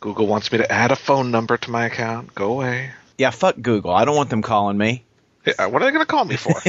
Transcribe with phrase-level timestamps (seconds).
[0.00, 2.34] Google wants me to add a phone number to my account.
[2.34, 2.90] Go away.
[3.16, 3.90] Yeah, fuck Google.
[3.90, 5.04] I don't want them calling me.
[5.44, 6.54] Hey, uh, what are they going to call me for?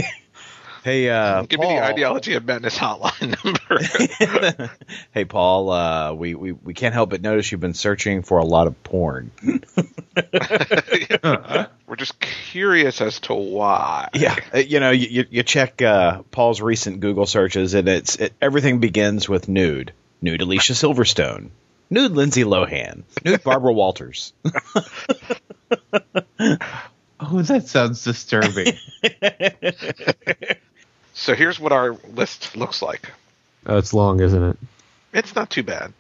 [0.82, 3.36] Hey, uh, Give me the ideology of madness hotline
[4.58, 4.70] number.
[5.12, 5.70] hey, Paul.
[5.72, 8.82] Uh, we, we we can't help but notice you've been searching for a lot of
[8.82, 9.30] porn.
[11.86, 14.08] We're just curious as to why.
[14.14, 18.16] Yeah, uh, you know, you, you- you check uh, Paul's recent Google searches, and it's
[18.16, 19.92] it, everything begins with nude,
[20.22, 21.50] nude Alicia Silverstone,
[21.90, 24.34] nude Lindsay Lohan, nude Barbara Walters.
[27.22, 28.78] Oh, that sounds disturbing.
[31.20, 33.12] So here's what our list looks like.
[33.66, 34.58] Oh, it's long, isn't it?
[35.12, 35.92] It's not too bad.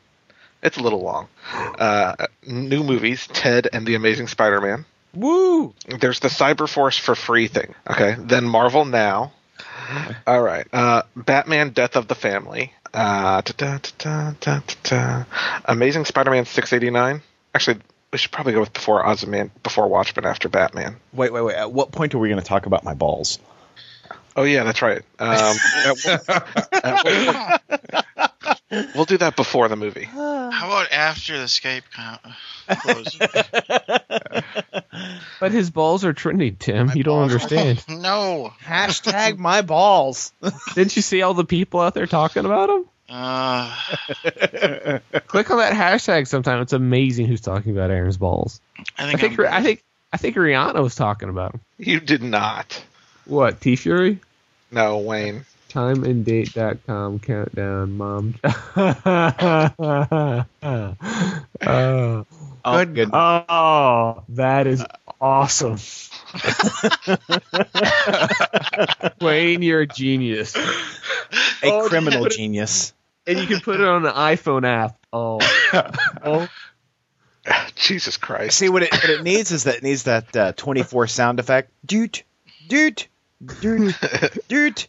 [0.63, 1.27] It's a little long.
[1.53, 2.15] Uh,
[2.47, 4.85] new movies: Ted and the Amazing Spider-Man.
[5.13, 5.73] Woo!
[5.87, 7.75] There's the Cyberforce for free thing.
[7.89, 8.15] Okay.
[8.17, 9.33] Then Marvel Now.
[10.25, 10.65] All right.
[10.71, 12.73] Uh, Batman: Death of the Family.
[12.93, 13.79] Uh, da,
[14.39, 15.23] da, da.
[15.65, 17.21] Amazing Spider-Man 689.
[17.53, 17.79] Actually,
[18.11, 20.97] we should probably go with before Ozyman, before Watchmen, after Batman.
[21.13, 21.55] Wait, wait, wait.
[21.55, 23.39] At what point are we going to talk about my balls?
[24.35, 25.01] Oh yeah, that's right.
[25.19, 25.55] Um,
[25.85, 27.61] at-
[28.17, 28.28] at-
[28.71, 30.03] we'll do that before the movie.
[30.13, 32.21] How about after the Skype count
[32.81, 33.19] closes?
[35.39, 36.91] But his balls are trending, Tim.
[36.93, 37.83] You don't understand.
[37.89, 38.53] no.
[38.61, 40.33] Hashtag my balls.
[40.75, 42.85] Didn't you see all the people out there talking about him?
[43.07, 43.73] Uh,
[45.27, 46.61] Click on that hashtag sometime.
[46.61, 48.59] It's amazing who's talking about Aaron's balls.
[48.97, 51.61] I I think, think I'm- I think I think Rihanna was talking about him.
[51.77, 52.83] You did not.
[53.25, 53.61] What?
[53.61, 54.19] T Fury?
[54.71, 55.45] No, Wayne.
[55.69, 58.35] Timeanddate.com countdown, mom.
[58.43, 60.43] uh,
[62.65, 62.93] Oh, Good.
[62.93, 63.09] good.
[63.13, 64.83] oh, that is
[65.21, 65.77] awesome.
[69.21, 70.55] Wayne, you're a genius.
[70.57, 70.61] a
[71.63, 72.93] oh, criminal put it- genius.
[73.25, 74.97] And you can put it on an iPhone app.
[75.13, 75.39] Oh.
[76.23, 76.47] oh.
[77.75, 78.57] Jesus Christ.
[78.57, 81.71] See what it what it needs is that it needs that uh, 24 sound effect.
[81.85, 82.23] Doot,
[82.67, 83.07] doot,
[83.61, 83.93] doot,
[84.47, 84.87] doot.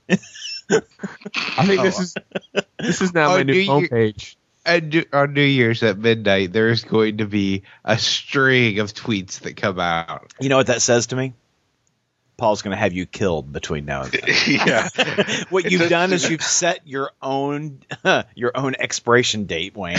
[0.70, 2.02] I think this oh.
[2.02, 2.14] is
[2.78, 4.36] this is now Oh, my new do you- homepage.
[4.64, 9.56] and on New Year's at midnight, there's going to be a string of tweets that
[9.56, 10.32] come out.
[10.40, 11.34] You know what that says to me?
[12.36, 14.22] Paul's going to have you killed between now and then.
[14.48, 14.88] yeah.
[15.50, 17.80] What It you've does done is you've set your own
[18.34, 19.98] your own expiration date, Wayne.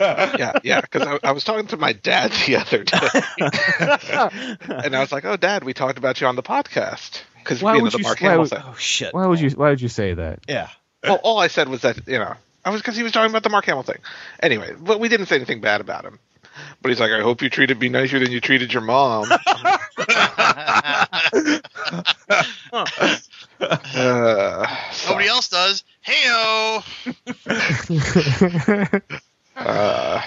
[0.00, 0.80] yeah, yeah.
[0.80, 3.08] Because I, I was talking to my dad the other day,
[4.84, 7.72] and I was like, "Oh, Dad, we talked about you on the podcast." Because Why
[7.72, 8.62] you know would the you- Mark why Hamill would- thing.
[8.64, 9.12] oh shit!
[9.14, 10.40] Why would you why would you say that?
[10.48, 10.68] Yeah.
[11.04, 12.32] Well, all I said was that you know
[12.64, 13.98] I was because he was talking about the Mark Hamill thing.
[14.42, 16.18] Anyway, but we didn't say anything bad about him.
[16.80, 19.26] But he's like, "I hope you treated me nicer than you treated your mom."
[23.60, 24.66] Uh,
[25.08, 25.84] Nobody else does.
[26.06, 26.82] Heyo.
[29.56, 30.22] Uh,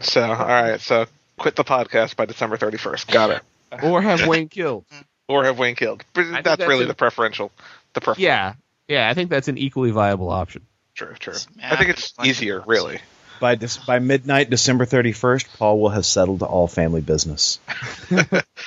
[0.00, 0.80] so, all right.
[0.80, 1.06] So,
[1.38, 3.10] quit the podcast by December 31st.
[3.10, 3.42] Got it.
[3.82, 4.84] or have Wayne killed?
[5.28, 6.04] Or have Wayne killed.
[6.14, 7.52] But that's, that's really a- the preferential.
[7.94, 8.54] The prefer- Yeah.
[8.88, 10.62] Yeah, I think that's an equally viable option.
[10.94, 11.34] True, true.
[11.34, 13.00] It's I think it's easier, really.
[13.38, 17.60] By dis- by midnight, December thirty first, Paul will have settled all family business.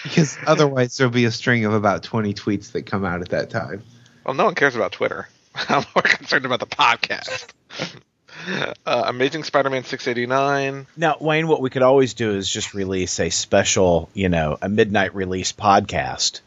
[0.04, 3.50] Because otherwise, there'll be a string of about 20 tweets that come out at that
[3.52, 3.84] time.
[4.26, 5.28] Well, no one cares about Twitter.
[5.56, 7.48] I'm more concerned about the podcast.
[8.88, 10.88] Uh, Amazing Spider-Man 689.
[10.98, 14.68] Now, Wayne, what we could always do is just release a special, you know, a
[14.68, 16.40] midnight release podcast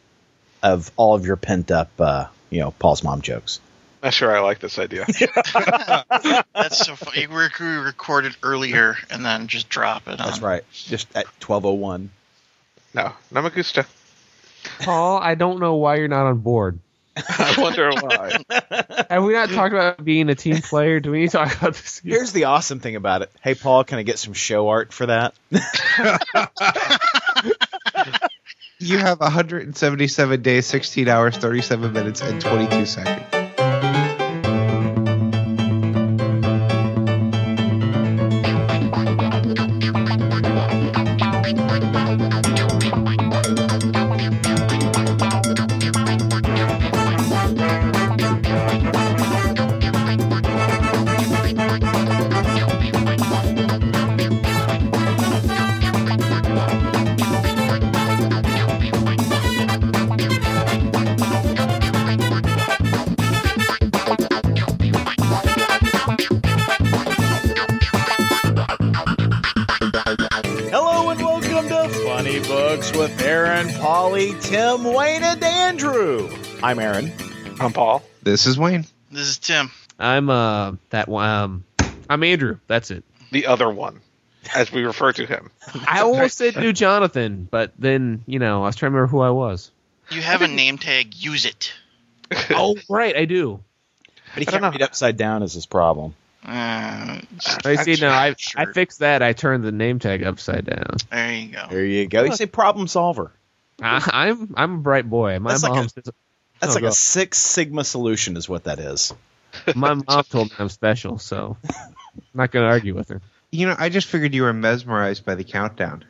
[0.65, 3.61] of all of your pent up, uh, you know, Paul's mom jokes.
[4.03, 5.07] Not sure I like this idea.
[6.55, 7.27] That's so funny.
[7.27, 10.19] We recorded earlier and then just drop it.
[10.19, 10.45] That's on.
[10.45, 10.65] right.
[10.73, 12.11] Just at twelve oh one.
[12.93, 13.87] no, no me gusta.
[14.81, 16.79] Paul, I don't know why you're not on board.
[17.17, 18.45] I wonder why.
[19.11, 21.01] Have we not talked about being a team player?
[21.01, 22.01] Do we need to talk about this?
[22.05, 23.31] Here's the awesome thing about it.
[23.41, 25.35] Hey, Paul, can I get some show art for that?
[28.79, 33.34] You have 177 days, 16 hours, 37 minutes, and 22 seconds.
[76.65, 77.13] I'm Aaron.
[77.61, 78.03] I'm Paul.
[78.23, 78.87] This is Wayne.
[79.11, 79.71] This is Tim.
[79.99, 81.29] I'm uh that one.
[81.29, 81.65] Um,
[82.09, 82.59] I'm Andrew.
[82.69, 83.05] That's it.
[83.33, 84.01] The other one.
[84.55, 85.51] as we refer to him.
[85.87, 89.21] I almost said New Jonathan, but then you know I was trying to remember who
[89.21, 89.71] I was.
[90.11, 91.15] You have a name tag.
[91.15, 91.75] Use it.
[92.51, 93.61] Oh, right, I do.
[94.33, 96.15] But he I don't can't read upside down is his problem.
[96.43, 97.21] Uh,
[97.63, 97.97] I see.
[98.01, 99.23] No, I I fixed that.
[99.23, 100.97] I turned the name tag upside down.
[101.11, 101.67] there you go.
[101.69, 102.25] There you go.
[102.25, 103.33] You say problem solver.
[103.83, 105.39] I, I'm I'm a bright boy.
[105.39, 106.09] My That's like mom a- says,
[106.61, 106.89] That's Oh, like go.
[106.89, 109.13] a Six Sigma solution, is what that is.
[109.75, 111.95] my mom told me I'm special, so I'm
[112.35, 113.21] not gonna argue with her.
[113.53, 116.05] You know, I just figured you were mesmerized by the countdown.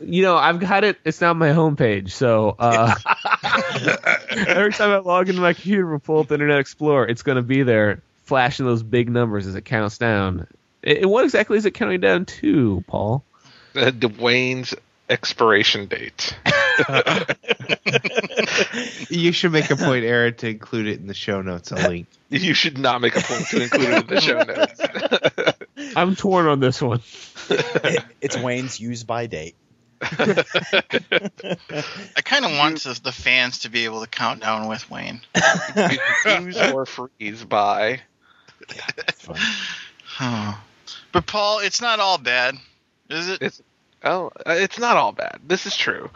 [0.00, 0.96] You know, I've got it.
[1.04, 2.94] It's not my homepage, so uh,
[4.32, 7.42] every time I log into my computer and pull up Internet Explorer, it's going to
[7.42, 10.46] be there, flashing those big numbers as it counts down.
[10.84, 13.24] And what exactly is it counting down to, Paul?
[13.74, 14.72] Uh, Dwayne's
[15.08, 16.36] expiration date.
[19.10, 21.72] You should make a point, Aaron, to include it in the show notes.
[21.72, 22.06] A link.
[22.30, 24.42] You should not make a point to include it in the show
[25.78, 25.96] notes.
[25.96, 27.00] I'm torn on this one.
[28.20, 29.54] it's Wayne's use by date.
[30.02, 30.44] I
[32.22, 35.22] kind of want the, the fans to be able to count down with Wayne.
[36.40, 38.00] Use or freeze by.
[38.98, 39.28] It's
[40.18, 40.54] fine.
[41.12, 42.56] But Paul, it's not all bad,
[43.08, 43.40] is it?
[43.40, 43.62] It's
[44.04, 45.40] oh, uh, it's not all bad.
[45.46, 46.10] This is true.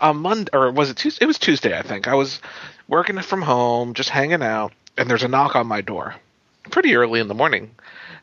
[0.00, 1.24] On Monday, or was it Tuesday?
[1.24, 2.08] It was Tuesday, I think.
[2.08, 2.40] I was
[2.88, 6.14] working from home, just hanging out, and there's a knock on my door,
[6.70, 7.74] pretty early in the morning.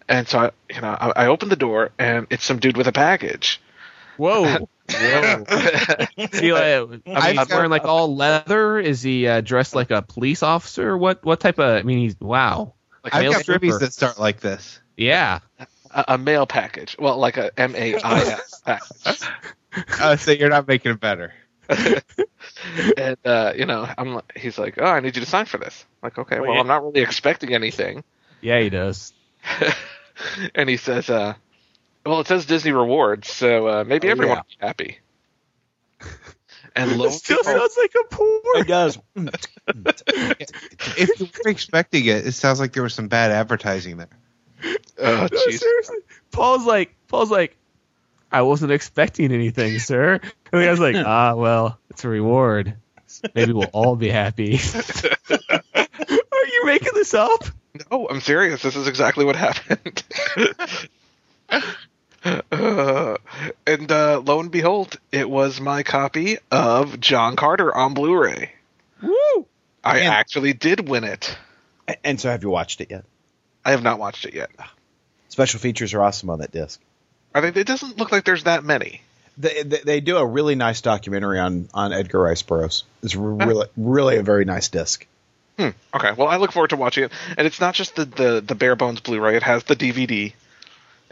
[0.08, 2.88] And so I, you know, I, I opened the door, and it's some dude with
[2.88, 3.62] a package.
[4.18, 4.44] Whoa.
[4.90, 5.46] Whoa.
[6.18, 6.42] Is
[7.16, 8.80] I mean, I've wearing like all leather.
[8.80, 10.98] Is he uh, dressed like a police officer?
[10.98, 11.78] What what type of?
[11.78, 12.74] I mean, he's wow.
[13.04, 14.80] Like I've male got movies that start like this.
[14.98, 15.40] Yeah.
[15.94, 16.96] A, a mail package.
[17.00, 19.28] Well, like a M A I S package.
[20.00, 21.34] Uh, so you're not making it better.
[21.70, 24.22] and uh, you know, I'm.
[24.36, 26.60] He's like, "Oh, I need you to sign for this." Like, okay, well, Wait.
[26.60, 28.04] I'm not really expecting anything.
[28.42, 29.14] Yeah, he does.
[30.56, 31.36] and he says, uh,
[32.06, 34.42] "Well, it says Disney rewards, so uh, maybe Oh, everyone yeah.
[34.42, 35.00] will be happy."
[36.76, 38.40] And lo It still behold, sounds like a porn.
[38.56, 38.98] It does.
[40.98, 44.10] If you were expecting it, it sounds like there was some bad advertising there.
[45.00, 45.98] Oh, No, seriously.
[46.32, 47.56] Paul's like, Paul's like,
[48.32, 50.14] I wasn't expecting anything, sir.
[50.52, 52.76] And the guy's like, ah, well, it's a reward.
[53.36, 54.56] Maybe we'll all be happy.
[55.30, 57.44] Are you making this up?
[57.92, 58.62] No, I'm serious.
[58.62, 60.04] This is exactly what happened.
[62.26, 63.18] Uh,
[63.68, 68.52] and uh, lo and behold, it was my copy of John Carter on Blu-ray.
[69.02, 69.46] Woo!
[69.84, 71.38] I And- actually did win it.
[72.04, 73.04] and so, have you watched it yet?
[73.66, 74.52] I have not watched it yet.
[75.30, 76.80] Special features are awesome on that disc.
[77.34, 77.60] Are they?
[77.60, 79.02] It doesn't look like there's that many.
[79.38, 82.84] They, they, they do a really nice documentary on, on Edgar Rice Burroughs.
[83.02, 85.08] It's really really a very nice disc.
[85.58, 85.70] Hmm.
[85.94, 86.12] Okay.
[86.12, 87.12] Well, I look forward to watching it.
[87.38, 90.34] And it's not just the the, the bare bones Blu-ray; it has the DVD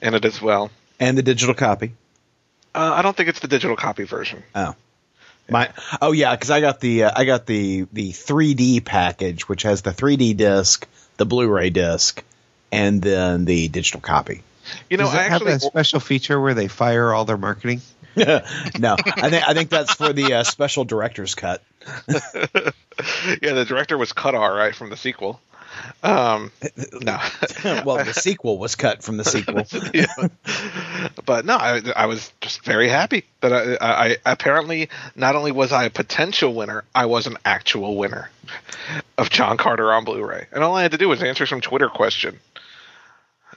[0.01, 0.69] in it as well.
[1.00, 1.94] And the digital copy.
[2.74, 4.44] Uh, I don't think it's the digital copy version.
[4.56, 4.75] Oh.
[5.50, 5.71] My
[6.01, 9.81] oh yeah, because I got the uh, I got the the 3D package, which has
[9.81, 10.88] the 3D disc,
[11.18, 12.24] the Blu-ray disc,
[12.71, 14.44] and then the digital copy.
[14.89, 17.38] You know, Does it I have actually a special feature where they fire all their
[17.38, 17.81] marketing?
[18.15, 18.35] no,
[19.00, 21.62] I think I think that's for the uh, special director's cut.
[22.07, 25.39] yeah, the director was cut all right from the sequel.
[26.03, 26.51] Um,
[27.01, 27.19] no,
[27.85, 29.65] well, the sequel was cut from the sequel.
[29.94, 30.27] Yeah.
[31.25, 35.53] but no, I, I was just very happy that I, I, I apparently not only
[35.53, 38.29] was I a potential winner, I was an actual winner
[39.17, 41.88] of John Carter on Blu-ray, and all I had to do was answer some Twitter
[41.88, 42.39] question.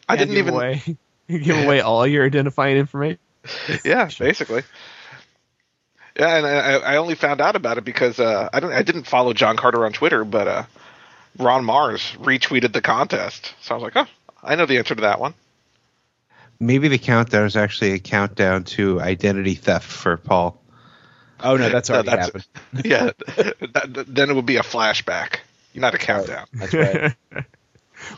[0.09, 0.83] I didn't give even, away,
[1.29, 3.19] give away all your identifying information.
[3.85, 4.63] yeah, basically.
[6.19, 9.05] Yeah, and I, I only found out about it because uh, I don't, I didn't
[9.05, 10.63] follow John Carter on Twitter, but uh,
[11.39, 14.07] Ron Marz retweeted the contest, so I was like, oh,
[14.43, 15.35] I know the answer to that one.
[16.61, 20.61] Maybe the countdown is actually a countdown to identity theft for Paul.
[21.41, 22.47] Oh no, that's No, already that's- happened.
[22.87, 23.11] yeah,
[23.73, 25.39] that, then it would be a flashback,
[25.75, 26.47] not a countdown.
[26.53, 27.15] That's right.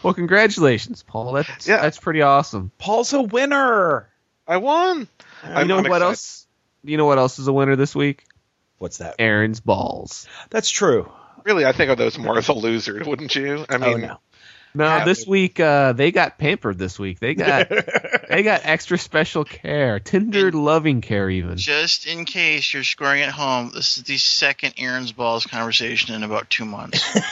[0.03, 1.33] Well, congratulations, Paul.
[1.33, 1.83] That's Yeah.
[1.83, 2.71] that's pretty awesome.
[2.79, 4.09] Paul's a winner.
[4.49, 5.01] I won.
[5.01, 5.07] you
[5.51, 6.05] I'm- know I'm what excited.
[6.05, 6.47] else?
[6.85, 8.25] You know what else is a winner this week?
[8.79, 9.17] What's that?
[9.19, 10.29] Aaron's balls.
[10.51, 11.11] That's true.
[11.45, 13.65] Really, I think of those more as a loser, wouldn't you?
[13.69, 14.19] I Oh mean, no.
[14.77, 16.79] No, this week uh, they got pampered.
[16.79, 17.69] This week they got
[18.29, 21.57] they got extra special care, tender loving care, even.
[21.57, 26.23] Just in case you're scoring at home, this is the second Aaron's balls conversation in
[26.23, 27.19] about two months.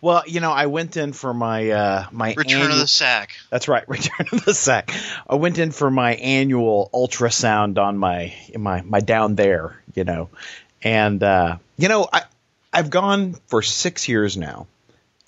[0.00, 3.36] Well, you know, I went in for my uh my Return annual- of the sack.
[3.50, 4.92] That's right, return of the sack.
[5.28, 10.28] I went in for my annual ultrasound on my my my down there, you know,
[10.82, 12.22] and uh, you know I
[12.72, 14.66] I've gone for six years now,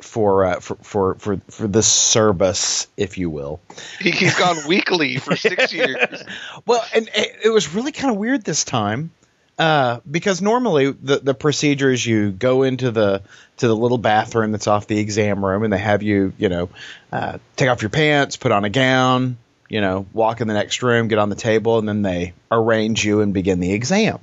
[0.01, 3.61] for uh, for for for for this service, if you will.
[4.01, 6.23] He, he's gone weekly for six years.
[6.67, 9.11] Well, and it, it was really kind of weird this time
[9.59, 13.23] uh, because normally the the procedure is you go into the
[13.57, 16.69] to the little bathroom that's off the exam room, and they have you you know
[17.13, 19.37] uh, take off your pants, put on a gown,
[19.69, 23.05] you know, walk in the next room, get on the table, and then they arrange
[23.05, 24.21] you and begin the exam.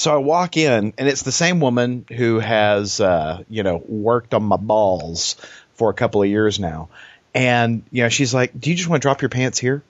[0.00, 4.32] So I walk in, and it's the same woman who has, uh, you know, worked
[4.32, 5.36] on my balls
[5.74, 6.88] for a couple of years now.
[7.34, 9.82] And, you know, she's like, Do you just want to drop your pants here?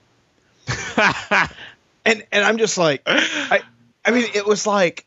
[0.97, 3.61] and and I'm just like, I,
[4.03, 5.05] I mean, it was like,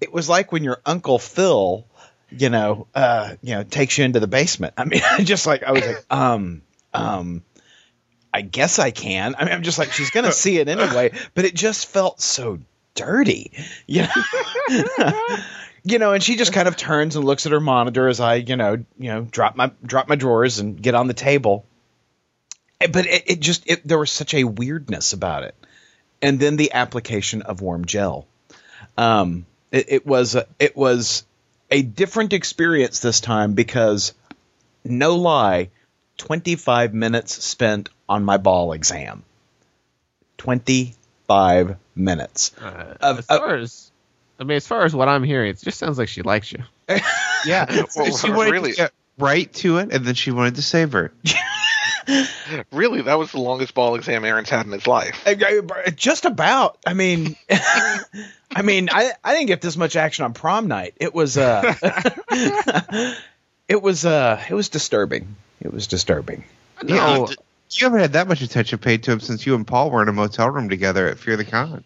[0.00, 1.84] it was like when your Uncle Phil,
[2.30, 4.74] you know, uh, you know, takes you into the basement.
[4.76, 6.62] I mean, I just like, I was like, um,
[6.94, 7.42] um,
[8.32, 9.34] I guess I can.
[9.36, 12.20] I mean, I'm just like, she's going to see it anyway, but it just felt
[12.20, 12.60] so
[12.94, 13.52] dirty.
[13.86, 15.36] You know?
[15.82, 18.36] you know, and she just kind of turns and looks at her monitor as I,
[18.36, 21.64] you know, you know, drop my drop my drawers and get on the table.
[22.80, 25.54] Eh, But it, it just it, there was such a weirdness about it,
[26.20, 28.26] and then the application of warm gel.
[28.98, 31.24] Um, it, it was a, it was
[31.70, 34.12] a different experience this time because,
[34.84, 35.70] no lie,
[36.18, 39.22] twenty five minutes spent on my ball exam.
[40.36, 40.94] Twenty
[41.30, 42.50] five minutes.
[42.60, 43.92] Uh, Of- as far as,
[44.40, 46.64] I mean, as far as what I'm hearing, it just sounds like she likes you.
[47.46, 50.62] Yeah, Well, she wanted really- to get right to it, and then she wanted to
[50.62, 51.34] savor it.
[52.72, 55.22] Really, that was the longest ball exam Aaron's had in his life.
[55.24, 56.78] I- I- Just about.
[56.84, 60.94] I mean, I mean, I I didn't get this much action on prom night.
[60.96, 61.72] It was uh,
[63.68, 65.36] it was uh, it was disturbing.
[65.60, 66.44] It was disturbing.
[66.82, 67.36] No, d-
[67.72, 70.08] You haven't had that much attention paid to him since you and Paul were in
[70.08, 71.84] a motel room together at Fear the Con,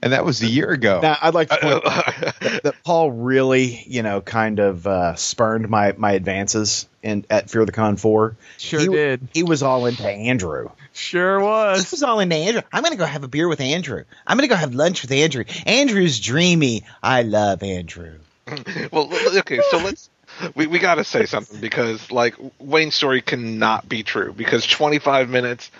[0.00, 1.00] and that was a year ago.
[1.02, 5.68] Now, I'd like to point out that Paul really, you know, kind of uh, spurned
[5.68, 8.36] my my advances in at Fear the Con Four.
[8.58, 9.28] sure he, did.
[9.34, 10.70] He was all into Andrew.
[10.92, 11.90] Sure He was.
[11.90, 12.62] was all into Andrew.
[12.72, 14.04] I'm going to go have a beer with Andrew.
[14.26, 15.44] I'm going to go have lunch with Andrew.
[15.66, 16.84] Andrew's dreamy.
[17.02, 18.18] I love Andrew.
[18.92, 20.08] well, okay, so let's
[20.54, 25.28] we we got to say something because like Wayne's story cannot be true because 25
[25.28, 25.70] minutes,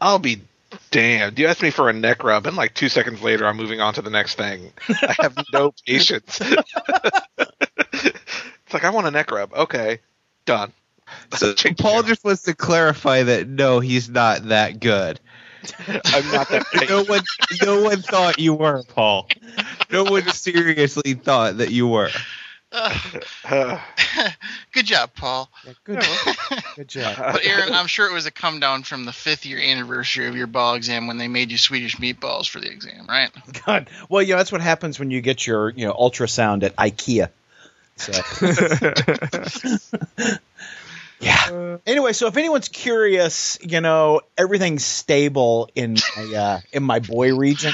[0.00, 0.40] I'll be
[0.90, 1.38] damned.
[1.38, 3.94] You asked me for a neck rub, and like two seconds later, I'm moving on
[3.94, 4.72] to the next thing.
[4.88, 6.40] I have no patience.
[7.38, 9.52] it's like I want a neck rub.
[9.52, 10.00] Okay,
[10.46, 10.72] done.
[11.34, 12.08] So Change Paul channel.
[12.08, 15.20] just wants to clarify that no, he's not that good.
[15.88, 16.86] I'm not that.
[16.90, 17.22] No one,
[17.62, 19.28] no one thought you were, Paul.
[19.90, 22.10] No one seriously thought that you were.
[22.74, 23.78] Uh,
[24.72, 25.48] Good job, Paul.
[25.84, 26.04] Good,
[26.76, 27.16] good job.
[27.16, 30.36] But Aaron, I'm sure it was a come down from the fifth year anniversary of
[30.36, 33.30] your ball exam when they made you Swedish meatballs for the exam, right?
[33.66, 33.88] God.
[34.08, 37.28] Well, you know, that's what happens when you get your, you know, ultrasound at IKEA.
[37.96, 38.12] So.
[41.20, 41.76] yeah.
[41.86, 47.36] Anyway, so if anyone's curious, you know, everything's stable in my uh, in my boy
[47.36, 47.72] region.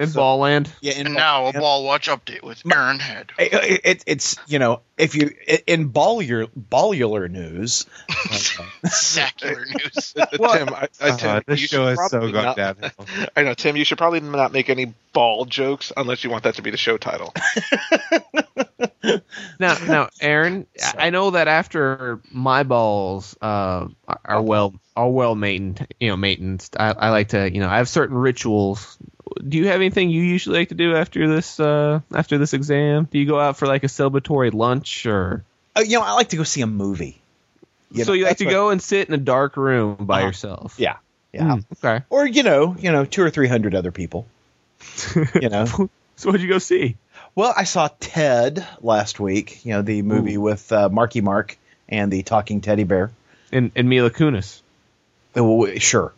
[0.00, 0.72] In Ball Land.
[0.80, 3.32] Yeah, in And now a ball watch update with Aaron Head.
[3.38, 5.30] it, it, it's you know if you
[5.66, 10.12] in ballular ballular news, Sacular news.
[10.32, 12.90] Tim, I, I, Tim, Uh, this you show should has so probably gone not- downhill.
[13.36, 13.76] I know, Tim.
[13.76, 16.76] You should probably not make any ball jokes unless you want that to be the
[16.76, 17.34] show title.
[19.58, 25.08] Now, now, Aaron, I I know that after my balls uh, are- are well are
[25.10, 26.68] well maintained, you know, maintained.
[26.78, 28.98] I, I like to, you know, I have certain rituals.
[29.48, 33.08] Do you have anything you usually like to do after this uh, after this exam?
[33.10, 35.44] Do you go out for like a celebratory lunch, or
[35.76, 37.20] uh, you know, I like to go see a movie.
[37.92, 40.18] You so know, you like to what- go and sit in a dark room by
[40.20, 40.26] Uh-huh.
[40.28, 40.74] yourself?
[40.78, 40.96] Yeah,
[41.32, 42.04] yeah, Hmm, okay.
[42.10, 44.26] or you know, you know, two or three hundred other people.
[45.40, 45.66] You know,
[46.16, 46.96] So what'd you go see?
[47.34, 49.64] well, I saw Ted last week.
[49.64, 51.56] You know, the movie with uh, Marky Mark
[51.88, 53.10] and the talking teddy bear.
[53.52, 54.60] And and Mila Kunis.
[55.36, 56.12] Oh, sure.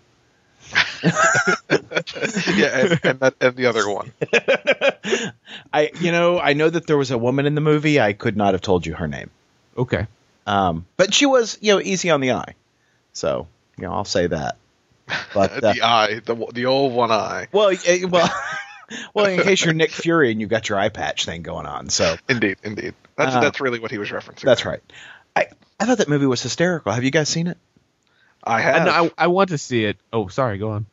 [2.56, 4.12] yeah, and, and, that, and the other one.
[5.72, 8.00] I, you know, I know that there was a woman in the movie.
[8.00, 9.30] I could not have told you her name.
[9.76, 10.06] Okay.
[10.46, 12.54] Um, but she was, you know, easy on the eye.
[13.12, 14.56] So, you know, I'll say that.
[15.34, 17.48] But uh, the eye, the the old one eye.
[17.52, 18.30] well, eh, well,
[19.14, 21.90] well, in case you're Nick Fury and you've got your eye patch thing going on,
[21.90, 22.94] so Indeed, indeed.
[23.16, 24.42] That's Uh, that's really what he was referencing.
[24.42, 24.80] that's right.
[25.36, 25.48] I
[25.78, 26.92] I thought that movie was hysterical.
[26.92, 27.58] Have you guys seen it?
[28.44, 28.84] I I, have.
[28.86, 29.96] no, I, I want to see it.
[30.12, 30.58] Oh, sorry.
[30.58, 30.86] Go on.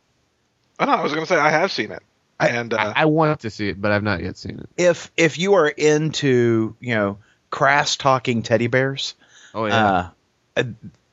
[0.80, 2.04] oh, no, I was going to say I have seen it,
[2.40, 4.70] and uh, I, I want to see it, but I've not yet seen it.
[4.78, 7.18] If if you are into, you know,
[7.50, 9.16] crass talking teddy bears,
[9.54, 9.86] Oh yeah.
[9.88, 10.10] uh,
[10.58, 10.64] uh,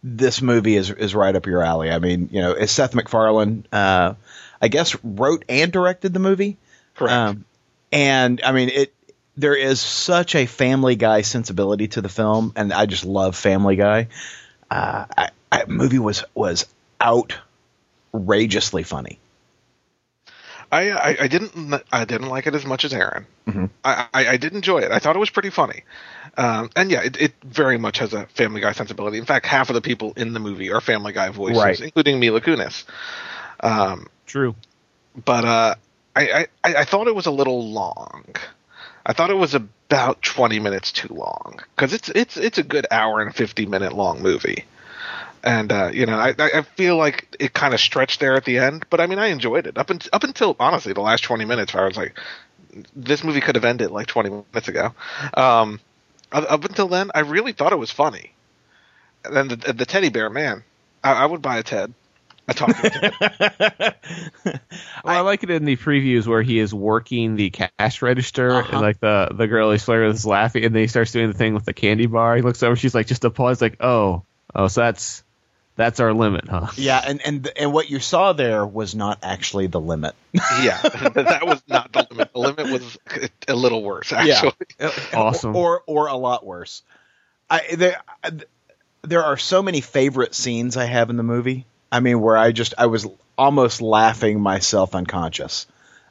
[0.03, 1.91] this movie is is right up your alley.
[1.91, 3.67] I mean, you know, it's Seth MacFarlane.
[3.73, 4.15] Uh,
[4.61, 6.57] I guess wrote and directed the movie.
[6.95, 7.13] correct.
[7.13, 7.45] Um,
[7.93, 8.93] and I mean, it
[9.37, 13.77] there is such a Family Guy sensibility to the film, and I just love Family
[13.77, 14.09] Guy.
[14.71, 16.67] Uh, I, I, movie was was
[17.01, 19.19] outrageously funny.
[20.73, 23.27] I, I I didn't I didn't like it as much as Aaron.
[23.47, 23.71] Mhm.
[23.85, 24.91] I, I I did enjoy it.
[24.91, 25.85] I thought it was pretty funny,
[26.37, 29.19] um, and yeah, it, it very much has a Family Guy sensibility.
[29.19, 31.81] In fact, half of the people in the movie are Family Guy voices, Right.
[31.81, 32.85] including Mila Kunis.
[33.61, 34.57] Um, True.
[35.25, 35.75] but uh,
[36.17, 38.25] I, I I thought it was a little long.
[39.05, 42.89] I thought it was about twenty minutes too long because it's it's it's a good
[42.91, 44.65] hour and fifty minute long movie,
[45.47, 48.45] and uh, you know I I I feel like it kind of stretched there at
[48.45, 48.85] the end.
[48.91, 51.73] But I mean I enjoyed it up until up until honestly the last twenty minutes
[51.73, 52.19] where I was like,
[52.95, 54.93] this movie could have ended like twenty minutes ago.
[55.33, 55.81] Um,
[56.33, 58.33] up up until then, I really thought it was funny.
[59.25, 60.65] And then the, the teddy bear man,
[61.03, 61.95] I, I would buy a Ted.
[62.49, 63.13] A talking Ted.
[65.05, 68.69] Well, I, like it in the previews where he is working the cash register Uh-huh.
[68.73, 71.27] and like the the girl he's flirting with is laughing and then he starts doing
[71.29, 72.37] the thing with the candy bar.
[72.37, 74.23] He looks over, she's like just a pause, like oh
[74.55, 75.25] oh, so that's
[75.77, 76.69] that's our limit, huh?
[76.77, 80.15] Yeah, and and and what you saw there was not actually the limit.
[80.35, 82.33] yeah, that was not the limit.
[82.33, 82.99] The limit was
[83.47, 84.53] a little worse, actually.
[85.15, 85.55] Awesome.
[85.55, 86.83] or or a lot worse.
[87.51, 88.01] I there
[89.03, 91.67] there are so many favorite scenes I have in the movie.
[91.93, 93.07] I mean, where I just I was
[93.37, 95.67] almost laughing myself unconscious.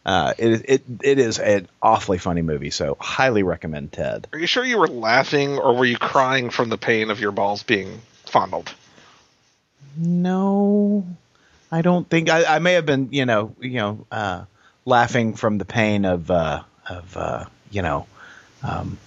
[0.05, 4.27] Uh, it it it is an awfully funny movie, so highly recommend Ted.
[4.31, 7.31] Are you sure you were laughing, or were you crying from the pain of your
[7.31, 8.72] balls being fondled?
[9.98, 11.06] No,
[11.72, 14.46] I don't think I, I may have been you know you know uh,
[14.86, 18.08] laughing from the pain of uh, of uh, you know
[18.64, 18.98] um,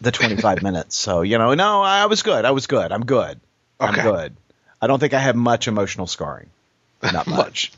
[0.00, 0.96] the twenty five minutes.
[0.96, 2.44] So you know, no, I was good.
[2.44, 2.92] I was good.
[2.92, 3.40] I'm good.
[3.80, 4.36] I'm good.
[4.80, 6.48] I don't think I have much emotional scarring.
[7.02, 7.72] Not much.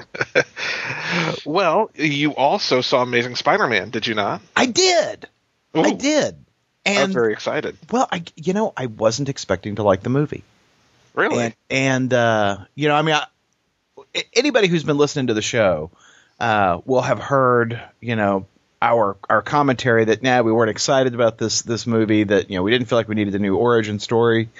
[1.45, 4.41] Well, you also saw Amazing Spider-Man, did you not?
[4.55, 5.29] I did.
[5.75, 6.37] I Ooh, did.
[6.87, 7.77] I was And very excited.
[7.91, 10.45] well, I you know I wasn't expecting to like the movie.
[11.17, 11.43] Really?
[11.45, 15.91] And and uh, you know, I mean, I, anybody who's been listening to the show
[16.39, 18.47] uh, will have heard, you know,
[18.81, 22.25] our our commentary that nah, we weren't excited about this this movie.
[22.25, 24.51] That you know, we didn't feel like we needed a new origin story.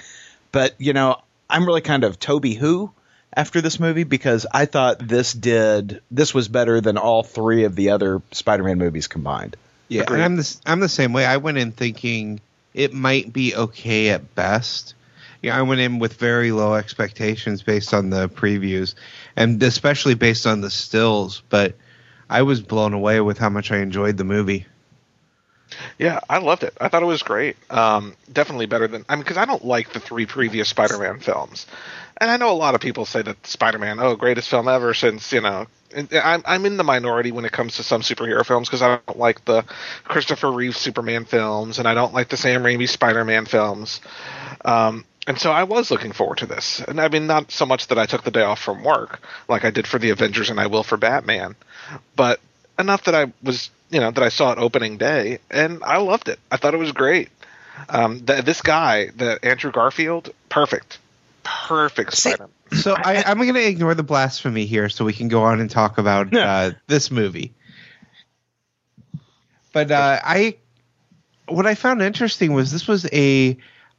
[0.51, 2.91] But you know, I'm really kind of Tobey Who
[3.33, 7.75] after this movie because I thought this did this was better than all three of
[7.75, 9.55] the other Spider-Man movies combined.
[9.89, 11.25] Yeah, and I'm the s- I'm the same way.
[11.25, 12.41] I went in thinking
[12.73, 14.95] it might be okay at best.
[15.41, 18.95] Yeah, I went in with very low expectations based on the previews,
[19.35, 21.41] and especially based on the stills.
[21.49, 21.75] But
[22.29, 24.65] I was blown away with how much I enjoyed the movie.
[25.97, 26.73] Yeah, I loved it.
[26.79, 27.57] I thought it was great.
[27.69, 31.67] Um, definitely better than I mean, because I don't like the three previous Spider-Man films,
[32.17, 35.31] and I know a lot of people say that Spider-Man, oh, greatest film ever since
[35.31, 35.67] you know.
[36.11, 39.17] I'm I'm in the minority when it comes to some superhero films because I don't
[39.17, 39.63] like the
[40.03, 44.01] Christopher Reeve Superman films, and I don't like the Sam Raimi Spider-Man films.
[44.63, 47.87] Um, and so I was looking forward to this, and I mean, not so much
[47.87, 50.59] that I took the day off from work like I did for the Avengers and
[50.59, 51.55] I will for Batman,
[52.15, 52.39] but
[52.79, 56.29] enough that I was, you know, that I saw it opening day, and I loved
[56.29, 56.39] it.
[56.51, 57.29] I thought it was great.
[57.89, 60.97] Um, th- this guy, the Andrew Garfield, perfect,
[61.43, 62.49] perfect See- Spider.
[62.71, 65.69] So I, I'm going to ignore the blasphemy here, so we can go on and
[65.69, 67.53] talk about uh, this movie.
[69.71, 70.57] But uh, I,
[71.47, 73.57] what I found interesting was this was a.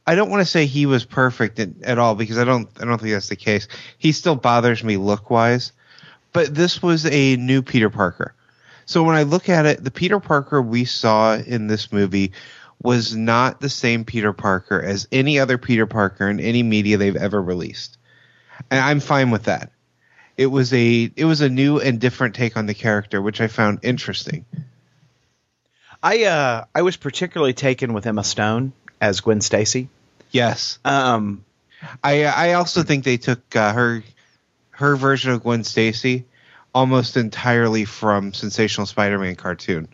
[0.09, 2.69] I don't want to say he was perfect at, at all because I don't.
[2.81, 3.67] I don't think that's the case.
[3.97, 5.71] He still bothers me look wise,
[6.33, 8.33] but this was a new Peter Parker.
[8.85, 12.31] So when I look at it, the Peter Parker we saw in this movie
[12.81, 17.15] was not the same Peter Parker as any other Peter Parker in any media they've
[17.15, 17.99] ever released
[18.69, 19.71] and I'm fine with that.
[20.37, 23.47] It was a it was a new and different take on the character, which I
[23.47, 24.45] found interesting.
[26.01, 29.89] I uh, I was particularly taken with Emma Stone as Gwen Stacy.
[30.31, 31.43] Yes, Um,
[32.03, 34.03] I I also think they took uh, her
[34.71, 36.25] her version of Gwen Stacy
[36.73, 39.87] almost entirely from Sensational Spider-Man cartoon.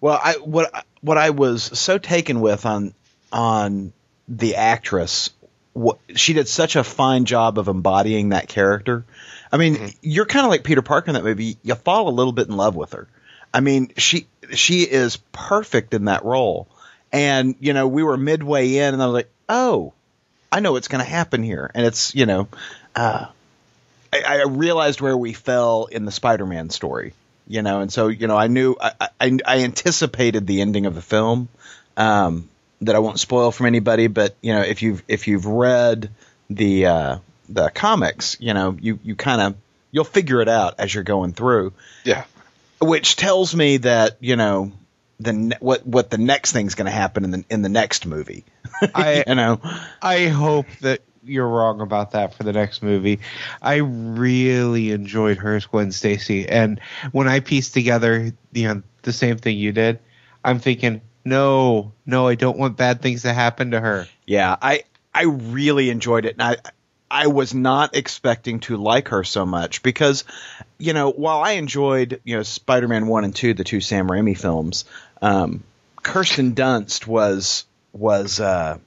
[0.00, 2.94] Well, I what what I was so taken with on
[3.32, 3.92] on
[4.28, 5.30] the actress,
[5.72, 9.04] what, she did such a fine job of embodying that character.
[9.52, 11.58] I mean, you're kind of like Peter Parker in that movie.
[11.62, 13.08] You fall a little bit in love with her.
[13.52, 16.68] I mean, she she is perfect in that role.
[17.12, 19.92] And you know, we were midway in, and I was like, oh,
[20.50, 22.48] I know what's going to happen here, and it's you know,
[22.94, 23.26] uh,
[24.12, 27.14] I, I realized where we fell in the Spider-Man story,
[27.46, 30.94] you know, and so you know, I knew I, I, I anticipated the ending of
[30.94, 31.48] the film.
[31.96, 32.48] Um,
[32.84, 36.10] that I won't spoil from anybody, but you know, if you've if you've read
[36.50, 39.56] the uh, the comics, you know, you you kind of
[39.90, 41.72] you'll figure it out as you're going through.
[42.04, 42.24] Yeah,
[42.80, 44.72] which tells me that you know
[45.20, 48.06] the ne- what what the next thing's going to happen in the in the next
[48.06, 48.44] movie.
[48.94, 49.60] I- you know,
[50.02, 53.20] I hope that you're wrong about that for the next movie.
[53.62, 56.80] I really enjoyed her as Gwen Stacy, and
[57.12, 60.00] when I pieced together, you know, the same thing you did,
[60.44, 64.06] I'm thinking, no, no, I don't want bad things to happen to her.
[64.26, 66.56] yeah, I I really enjoyed it, and I
[67.14, 70.24] I was not expecting to like her so much because,
[70.78, 74.08] you know, while I enjoyed you know Spider Man one and two, the two Sam
[74.08, 74.84] Raimi films,
[75.22, 75.62] um,
[76.02, 78.78] Kirsten Dunst was was uh,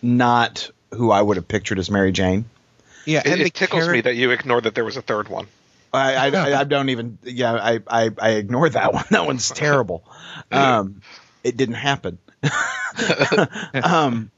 [0.00, 2.46] not who I would have pictured as Mary Jane.
[3.04, 5.28] Yeah, It, and the it tickles me that you ignored that there was a third
[5.28, 5.46] one.
[5.92, 7.18] I, I, I, I don't even.
[7.24, 9.04] Yeah, I, I, I ignored that one.
[9.10, 10.02] That one's terrible.
[10.50, 11.02] Um,
[11.44, 12.16] it didn't happen.
[13.74, 14.30] um,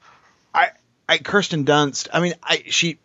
[0.53, 0.70] I,
[1.09, 2.09] I, Kirsten Dunst.
[2.12, 2.98] I mean, I she,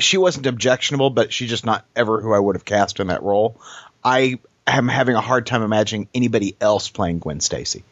[0.00, 3.22] she wasn't objectionable, but she's just not ever who I would have cast in that
[3.22, 3.60] role.
[4.04, 7.84] I am having a hard time imagining anybody else playing Gwen Stacy.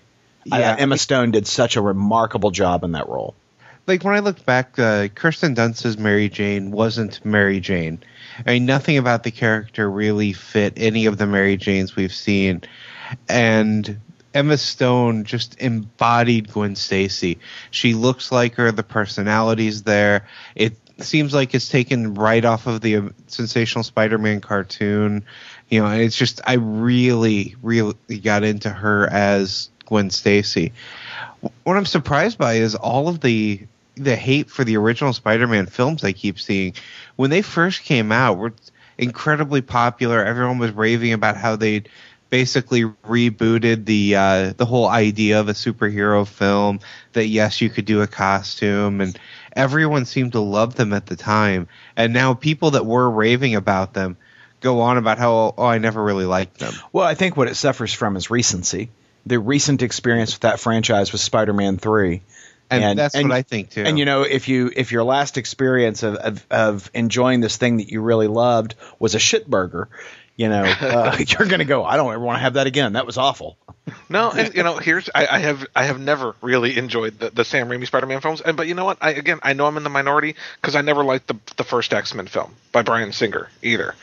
[0.51, 0.77] I- Yeah.
[0.79, 3.35] Emma Stone did such a remarkable job in that role.
[3.87, 7.99] like when I look back, uh, Kirsten Dunst's Mary Jane wasn't Mary Jane.
[8.47, 12.61] I mean, nothing about the character really fit any of the Mary Janes we've seen,
[13.31, 13.99] and
[14.35, 17.39] Emma Stone just embodied Gwen Stacy.
[17.71, 18.71] She looks like her.
[18.73, 20.27] The personality's there.
[20.55, 25.25] It seems like it's taken right off of the um, sensational Spider-Man cartoon.
[25.69, 30.73] You know, it's just I really, really got into her as Gwen Stacy
[31.65, 36.05] what I'm surprised by is all of the the hate for the original Spider-Man films
[36.05, 36.75] I keep seeing.
[37.17, 38.53] When they first came out, were
[38.97, 40.25] incredibly popular.
[40.25, 41.85] Everyone was raving about how they
[42.31, 46.81] basically rebooted the uh, the whole idea of a superhero film.
[47.13, 49.19] That yes, you could do a costume, and
[49.53, 51.69] everyone seemed to love them at the time.
[51.97, 54.17] And now people that were raving about them
[54.61, 56.75] go on about how oh, I never really liked them.
[56.93, 58.91] Well, I think what it suffers from is recency.
[59.27, 62.23] The recent experience with that franchise was Spider-Man Three,
[62.71, 63.85] And, that's what I think too.
[63.85, 67.79] And you know, if you if your last experience of, of, of enjoying this thing
[67.79, 69.89] that you really loved was a shit burger,
[70.39, 71.85] you know, uh, you're going to go.
[71.85, 72.95] I don't ever want to have that again.
[72.95, 73.59] That was awful.
[74.09, 77.45] No, and you know, here's I, I have I have never really enjoyed the, the
[77.45, 78.99] Sam Raimi Spider-Man films, and but you know what?
[79.03, 81.93] I again I know I'm in the minority because I never liked the the first
[81.93, 83.95] X-Men film by Bryan Singer either.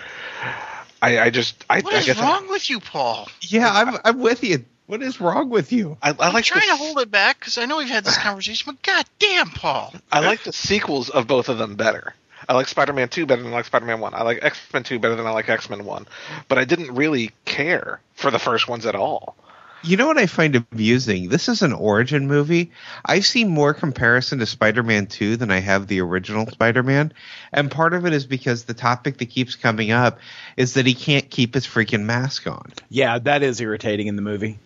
[1.02, 3.28] I, I just I, What I is guess I- wrong with you, Paul?
[3.42, 4.66] yeah, I'm I'm with you.
[4.88, 5.98] What is wrong with you?
[6.02, 8.04] I, I I'm like trying the, to hold it back because I know we've had
[8.04, 9.94] this conversation, but god damn, Paul.
[10.12, 12.14] I like the sequels of both of them better.
[12.48, 14.14] I like Spider-Man 2 better than I like Spider-Man 1.
[14.14, 16.08] I like X-Men 2 better than I like X-Men 1.
[16.48, 19.36] But I didn't really care for the first ones at all.
[19.84, 21.30] You know what I find amusing?
[21.30, 22.72] This is an origin movie.
[23.06, 27.14] I've seen more comparison to Spider-Man 2 than I have the original Spider-Man,
[27.54, 30.18] and part of it is because the topic that keeps coming up
[30.58, 32.74] is that he can't keep his freaking mask on.
[32.90, 34.58] Yeah, that is irritating in the movie.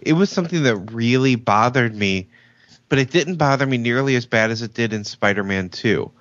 [0.00, 2.28] It was something that really bothered me,
[2.88, 6.12] but it didn't bother me nearly as bad as it did in Spider-Man 2.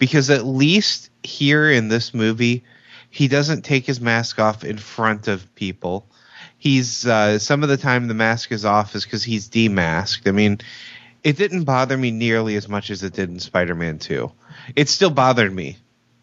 [0.00, 2.64] Because at least here in this movie,
[3.10, 6.06] he doesn't take his mask off in front of people.
[6.58, 10.26] He's uh, some of the time the mask is off is because he's demasked.
[10.26, 10.58] I mean,
[11.22, 14.32] it didn't bother me nearly as much as it did in Spider-Man 2.
[14.74, 15.76] It still bothered me,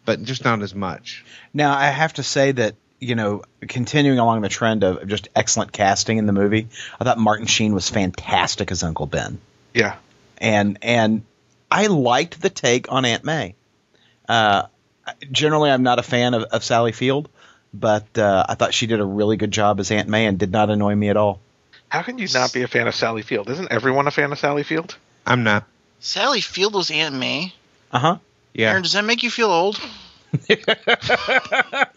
[0.04, 1.24] but just not as much.
[1.54, 5.70] Now, I have to say that you know, continuing along the trend of just excellent
[5.72, 6.68] casting in the movie,
[7.00, 9.40] I thought Martin Sheen was fantastic as Uncle Ben.
[9.72, 9.96] Yeah.
[10.38, 11.22] and and
[11.70, 13.54] I liked the take on Aunt May.
[14.28, 14.66] Uh,
[15.32, 17.28] generally, I'm not a fan of, of Sally Field,
[17.72, 20.52] but uh, I thought she did a really good job as Aunt May and did
[20.52, 21.40] not annoy me at all.
[21.88, 23.48] How can you not be a fan of Sally Field?
[23.48, 24.96] Isn't everyone a fan of Sally Field?
[25.26, 25.64] I'm not.
[26.00, 27.54] Sally Field was Aunt May.
[27.90, 28.18] Uh huh.
[28.52, 28.70] Yeah.
[28.70, 29.80] Aaron, does that make you feel old?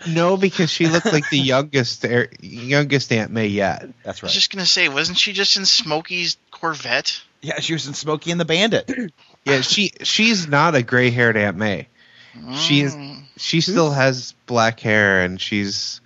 [0.08, 3.90] No, because she looked like the youngest er, youngest Aunt May yet.
[4.04, 4.28] That's right.
[4.28, 7.22] I was just gonna say, wasn't she just in Smokey's Corvette?
[7.42, 8.90] Yeah, she was in Smokey and the Bandit.
[9.44, 11.88] Yeah, she she's not a gray haired Aunt May.
[12.56, 13.24] She is Mm.
[13.38, 16.02] she still has black hair and she's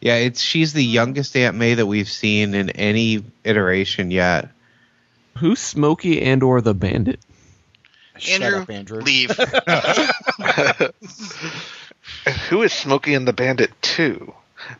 [0.00, 4.48] yeah, it's she's the youngest Aunt May that we've seen in any iteration yet.
[5.38, 7.20] Who's Smokey and or the Bandit?
[8.18, 9.00] Shut Andrew, up, Andrew.
[9.00, 9.30] leave.
[12.48, 14.32] Who is Smokey and the Bandit 2?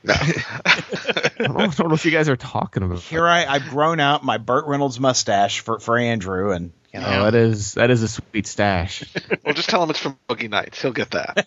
[0.03, 0.15] No.
[0.67, 3.01] I don't, know what you guys are talking about.
[3.01, 7.07] Here I, I've grown out my Burt Reynolds mustache for, for Andrew, and you know,
[7.09, 9.03] Oh, that is that is a sweet stash.
[9.45, 10.81] well, just tell him it's from Boogie Nights.
[10.81, 11.47] He'll get that.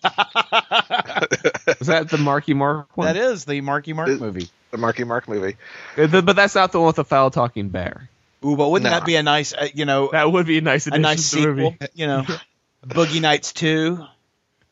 [1.80, 3.08] is that the Marky Mark one?
[3.08, 4.50] that is the Marky Mark Is- movie.
[4.71, 5.56] The Marky Mark movie.
[5.97, 8.10] Uh, But that's not the one with the foul talking bear.
[8.45, 8.97] Ooh, but wouldn't No.
[9.00, 11.36] that be a nice, uh, you know, That would be a nice a nice to
[11.38, 11.56] the sequel?
[11.71, 11.78] movie.
[11.95, 12.26] You know,
[12.86, 14.06] Boogie Nights Two,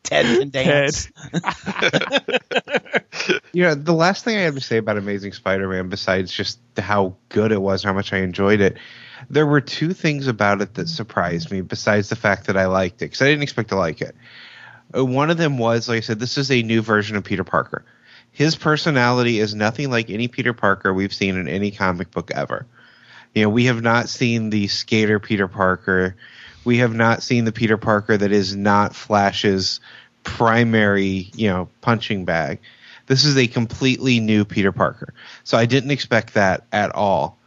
[0.06, 1.08] Ted can dance.
[3.52, 7.16] you know, the last thing I have to say about Amazing Spider-Man, besides just how
[7.28, 8.76] good it was, how much I enjoyed it,
[9.30, 11.60] there were two things about it that surprised me.
[11.60, 14.14] Besides the fact that I liked it, because I didn't expect to like it.
[14.96, 17.44] Uh, One of them was, like I said, this is a new version of Peter
[17.44, 17.84] Parker.
[18.30, 22.66] His personality is nothing like any Peter Parker we've seen in any comic book ever.
[23.34, 26.16] You know, we have not seen the skater Peter Parker.
[26.64, 29.80] We have not seen the Peter Parker that is not Flash's
[30.26, 32.58] primary, you know, punching bag.
[33.06, 35.14] This is a completely new Peter Parker.
[35.44, 37.38] So I didn't expect that at all.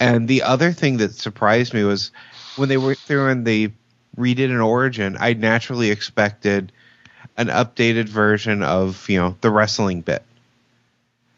[0.00, 2.10] And the other thing that surprised me was
[2.56, 3.72] when they were through and they
[4.18, 6.72] redid an origin, I naturally expected
[7.36, 10.22] an updated version of, you know, the wrestling bit.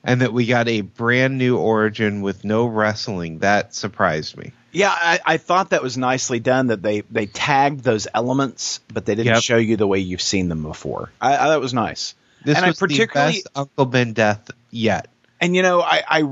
[0.05, 3.41] And that we got a brand new origin with no wrestling.
[3.41, 4.53] That surprised me.
[4.73, 6.67] Yeah, I, I thought that was nicely done.
[6.69, 9.43] That they they tagged those elements, but they didn't Yep.
[9.43, 11.11] show you the way you've seen them before.
[11.21, 12.15] I, I that was nice.
[12.45, 15.09] This And I particularly- the best Uncle Ben death yet.
[15.41, 16.23] And you know, I I,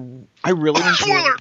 [0.44, 1.40] I really enjoyed.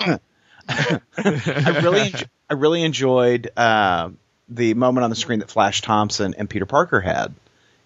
[0.68, 4.10] I really enjo- I really enjoyed uh,
[4.48, 7.34] the moment on the screen that Flash Thompson and Peter Parker had.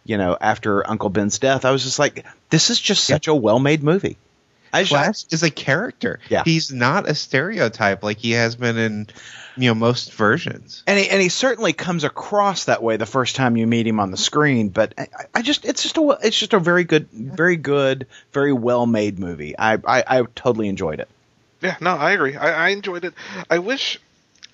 [0.04, 3.34] You know, after Uncle Ben's death, I was just like, this is just such a
[3.34, 4.18] well-made movie.
[4.72, 6.20] I just, Flash is a character.
[6.28, 6.42] Yeah.
[6.44, 9.06] He's not a stereotype like he has been in
[9.56, 10.82] you know most versions.
[10.86, 14.00] and he, and he certainly comes across that way the first time you meet him
[14.00, 14.68] on the screen.
[14.68, 18.52] But I, I just it's just a it's just a very good, very good, very
[18.52, 19.58] well made movie.
[19.58, 21.08] I, I I totally enjoyed it.
[21.62, 22.36] Yeah, no, I agree.
[22.36, 23.14] I, I enjoyed it.
[23.48, 23.98] I wish,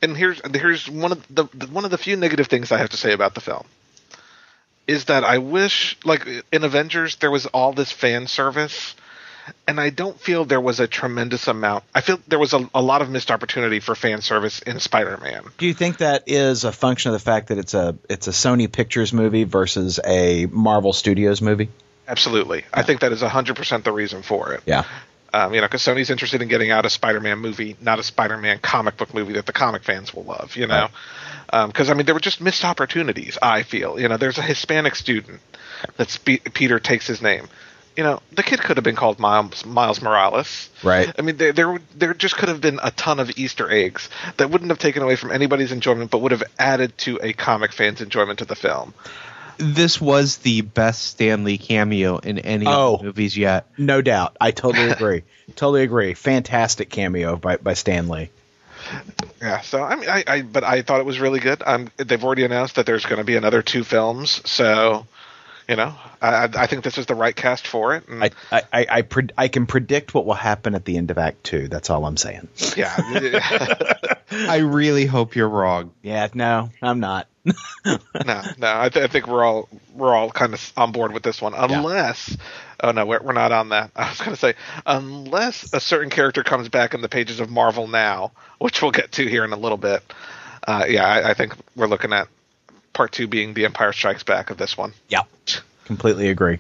[0.01, 2.91] and here's here's one of the, the one of the few negative things I have
[2.91, 3.65] to say about the film
[4.87, 8.95] is that I wish, like in Avengers, there was all this fan service,
[9.67, 11.85] and I don't feel there was a tremendous amount.
[11.95, 15.45] I feel there was a, a lot of missed opportunity for fan service in Spider-Man.
[15.59, 18.33] Do you think that is a function of the fact that it's a it's a
[18.33, 21.71] Sony Pictures movie versus a Marvel Studios movie?
[22.07, 24.63] Absolutely, I think that is hundred percent the reason for it.
[24.67, 24.85] Yeah.
[25.35, 28.59] Um, you know, because Sony's interested in getting out a Spider-Man movie, not a Spider-Man
[28.59, 30.57] comic book movie that the comic fans will love.
[30.57, 30.89] You know,
[31.67, 33.39] because I mean, there were just missed opportunities.
[33.41, 35.41] I feel, you know, there's a Hispanic student
[35.97, 37.49] that Spe- Peter takes his name.
[37.97, 40.71] You know, the kid could have been called Miles, Miles Morales.
[40.83, 41.13] Right.
[41.19, 44.49] I mean, there, there there just could have been a ton of Easter eggs that
[44.51, 48.01] wouldn't have taken away from anybody's enjoyment, but would have added to a comic fan's
[48.01, 48.95] enjoyment to the film.
[49.59, 52.95] This was the best Stan Lee cameo in any Oh.
[52.95, 53.67] of the movies yet.
[53.77, 54.37] No doubt.
[54.41, 55.23] I totally agree.
[55.57, 56.15] totally agree.
[56.15, 58.31] Fantastic cameo by by Stan Lee.
[59.41, 61.63] Yeah, so I mean, I, I but I thought it was really good.
[61.65, 65.07] Um, they've already announced that there's going to be another two films, so
[65.69, 68.09] you know, I, I I think this is the right cast for it.
[68.09, 71.11] And, I I I, I, pred- I can predict what will happen at the end
[71.11, 71.69] of Act Two.
[71.69, 72.49] That's all I'm saying.
[72.77, 72.95] yeah,
[74.31, 75.93] I really hope you're wrong.
[76.03, 76.29] Yeah.
[76.35, 77.27] No, I'm not.
[77.85, 81.25] no, no, I, th- I think we're all we're all kind of on board with
[81.25, 82.37] this one, unless.
[82.81, 83.91] Oh no, we're, we're not on that.
[83.97, 84.55] I was going to say,
[84.87, 89.13] unless a certain character comes back in the pages of Marvel now, which we'll get
[89.13, 90.03] to here in a little bit.
[90.67, 92.29] Uh, yeah, I, I think we're looking at
[92.93, 94.93] part two being the Empire Strikes Back of this one.
[95.09, 95.23] Yeah.
[95.85, 96.59] Completely agree.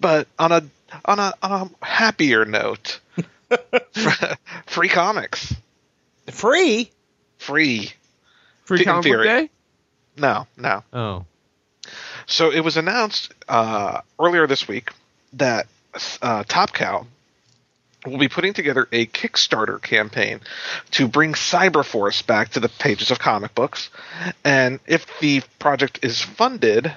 [0.00, 0.62] But on a
[1.04, 3.00] on a on a happier note,
[4.66, 5.54] free comics,
[6.30, 6.90] Free.
[7.38, 7.92] free.
[8.64, 9.24] Free In comic theory.
[9.26, 9.50] day?
[10.18, 10.82] No, no.
[10.92, 11.24] Oh.
[12.26, 14.90] So it was announced uh, earlier this week
[15.34, 15.66] that
[16.20, 17.06] uh, Top Cow
[18.06, 20.40] will be putting together a Kickstarter campaign
[20.92, 23.90] to bring Cyberforce back to the pages of comic books.
[24.44, 26.92] And if the project is funded,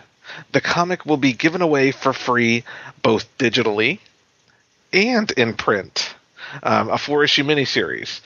[0.51, 2.63] the comic will be given away for free
[3.01, 3.99] both digitally
[4.93, 6.13] and in print.
[6.63, 8.21] Um, a four issue miniseries.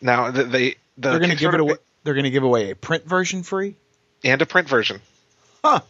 [0.00, 0.70] Now, th- they.
[0.96, 1.76] The They're going to give it away.
[2.04, 3.74] They're going to give away a print version free.
[4.22, 5.00] and a print version.
[5.64, 5.80] Huh.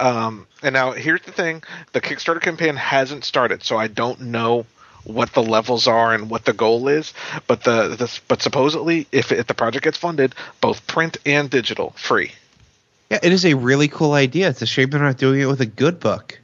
[0.00, 4.66] Um, and now here's the thing: the Kickstarter campaign hasn't started, so I don't know
[5.04, 7.12] what the levels are and what the goal is.
[7.46, 11.90] But the, the but supposedly, if, if the project gets funded, both print and digital,
[11.90, 12.32] free.
[13.10, 14.48] Yeah, it is a really cool idea.
[14.48, 16.38] It's a shame they're not doing it with a good book.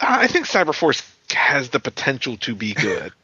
[0.00, 1.00] I think Cyberforce
[1.32, 3.12] has the potential to be good.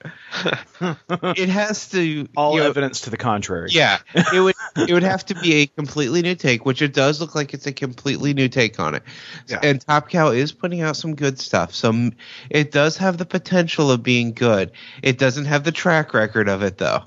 [0.78, 3.70] It has to All you know, evidence to the contrary.
[3.72, 7.20] Yeah, it would it would have to be a completely new take, which it does
[7.20, 9.02] look like it's a completely new take on it.
[9.46, 9.60] Yeah.
[9.62, 12.10] And Top Cow is putting out some good stuff, so
[12.50, 14.72] it does have the potential of being good.
[15.02, 17.04] It doesn't have the track record of it though.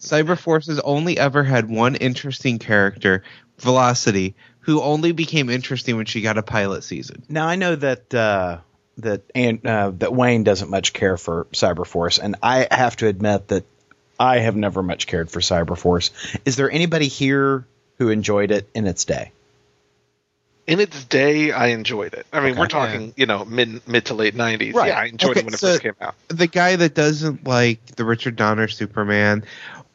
[0.00, 3.22] Cyberforce has only ever had one interesting character,
[3.58, 7.22] Velocity, who only became interesting when she got a pilot season.
[7.28, 8.58] Now I know that uh,
[9.00, 13.48] that and uh, that Wayne doesn't much care for Cyberforce, and I have to admit
[13.48, 13.64] that
[14.18, 16.10] I have never much cared for Cyberforce.
[16.44, 17.64] Is there anybody here
[17.98, 19.32] who enjoyed it in its day?
[20.66, 22.26] in its day, I enjoyed it.
[22.32, 22.60] I mean, Okay.
[22.60, 24.72] we're talking, you know, mid mid to late '90s.
[24.74, 24.88] Right.
[24.88, 26.14] Yeah, I enjoyed Okay, it when it first came out.
[26.28, 29.42] the guy that doesn't like the Richard Donner Superman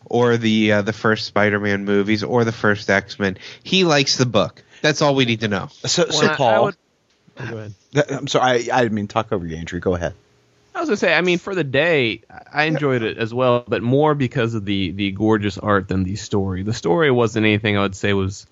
[0.05, 4.63] or the uh, the first Spider-Man movies or the first X-Men, he likes the book.
[4.81, 5.69] That's all we need to know.
[5.85, 6.75] So, so Well, I- I Paul, would-
[7.37, 7.73] go ahead.
[8.11, 9.79] I'm sorry, I, I didn't mean talk over you, Andrew.
[9.79, 10.13] Go ahead.
[10.73, 12.21] I was gonna say, I mean, for the day,
[12.51, 16.15] I enjoyed it as well, but more because of the the gorgeous art than the
[16.17, 16.63] story.
[16.63, 18.45] The story wasn't anything I would say was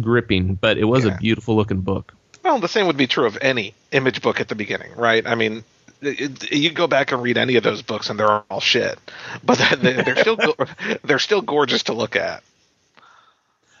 [0.00, 1.14] gripping, but it was Yeah.
[1.14, 2.14] a beautiful looking book.
[2.42, 5.24] Well, the same would be true of any image book at the beginning, right?
[5.24, 5.62] I mean,
[6.00, 8.98] it, it- you go back and read any of those books, and they're all shit,
[9.44, 10.36] but they're, they're still
[11.04, 12.42] they're still gorgeous to look at.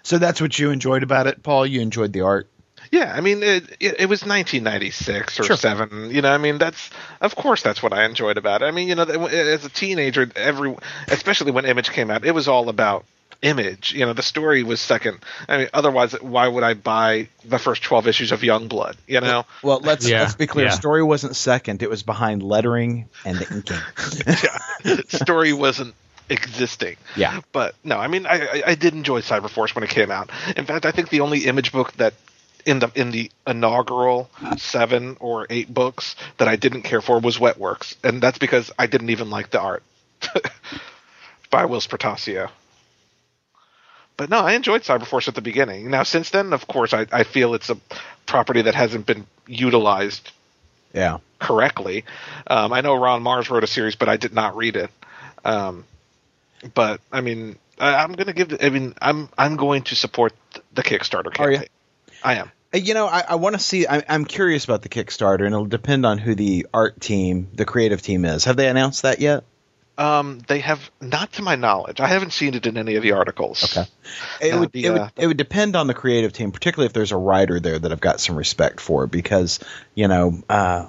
[0.04, 1.66] So that's what you enjoyed about it, Paul.
[1.66, 2.48] You enjoyed the art.
[2.92, 5.56] Yeah, I mean, it, it, it was 1996 or Sure.
[5.56, 6.10] seven.
[6.10, 8.66] You know, I mean, that's of course that's what I enjoyed about it.
[8.66, 10.76] I mean, you know, as a teenager, every
[11.08, 13.04] especially when Image came out, it was all about
[13.40, 13.92] Image.
[13.94, 15.18] You know, the story was second.
[15.48, 18.94] I mean, otherwise, why would I buy the first 12 issues of Youngblood?
[19.08, 20.66] You know, Well, let's Yeah, let's be clear.
[20.66, 20.72] yeah.
[20.72, 24.98] Story wasn't second; it was behind lettering and the inking.
[25.08, 25.94] story wasn't
[26.28, 26.96] existing.
[27.16, 27.40] Yeah.
[27.52, 30.30] But no, I mean, I, I, I did enjoy Cyberforce when it came out.
[30.56, 32.14] In fact, I think the only image book that
[32.66, 37.38] in the in the inaugural seven or eight books that I didn't care for was
[37.38, 39.82] Wetworks, and that's because I didn't even like the art
[41.50, 42.50] by Whilce Portacio.
[44.16, 45.90] But no, I enjoyed Cyberforce at the beginning.
[45.90, 47.78] Now, since then, of course, I, I feel it's a
[48.26, 50.30] property that hasn't been utilized
[50.92, 51.18] Yeah.
[51.38, 52.04] correctly.
[52.46, 54.90] Um, I know Ron Marz wrote a series, but I did not read it.
[55.44, 55.84] Um,
[56.74, 58.56] but I mean, I, I'm going to give.
[58.62, 60.34] I mean, I'm I'm going to support
[60.74, 61.66] the Kickstarter campaign.
[62.22, 62.50] I am.
[62.74, 63.86] Uh, You know, I, I want to see.
[63.86, 67.64] I, I'm curious about the Kickstarter, and it'll depend on who the art team, the
[67.64, 68.44] creative team, is.
[68.44, 69.44] Have they announced that yet?
[69.98, 72.00] Um, they have not to my knowledge.
[72.00, 73.62] I haven't seen it in any of the articles.
[73.64, 73.86] Okay.
[74.40, 76.86] It Uh, would the, it would uh, it would depend on the creative team, particularly
[76.86, 79.60] if there's a writer there that I've got some respect for, because
[79.94, 80.86] you know uh,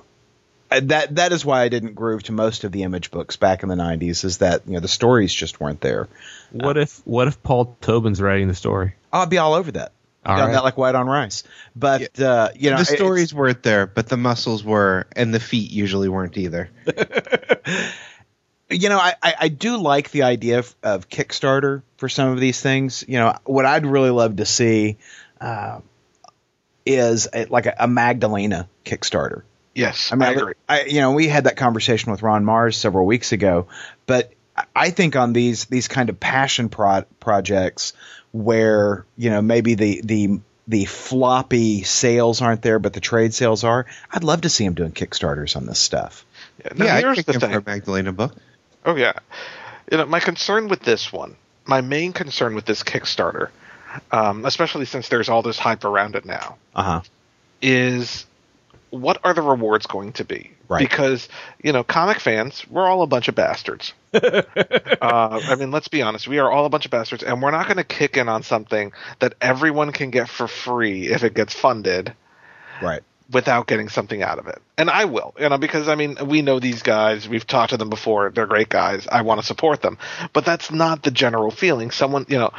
[0.69, 3.69] that that is why I didn't groove to most of the image books back in
[3.69, 4.23] the '90s.
[4.23, 6.07] Is that you know the stories just weren't there.
[6.51, 8.95] What if what if Paul Tobin's writing the story?
[9.11, 9.91] I'll be all over that.
[10.25, 10.53] All Done right.
[10.53, 11.43] that like white on rice.
[11.75, 15.71] But uh, you know, the stories weren't there, but the muscles were, and the feet
[15.71, 16.69] usually weren't either.
[18.69, 22.39] you know, I, I, I do like the idea of, of Kickstarter for some of
[22.39, 23.03] these things.
[23.07, 24.97] You know, what I'd really love to see
[25.41, 25.81] uh,
[26.85, 29.43] is a, like a, a Magdalena Kickstarter.
[29.75, 30.53] Yes, I mean, I agree.
[30.69, 33.67] I- you know, we had that conversation with Ron Marz several weeks ago,
[34.05, 37.93] but I- I think on these these kind of passion pro- projects
[38.33, 43.63] where you know maybe the the the floppy sales aren't there, but the trade sales
[43.63, 43.85] are.
[44.11, 46.25] I'd love to see him doing Kickstarters on this stuff.
[46.63, 47.51] Yeah, now yeah, here's the thing.
[47.51, 48.33] for a Magdalena book.
[48.85, 49.13] Oh yeah,
[49.91, 53.49] you know my concern with this one, my main concern with this Kickstarter,
[54.11, 57.01] um, especially since there's all this hype around it now, Uh huh.
[57.61, 58.25] is
[58.93, 60.51] what are the rewards going to be?
[60.69, 60.79] Right.
[60.79, 61.27] Because
[61.63, 63.93] you know, comic fans, we're all a bunch of bastards.
[64.13, 64.41] uh,
[65.01, 67.65] I mean, let's be honest, we are all a bunch of bastards, and we're not
[67.65, 71.53] going to kick in on something that everyone can get for free if it gets
[71.53, 72.13] funded
[72.81, 73.01] Right.
[73.31, 74.61] without getting something out of it.
[74.77, 77.27] And I will, you know, because I mean, we know these guys.
[77.27, 78.29] We've talked to them before.
[78.29, 79.07] They're great guys.
[79.11, 79.97] I want to support them.
[80.33, 81.89] But that's not the general feeling.
[81.91, 82.51] Someone, you know,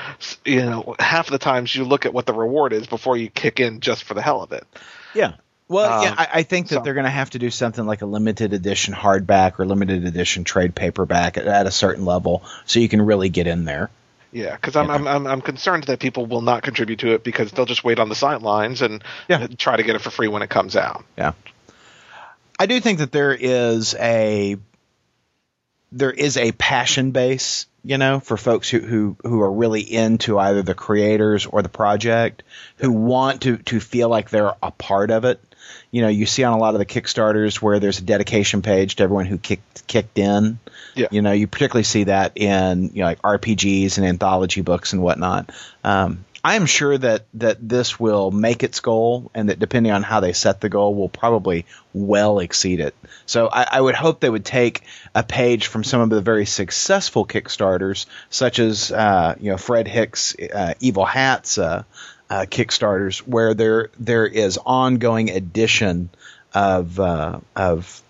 [0.45, 3.61] you know, half the times you look at what the reward is before you kick
[3.61, 4.65] in just for the hell of it.
[5.15, 5.35] Yeah.
[5.69, 7.85] Well, Um, yeah, I, I think that so- they're going to have to do something
[7.87, 12.43] like a limited edition hardback or limited edition trade paperback at, at a certain level,
[12.67, 13.91] so you can really get in there.
[14.31, 17.53] Yeah, because I'm, I'm I'm I'm concerned that people will not contribute to it because
[17.53, 19.47] they'll just wait on the sidelines and Yeah.
[19.47, 21.05] try to get it for free when it comes out.
[21.17, 21.35] Yeah.
[22.59, 24.57] I do think that there is a
[25.93, 30.37] there is a passion base, you know, for folks who who who are really into
[30.39, 32.43] either the creators or the project,
[32.79, 35.41] who want to to feel like they're a part of it.
[35.95, 38.97] You know, you see on a lot of the Kickstarters where there's a dedication page
[38.97, 40.59] to everyone who kicked kicked in.
[40.97, 41.07] Yeah.
[41.13, 45.01] You know, you particularly see that in you know like RPGs and anthology books and
[45.01, 45.53] whatnot.
[45.85, 50.03] Um, I am sure that that this will make its goal, and that depending on
[50.03, 52.95] how they set the goal, will probably well exceed it.
[53.25, 54.83] So I, I would hope they would take
[55.15, 59.89] a page from some of the very successful Kickstarters, such as uh, you know Fred
[59.89, 61.85] Hicks' uh, Evil Hats uh,
[62.31, 66.11] uh, Kickstarters, where there there is ongoing addition
[66.53, 68.03] of uh, of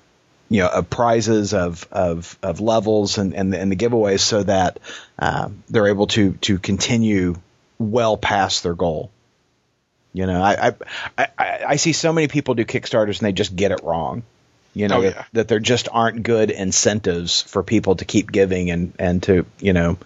[0.49, 4.79] you know of prizes of of of levels and and, and the giveaways so that
[5.19, 7.37] um, they're able to to continue
[7.79, 9.11] well past their goal.
[10.13, 13.57] You know, I I, I I see so many people do Kickstarters and they just
[13.57, 14.23] get it wrong.
[14.75, 15.25] You know Oh, that, yeah.
[15.35, 19.73] that there just aren't good incentives for people to keep giving and and to you
[19.73, 19.99] know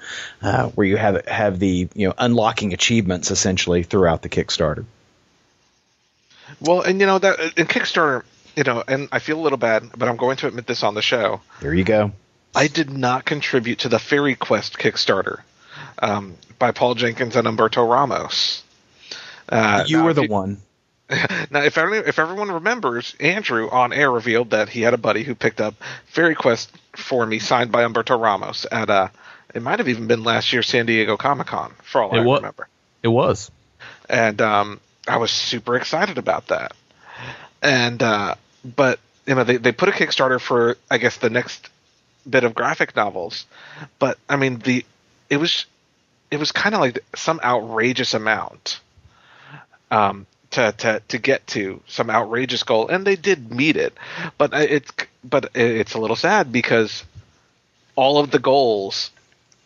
[0.42, 4.84] uh, where you have have the you know unlocking achievements essentially throughout the Kickstarter.
[6.60, 8.24] Well, and you know that in Kickstarter,
[8.56, 10.94] you know, and I feel a little bad, but I'm going to admit this on
[10.94, 11.40] the show.
[11.60, 12.12] There you go.
[12.54, 15.40] I did not contribute to the Fairy Quest Kickstarter
[15.98, 18.62] um, by Paul Jenkins and Humberto Ramos.
[19.48, 20.58] Uh, you were the you- one.
[21.50, 25.22] Now, if everyone, if everyone remembers, Andrew on air revealed that he had a buddy
[25.22, 25.74] who picked up
[26.06, 29.08] Fairy Quest for me, signed by Humberto Ramos at uh,
[29.54, 32.24] it might have even been last year's San Diego Comic Con, for all It I
[32.24, 32.68] wa- remember.
[33.02, 33.50] It was.
[34.10, 36.72] and um, I was super excited about that.
[37.62, 38.34] And uh,
[38.64, 41.70] but you know they they put a Kickstarter for I guess the next
[42.28, 43.46] bit of graphic novels,
[43.98, 44.84] but I mean the
[45.30, 45.64] it was
[46.30, 48.80] it was kind of like some outrageous amount
[49.90, 50.26] um,
[50.58, 53.96] to to to get to some outrageous goal, and they did meet it,
[54.36, 54.90] but uh, it's
[55.22, 57.04] but it's a little sad because
[57.94, 59.10] all of the goals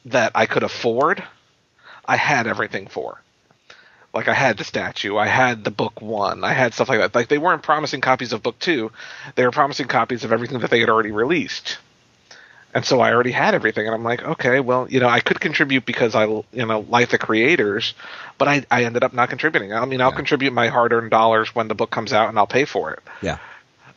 [0.07, 1.22] that I could afford,
[2.05, 3.20] I had everything for
[4.14, 7.14] like I had the statue, I had the book one, I had stuff like that.
[7.14, 8.93] Like they weren't promising copies of book two,
[9.34, 11.78] they were promising copies of everything that they had already released.
[12.74, 15.38] And so I already had everything, and I'm like, okay, well, you know, I could
[15.40, 17.92] contribute because I, you know, like the creators,
[18.38, 19.74] but I, I ended up not contributing.
[19.74, 20.16] I mean, I'll Yeah.
[20.16, 23.00] contribute my hard-earned dollars when the book comes out, and I'll pay for it.
[23.20, 23.36] Yeah.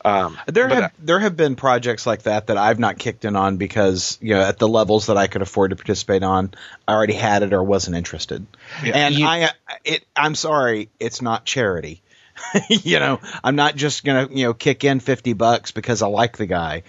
[0.03, 3.35] Um, There but, have there have been projects like that that I've not kicked in
[3.35, 6.53] on because you know at the levels that I could afford to participate on,
[6.87, 8.45] I already had it or wasn't interested.
[8.83, 8.91] Yeah.
[8.97, 9.49] and You- I
[9.83, 12.03] it I'm sorry, it's not charity.
[12.69, 16.37] you know, I'm not just gonna you know kick in fifty bucks because I like
[16.37, 16.83] the guy.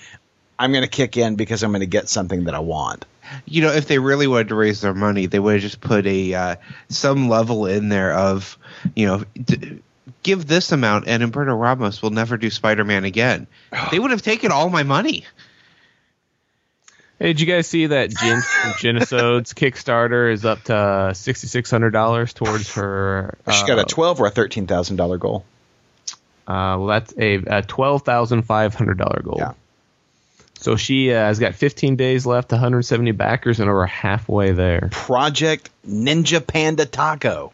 [0.59, 3.05] I'm gonna kick in because I'm gonna get something that I want.
[3.45, 6.07] you know, if they really wanted to raise their money, they would have just put
[6.07, 6.57] a uh,
[6.89, 8.57] some level in there of,
[8.95, 9.81] you know, d-
[10.23, 13.47] give this amount, and Humberto Ramos will never do Spider-Man again.
[13.91, 15.25] they would have taken all my money.
[17.19, 21.71] Hey, did you guys see that Jin from Genisode's Kickstarter is up to sixty six
[21.71, 23.39] hundred dollars towards her?
[23.51, 25.45] She's uh, got a twelve or a thirteen thousand dollar goal.
[26.47, 29.37] Uh, well, that's a, a twelve thousand five hundred dollar goal.
[29.39, 29.53] Yeah.
[30.59, 34.53] So she uh, has got fifteen days left, one hundred seventy backers, and we're halfway
[34.53, 34.89] there.
[34.91, 37.53] Project Ninja Panda Taco.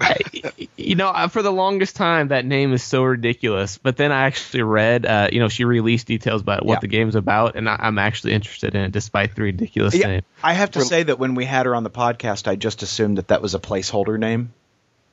[0.76, 3.78] you know, uh, for the longest time, that name is so ridiculous.
[3.78, 6.80] But then I actually read, uh, you know, she released details about what Yeah.
[6.80, 10.22] the game's about, and I, I'm actually interested in it, despite the ridiculous Yeah, name.
[10.42, 13.18] I have to say that when we had her on the podcast, I just assumed
[13.18, 14.52] that that was a placeholder name.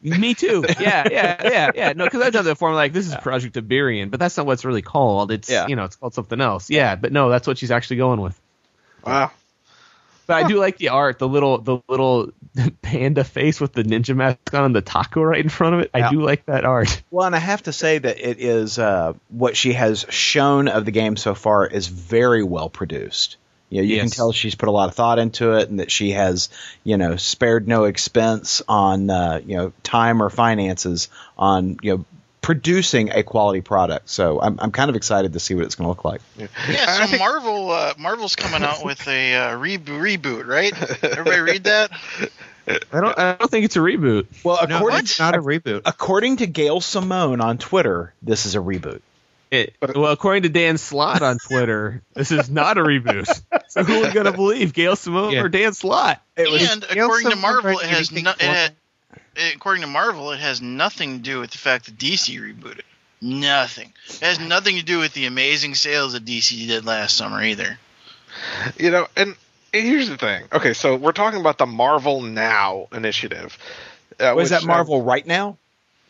[0.02, 0.64] Me too.
[0.80, 1.94] Yeah, yeah, yeah, yeah.
[1.94, 2.70] No, because I've done that before.
[2.70, 5.32] I'm like, this is Project Iberian, but that's not what it's really called.
[5.32, 5.68] It's Yeah.
[5.68, 6.70] you know, it's called something else.
[6.70, 8.40] Yeah, but no, that's what she's actually going with.
[9.06, 9.32] wow.
[10.28, 12.30] But I do like the art, the little the little
[12.84, 15.90] panda face with the ninja mask on and the taco right in front of it.
[15.96, 16.08] Yeah.
[16.08, 17.02] I do like that art.
[17.10, 20.86] Well, and I have to say that it is uh, what she has shown of
[20.86, 23.38] the game so far is very well produced.
[23.70, 25.92] You know, you can tell she's put a lot of thought into it, and that
[25.92, 26.50] she has,
[26.84, 31.08] you know, spared no expense on, uh, you know, time or finances
[31.38, 32.06] on, you know,
[32.42, 34.10] producing a quality product.
[34.10, 36.22] So I'm, I'm kind of excited to see what it's going to look like.
[36.38, 36.48] Yeah,
[36.88, 40.74] I so think- Marvel, uh, Marvel's coming out with a uh, re- reboot, right?
[41.04, 41.92] Everybody read that?
[42.68, 44.28] I don't I don't think it's a reboot.
[44.44, 45.82] Well, No, according it's not a reboot.
[45.86, 49.02] according to Gail Simone on Twitter, this is a reboot.
[49.52, 53.42] It, well, according to Dan Slott on Twitter, this is not a reboot.
[53.70, 55.44] So who are we gonna believe, Gail Simone Yeah.
[55.44, 56.24] or Dan Slott?
[56.36, 58.74] It was and Gail according to Marvel, it has anything no, it had,
[59.56, 62.82] according to Marvel, it has nothing to do with the fact that DC rebooted.
[63.22, 63.94] Nothing.
[64.08, 67.78] It has nothing to do with the amazing sales that DC did last summer either.
[68.78, 69.36] You know, and
[69.72, 70.46] here's the thing.
[70.52, 73.56] Okay, so we're talking about the Marvel Now initiative.
[74.20, 75.58] Uh, was which, that uh, Marvel right now?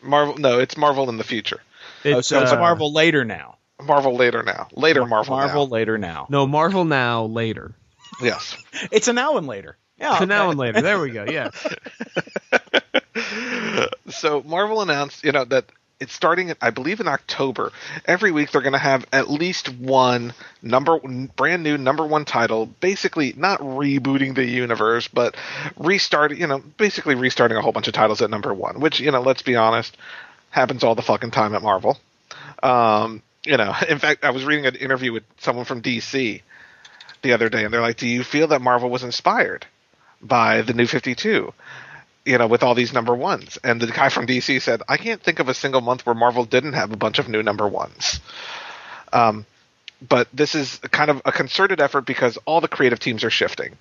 [0.02, 0.38] Marvel?
[0.38, 1.60] No, it's Marvel in the future.
[2.04, 3.56] Oh, so it's uh, Marvel later now.
[3.82, 4.68] Marvel later now.
[4.72, 5.36] Later Marvel.
[5.36, 5.72] Marvel Now.
[5.72, 6.26] later now.
[6.28, 7.74] No, Marvel now later.
[8.22, 8.56] Yes.
[8.90, 9.76] It's a now and later.
[9.98, 10.18] Yeah.
[10.18, 10.80] So now and later.
[10.80, 11.24] There we go.
[11.24, 11.50] Yeah.
[14.08, 15.66] so Marvel announced, you know, that
[15.98, 17.72] it's starting, I believe, in October.
[18.06, 20.32] Every week they're going to have at least one
[20.62, 20.98] number,
[21.36, 22.64] brand new number one title.
[22.66, 25.36] Basically, not rebooting the universe, but
[25.76, 26.40] restarting.
[26.40, 28.80] You know, basically restarting a whole bunch of titles at number one.
[28.80, 29.94] Which, you know, let's be honest,
[30.50, 31.98] happens all the fucking time at Marvel.
[32.62, 36.42] Um, you know, in fact, I was reading an interview with someone from DC
[37.22, 39.66] the other day, and they're like, "Do you feel that Marvel was inspired
[40.20, 41.54] by the New Fifty Two?
[42.26, 45.22] You know, with all these number ones?" And the guy from DC said, "I can't
[45.22, 48.20] think of a single month where Marvel didn't have a bunch of new number ones."
[49.12, 49.46] Um,
[50.06, 53.76] but this is kind of a concerted effort because all the creative teams are shifting.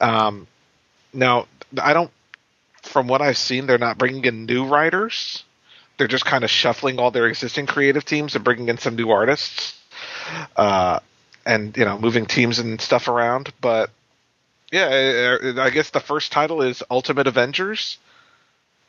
[0.00, 0.46] Um,
[1.12, 1.46] now,
[1.80, 2.10] I don't.
[2.82, 5.42] From what I've seen, they're not bringing in new writers.
[5.96, 9.10] They're just kind of shuffling all their existing creative teams and bringing in some new
[9.10, 9.80] artists.
[10.56, 10.98] Uh,
[11.46, 13.52] and you know moving teams and stuff around.
[13.60, 13.90] But
[14.72, 17.98] yeah, I, I guess the first title is Ultimate Avengers.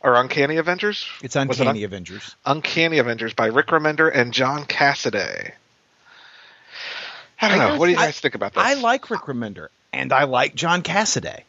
[0.02, 1.06] or Uncanny Avengers.
[1.22, 2.36] It's Was it Uncanny Un- Avengers.
[2.46, 5.52] Uncanny Avengers by Rick Remender and John Cassaday.
[7.42, 7.70] I don't I know.
[7.72, 8.64] don't- What do you I- guys think about this?
[8.64, 11.42] I like Rick Remender, and I like John Cassaday.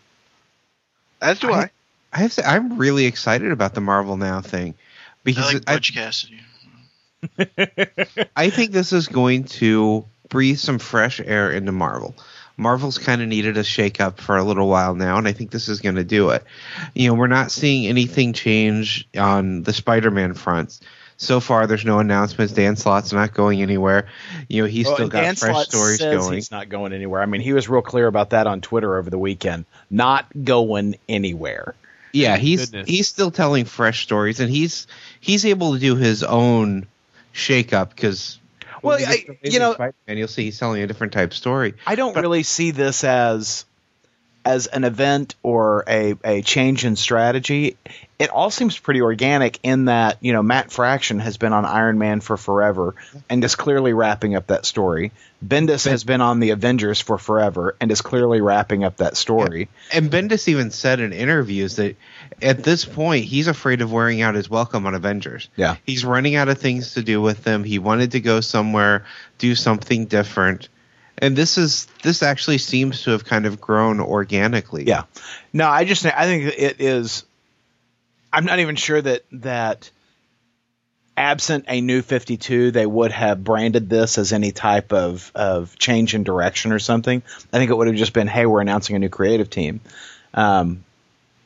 [1.22, 1.70] As do I.
[2.12, 4.74] I have to say, I'm really excited about the Marvel Now thing
[5.26, 6.40] I because like I, Cassidy.
[8.36, 12.14] I think this is going to breathe some fresh air into Marvel.
[12.56, 15.68] Marvel's kind of needed a shakeup for a little while now, and I think this
[15.68, 16.42] is going to do it.
[16.94, 20.80] You know, we're not seeing anything change on the Spider-Man fronts.
[21.18, 22.52] So far, there's no announcements.
[22.52, 24.08] Dan Slott's not going anywhere.
[24.48, 26.34] You know, he's Well, still got Dan fresh Slott stories says going.
[26.34, 27.22] He's not going anywhere.
[27.22, 29.64] I mean, he was real clear about that on Twitter over the weekend.
[29.90, 31.74] Not going anywhere.
[32.16, 32.88] Yeah, he's Goodness.
[32.88, 34.86] he's still telling fresh stories, and he's
[35.20, 36.86] he's able to do his own
[37.34, 38.38] shakeup because.
[38.82, 41.74] Well, I- you know- and you'll see he's telling a different type story.
[41.86, 43.64] I don't really see this as
[44.46, 47.76] as an event or a, a change in strategy.
[48.16, 51.98] It all seems pretty organic in that, you know, Matt Fraction has been on Iron
[51.98, 52.94] Man for forever
[53.28, 55.10] and is clearly wrapping up that story.
[55.44, 59.68] Bendis has been on the Avengers for forever and is clearly wrapping up that story.
[59.92, 61.96] And Bendis even said in interviews that
[62.40, 65.48] at this point he's afraid of wearing out his welcome on Avengers.
[65.56, 65.76] Yeah.
[65.84, 67.64] He's running out of things to do with them.
[67.64, 69.04] He wanted to go somewhere,
[69.38, 70.68] do something different.
[71.18, 74.84] And this is this actually seems to have kind of grown organically.
[74.84, 75.04] Yeah.
[75.52, 77.24] No, I just I think it is.
[78.32, 79.90] I'm not even sure that that
[81.16, 86.14] absent a new 52, they would have branded this as any type of of change
[86.14, 87.22] in direction or something.
[87.52, 89.80] I think it would have just been, hey, we're announcing a new creative team.
[90.34, 90.84] Um,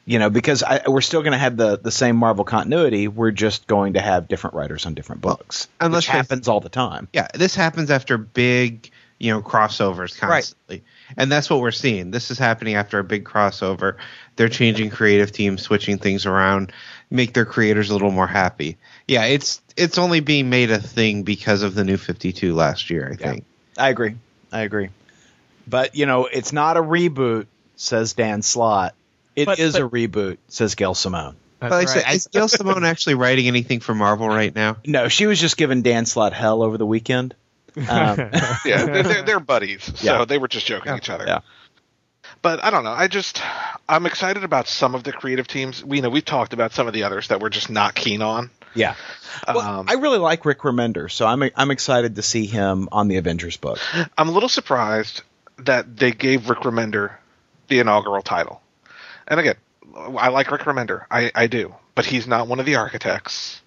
[0.07, 3.07] you know, because I, we're still going to have the the same Marvel continuity.
[3.07, 6.69] We're just going to have different writers on different books, unless which happens all the
[6.69, 7.07] time.
[7.13, 8.91] Yeah, this happens after big,
[9.21, 10.83] you know, crossovers constantly.
[11.17, 12.11] And that's what we're seeing.
[12.11, 13.97] This is happening after a big crossover.
[14.37, 16.73] They're changing creative teams, switching things around,
[17.11, 18.79] make their creators a little more happy.
[19.07, 23.11] Yeah, it's it's only being made a thing because of the new 52 last year,
[23.13, 23.45] I think.
[23.77, 24.17] I agree.
[24.51, 24.89] I agree.
[25.69, 27.47] But you know, it's not a reboot,
[27.77, 28.95] says Dan Slott.
[29.37, 31.37] It is But- a reboot, says Gail Simone.
[31.61, 34.79] But like I said, is Gail Simone actually writing anything for Marvel right now?
[34.87, 37.35] No, she was just giving Dan Slott hell over the weekend.
[37.77, 37.85] Um,
[38.65, 40.25] Yeah, they're, they're, they're buddies, so Yeah.
[40.25, 41.25] they were just joking each other.
[41.27, 41.41] yeah.
[42.43, 42.93] But I don't know.
[42.93, 43.43] I just
[43.89, 45.85] I'm excited about some of the creative teams.
[45.85, 48.23] We you know we've talked about some of the others that we're just not keen
[48.23, 48.51] on.
[48.75, 48.95] Yeah.
[49.49, 53.09] Well, Um, I really like Rick Remender, so I'm I'm excited to see him on
[53.09, 53.79] the Avengers book.
[54.17, 55.23] I'm a little surprised
[55.59, 57.13] that they gave Rick Remender
[57.69, 58.63] the inaugural title.
[59.29, 59.57] And again,
[59.97, 61.05] I like Rick Remender.
[61.11, 61.75] I, I do.
[61.95, 63.61] But he's not one of the architects.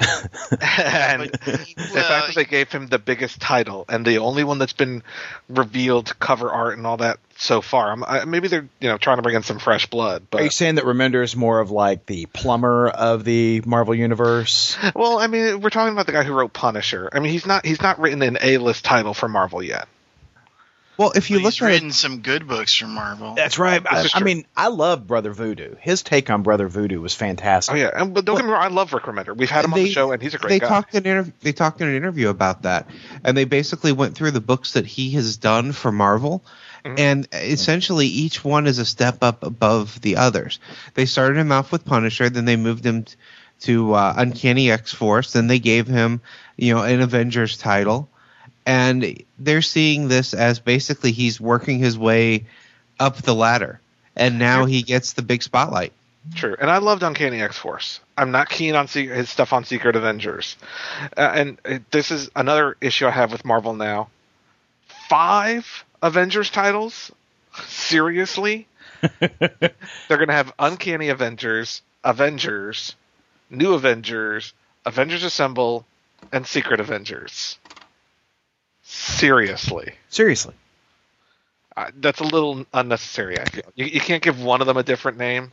[0.60, 4.18] and But, the well, fact that uh, they gave him the biggest title and the
[4.18, 5.02] only one that's been
[5.48, 9.16] revealed cover art and all that so far, I'm, I, maybe they're you know trying
[9.16, 10.26] to bring in some fresh blood.
[10.32, 14.76] Are you saying that Remender is more of like the plumber of the Marvel universe?
[14.94, 17.08] well, I mean, we're talking about the guy who wrote Punisher.
[17.12, 19.88] I mean, he's not he's not written an A list title for Marvel yet.
[21.00, 23.34] Well, if you but look he's at written it, some good books from Marvel.
[23.34, 23.80] That's right.
[23.90, 25.76] I, I mean, I love Brother Voodoo.
[25.80, 27.74] His take on Brother Voodoo was fantastic.
[27.74, 29.34] Oh yeah, and but don't get me wrong, I love Rick Remender.
[29.34, 30.68] We've had him on They- the show, and he's a great they guy.
[30.68, 32.86] talked in interv- they talked in an interview about that,
[33.24, 36.44] and they basically went through the books that he has done for Marvel,
[36.84, 36.98] Mhm.
[36.98, 40.58] and essentially each one is a step up above the others.
[40.92, 43.14] They started him off with Punisher, then they moved him t-
[43.60, 46.20] to uh, Uncanny X Force, then they gave him
[46.58, 48.10] you know an Avengers title,
[48.66, 52.46] and they're seeing this as basically he's working his way
[52.98, 53.80] up the ladder,
[54.16, 55.92] and now he gets the big spotlight.
[56.34, 58.00] True, and I loved Uncanny X Force.
[58.16, 60.56] I'm not keen on se- his stuff on Secret Avengers,
[61.16, 64.08] uh, and uh, this is another issue I have with Marvel now.
[65.08, 67.10] Five Avengers titles,
[67.66, 68.66] seriously?
[69.20, 72.94] They're gonna have Uncanny Avengers, Avengers,
[73.48, 74.52] New Avengers,
[74.84, 75.86] Avengers Assemble,
[76.32, 77.58] and Secret Avengers.
[78.92, 80.54] Seriously, Seriously.
[81.76, 83.38] uh, that's a little unnecessary.
[83.38, 85.52] I feel you, you can't give one of them a different name.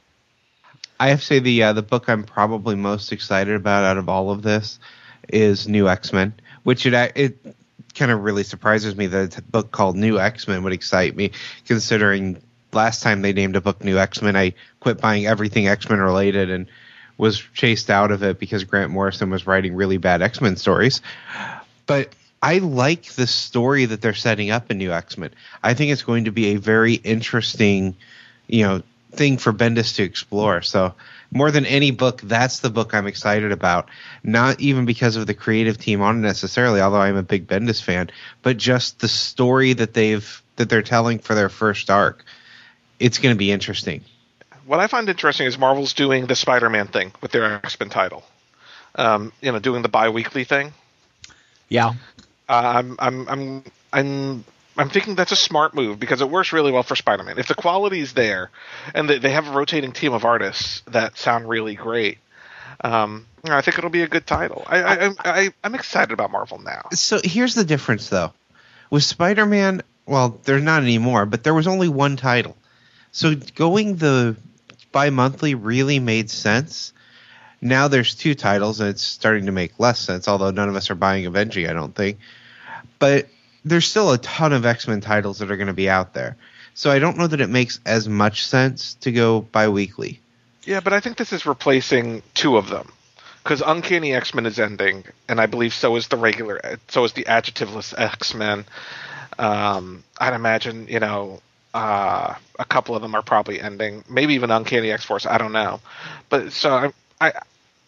[0.99, 4.09] I have to say the uh, the book I'm probably most excited about out of
[4.09, 4.79] all of this
[5.29, 6.33] is New X Men,
[6.63, 7.37] which it it
[7.93, 11.31] kind of really surprises me that a book called New X Men would excite me,
[11.67, 12.41] considering
[12.73, 15.99] last time they named a book New X Men, I quit buying everything X Men
[15.99, 16.67] related and
[17.17, 21.01] was chased out of it because Grant Morrison was writing really bad X Men stories.
[21.85, 22.09] But
[22.41, 25.31] I like the story that they're setting up in New X Men.
[25.63, 27.95] I think it's going to be a very interesting,
[28.47, 30.61] you know, thing for Bendis to explore.
[30.61, 30.93] So
[31.31, 33.89] more than any book, that's the book I'm excited about.
[34.23, 37.81] Not even because of the creative team on it necessarily, although I'm a big Bendis
[37.81, 38.11] fan,
[38.43, 42.23] but just the story that they've that they're telling for their first arc.
[42.99, 44.03] It's going to be interesting.
[44.67, 48.23] what I find interesting is Marvel's doing the Spider-Man thing with their X-Men title.
[48.95, 50.73] Um, you know, doing the bi-weekly thing.
[51.69, 51.93] Yeah.
[52.49, 54.45] Uh, I'm I'm I'm I'm
[54.77, 57.39] I'm thinking that's a smart move because it works really well for Spider-Man.
[57.39, 58.51] If the quality is there,
[58.93, 62.19] and they, they have a rotating team of artists that sound really great,
[62.81, 64.63] um, I think it'll be a good title.
[64.67, 66.89] I, I, I, I'm excited about Marvel now.
[66.93, 68.33] So here's the difference, though.
[68.89, 72.55] With Spider-Man, well, there's not anymore, but there was only one title.
[73.11, 74.37] So going the
[74.91, 76.93] bi-monthly really made sense.
[77.61, 80.27] Now there's two titles, and it's starting to make less sense.
[80.27, 82.19] Although none of us are buying Avenging, I don't think.
[82.99, 83.27] But
[83.65, 86.37] there's still a ton of X-Men titles that are going to be out there.
[86.73, 90.19] So I don't know that it makes as much sense to go bi-weekly.
[90.63, 92.91] Yeah, but I think this is replacing two of them.
[93.43, 97.13] Because Uncanny X Men is ending, and I believe so is the regular, so is
[97.13, 98.65] the adjectiveless X Men.
[99.39, 101.41] Um, I'd imagine, you know,
[101.73, 104.03] uh, a couple of them are probably ending.
[104.09, 105.25] Maybe even Uncanny X Force.
[105.25, 105.79] I don't know.
[106.29, 106.91] But so I,
[107.21, 107.33] I,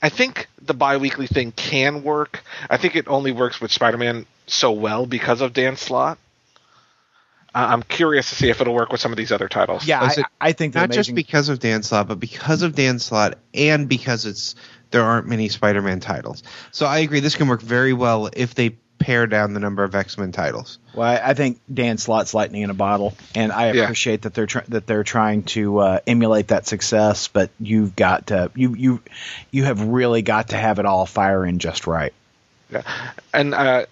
[0.01, 2.41] I think the bi-weekly thing can work.
[2.70, 6.18] I think it only works with Spider-Man so well because of Dan Slott.
[7.54, 9.86] I- I'm curious to see if it'll work with some of these other titles.
[9.86, 12.76] Yeah, Is I, I think the not just because of Dan Slott, but because of
[12.76, 14.56] Dan Slott and because it's
[14.91, 16.43] there aren't many Spider-Man titles.
[16.72, 19.95] So I agree this can work very well if they pare down the number of
[19.95, 20.78] X-Men titles.
[20.93, 23.84] Well, I I think Dan Slott's lightning in a bottle, and I Yeah.
[23.84, 27.28] appreciate that they're try- that they're trying to uh, emulate that success.
[27.30, 29.02] But you've got to you you
[29.52, 32.14] you have really got to have it all firing just right.
[32.72, 32.82] Yeah.
[33.34, 33.86] And uh,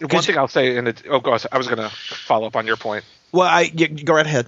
[0.00, 1.36] one 'Cause- thing I'll say, and it, oh, go.
[1.52, 3.04] I was going to follow up on your point.
[3.32, 4.46] Well, I y- go right ahead.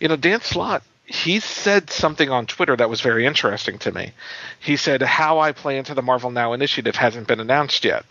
[0.00, 4.12] You know, Dan Slott, he said something on Twitter that was very interesting to me.
[4.60, 8.04] He said, "How I play into the Marvel Now initiative hasn't been announced yet."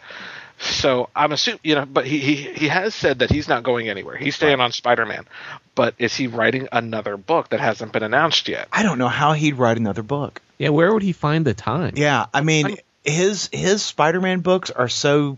[0.60, 3.90] So I'm assuming, you know, but he, he he has said that he's not going
[3.90, 4.16] anywhere.
[4.18, 5.26] He's staying on Spider-Man.
[5.74, 8.68] But is he writing another book that hasn't been announced yet?
[8.72, 10.40] I don't know how he'd write another book.
[10.60, 11.94] Yeah, where would he find the time?
[11.96, 15.38] Yeah, I mean his his Spider-Man books are so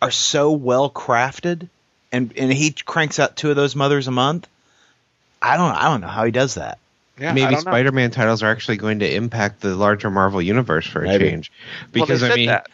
[0.00, 1.68] are so well crafted,
[2.12, 4.48] and and he cranks out two of those mothers a month.
[5.40, 6.78] I don't I don't know how he does that.
[7.18, 7.70] Yeah, Maybe don't know.
[7.72, 11.30] Spider-Man titles are actually going to impact the larger Marvel universe for a Maybe.
[11.30, 11.52] change.
[11.90, 12.68] Because they said I mean, that.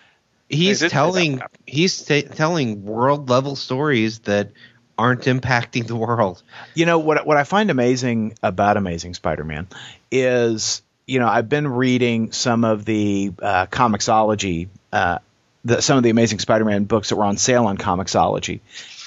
[0.51, 4.51] he's They did say that telling he's ta telling world level stories that
[4.99, 6.43] aren't impacting the world.
[6.75, 7.27] You know what?
[7.27, 9.67] What I find amazing about Amazing Spider-Man
[10.11, 15.19] is, you know, I've been reading some of the uh, Comixology, uh,
[15.65, 18.61] the, some of the Amazing Spider-Man books that were on sale on Comixology,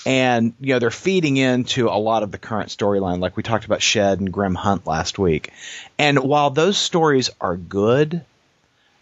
[0.05, 3.65] and you know they're feeding into a lot of the current storyline, like we talked
[3.65, 5.51] about Shed and Grim Hunt last week.
[5.97, 8.23] And while those stories are good,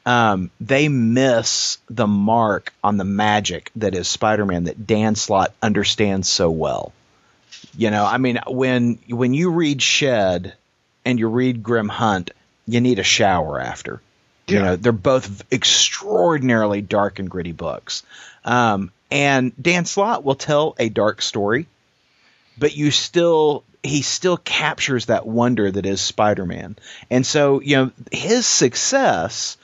[0.05, 6.27] um, they miss the mark on the magic that is Spider-Man that Dan Slott understands
[6.27, 6.93] so well.
[7.77, 10.53] You know, I mean, when when you read Shed
[11.03, 12.31] and you read Grim Hunt,
[12.67, 14.01] you need a shower after.
[14.47, 14.63] You Yeah.
[14.63, 18.03] know, they're both extraordinarily dark and gritty books.
[18.43, 21.67] Um, and Dan Slott will tell a dark story,
[22.57, 26.75] but you still he still captures that wonder that is Spider-Man.
[27.11, 29.57] And so, you know, his success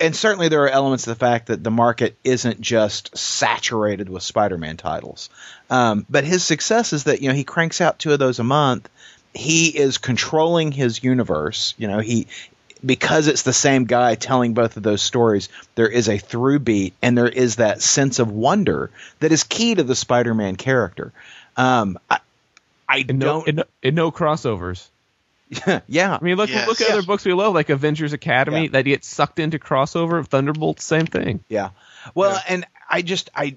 [0.00, 4.24] and certainly there are elements of the fact that the market isn't just saturated with
[4.24, 5.30] Spider-Man titles.
[5.70, 8.44] Um, but his success is that you know he cranks out two of those a
[8.44, 8.88] month.
[9.34, 11.74] He is controlling his universe.
[11.78, 12.26] You know he
[12.84, 15.48] because it's the same guy telling both of those stories.
[15.74, 19.74] There is a through beat and there is that sense of wonder that is key
[19.74, 21.12] to the Spider-Man character.
[21.56, 22.18] Um, I,
[22.88, 23.48] I And no, don't.
[23.48, 24.86] and no, and no crossovers.
[25.86, 26.66] yeah, I mean, look Yes.
[26.66, 26.94] look at Yeah.
[26.94, 28.68] other books we love, like Avengers Academy, Yeah.
[28.72, 30.26] that get sucked into crossover.
[30.26, 31.40] Thunderbolt, same thing.
[31.48, 31.70] Yeah.
[32.14, 33.56] Well, and I just I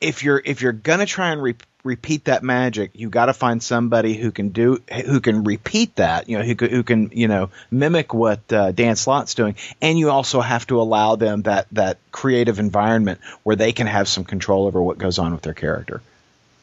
[0.00, 1.54] if you're if you're gonna try and re-
[1.84, 6.28] repeat that magic, you got to find somebody who can do who can repeat that.
[6.28, 9.98] You know, who can, who can you know mimic what uh, Dan Slott's doing, and
[9.98, 14.24] you also have to allow them that that creative environment where they can have some
[14.24, 16.02] control over what goes on with their character.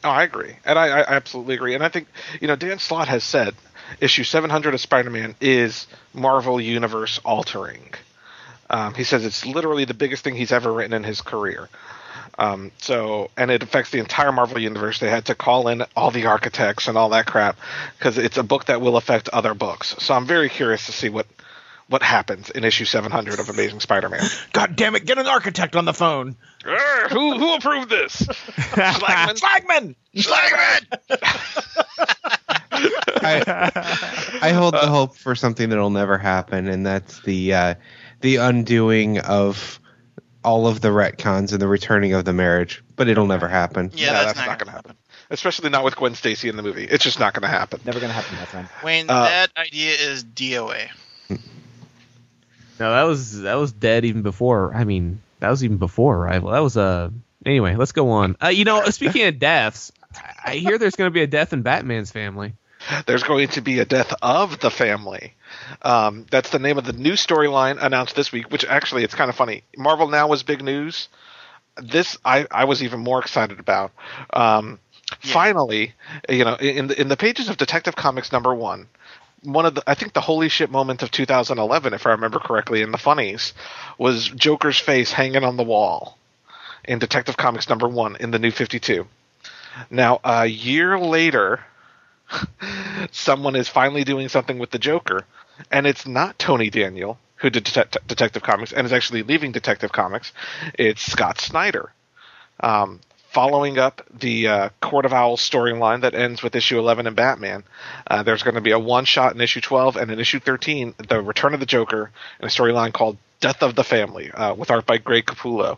[0.04, 1.74] Oh, I agree, and I, I absolutely agree.
[1.74, 2.08] And I think
[2.40, 3.54] you know Dan Slott has said
[4.00, 7.94] issue 700 of Spider-Man is Marvel Universe altering.
[8.68, 11.68] Um, he says it's literally the biggest thing he's ever written in his career.
[12.38, 14.98] Um, so, and it affects the entire Marvel universe.
[14.98, 17.56] They had to call in all the architects and all that crap
[17.98, 19.96] because it's a book that will affect other books.
[19.98, 21.26] So, I'm very curious to see what
[21.88, 24.24] what happens in issue 700 of Amazing Spider-Man.
[24.52, 25.04] God damn it!
[25.04, 26.36] Get an architect on the phone.
[26.66, 28.22] Arr, who who approved this?
[28.22, 29.38] Schlagman.
[29.38, 29.94] Flagman.
[30.14, 30.84] Schlagman!
[33.18, 37.74] I, I hold the hope for something that'll never happen, and that's the uh,
[38.20, 39.80] the undoing of
[40.44, 42.82] all of the retcons and the returning of the marriage.
[42.94, 43.90] But it'll never happen.
[43.94, 44.96] Yeah, No, that's, not not going to gonna happen.
[45.30, 46.84] especially not with Gwen Stacy in the movie.
[46.84, 47.80] It's just not going to happen.
[47.84, 48.68] Never gonna happen, my friend.
[48.84, 50.88] Wayne, Uh, that idea is DOA.
[52.78, 54.74] No, that was that was dead even before.
[54.74, 56.50] I mean, that was even before Arrival.
[56.50, 57.08] That was uh
[57.44, 57.74] anyway.
[57.74, 58.36] Let's go on.
[58.42, 61.52] Uh, you know, speaking of deaths, I I hear there's going to be a death
[61.54, 62.54] in Batman's family.
[63.06, 65.34] There's going to be a death of the family.
[65.82, 68.50] Um, that's the name of the new storyline announced this week.
[68.50, 69.64] Which actually, it's kind of funny.
[69.76, 71.08] Marvel Now was big news.
[71.76, 73.92] This I, I was even more excited about.
[74.32, 74.78] Um,
[75.22, 75.32] Yeah.
[75.32, 75.94] Finally,
[76.28, 78.88] you know, in the, in the pages of Detective Comics number one,
[79.42, 82.82] one of the I think the holy shit moment of 2011, if I remember correctly,
[82.82, 83.52] in the funnies,
[83.98, 86.18] was Joker's face hanging on the wall
[86.84, 89.06] in Detective Comics number one in the New 52.
[89.90, 91.60] Now, a year later,
[93.12, 95.24] someone is finally doing something with the Joker,
[95.70, 99.92] and it's not Tony Daniel who did Det- Detective Comics and is actually leaving Detective
[99.92, 100.32] Comics.
[100.74, 101.92] It's Scott Snyder.
[102.60, 103.00] Um,
[103.30, 107.64] following up the uh, Court of Owls storyline that ends with issue 11 in Batman,
[108.06, 110.94] uh, there's going to be a one shot in issue 12 and in issue 13,
[111.08, 112.10] The Return of the Joker,
[112.40, 115.76] in a storyline called Death of the Family uh, with art by Greg Capullo.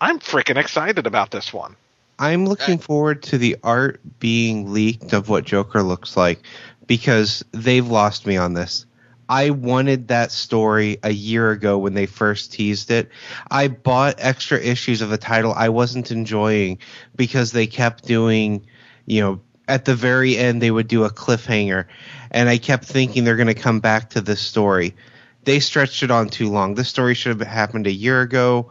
[0.00, 1.76] I'm freaking excited about this one.
[2.18, 6.40] I'm looking forward to the art being leaked of what Joker looks like
[6.86, 8.86] because they've lost me on this.
[9.28, 13.08] I wanted that story a year ago when they first teased it.
[13.50, 16.78] I bought extra issues of the title I wasn't enjoying
[17.16, 18.66] because they kept doing,
[19.06, 21.86] you know, at the very end they would do a cliffhanger
[22.30, 24.94] and I kept thinking they're going to come back to this story.
[25.44, 26.74] They stretched it on too long.
[26.74, 28.70] This story should have happened a year ago.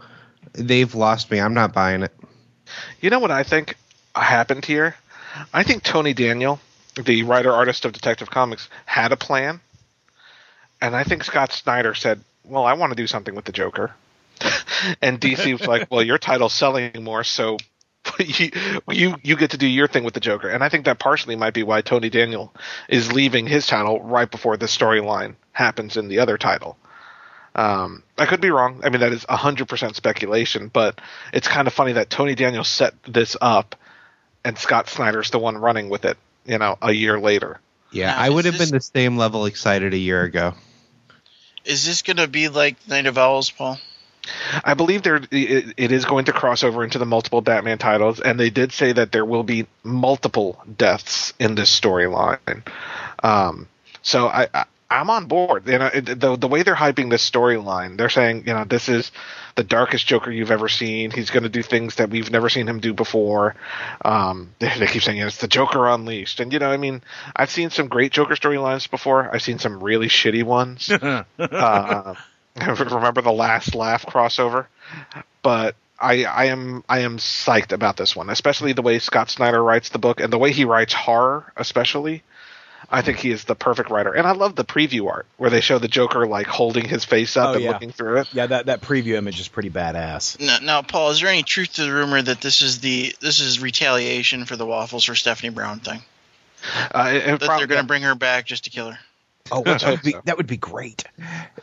[0.53, 1.39] They've lost me.
[1.39, 2.13] I'm not buying it.
[2.99, 3.75] You know what I think
[4.15, 4.95] happened here?
[5.53, 6.59] I think Tony Daniel,
[6.95, 9.61] the writer artist of Detective Comics, had a plan,
[10.81, 13.95] and I think Scott Snyder said, "Well, I want to do something with the Joker,"
[15.01, 17.57] and DC was like, "Well, your title's selling more, so."
[18.89, 21.35] You, you get to do your thing with the Joker, and I think that partially
[21.35, 22.53] might be why Tony Daniel
[22.89, 26.77] is leaving his title right before the storyline happens in the other title.
[27.55, 28.81] Um, I could be wrong.
[28.83, 31.01] I mean, that is 100% speculation, but
[31.33, 33.75] it's kind of funny that Tony Daniel set this up
[34.43, 37.59] and Scott Snyder's the one running with it, you know, a year later.
[37.91, 40.53] Yeah, Now, I would have this- been the same level excited a year ago.
[41.65, 43.77] Is this going to be like Night of Owls, Paul?
[44.63, 48.19] I believe there it, it is going to cross over into the multiple Batman titles,
[48.19, 52.63] and they did say that there will be multiple deaths in this storyline.
[53.23, 53.67] Um,
[54.03, 55.67] so I, I I'm on board.
[55.67, 58.89] You know, it, the the way they're hyping this storyline, they're saying, you know, this
[58.89, 59.11] is
[59.55, 61.11] the darkest Joker you've ever seen.
[61.11, 63.55] He's going to do things that we've never seen him do before.
[64.03, 67.01] Um, they, they keep saying it's the Joker unleashed, and you know, I mean,
[67.33, 69.33] I've seen some great Joker storylines before.
[69.33, 70.91] I've seen some really shitty ones.
[70.91, 71.23] uh,
[72.59, 74.65] remember the last laugh crossover?
[75.41, 79.63] But I, I am I am psyched about this one, especially the way Scott Snyder
[79.63, 82.23] writes the book and the way he writes horror, especially.
[82.91, 85.61] I think he is the perfect writer, and I love the preview art where they
[85.61, 87.71] show the Joker like holding his face up Oh, and yeah.
[87.71, 88.33] looking through it.
[88.33, 90.39] Yeah, that, that preview image is pretty badass.
[90.39, 93.39] Now, now, Paul, is there any truth to the rumor that this is the this
[93.39, 96.01] is retaliation for the waffles for Stephanie Brown thing?
[96.93, 98.99] Uh, it- it That prob- they're going to bring her back just to kill her?
[99.51, 101.03] Oh, that would be, that would be great.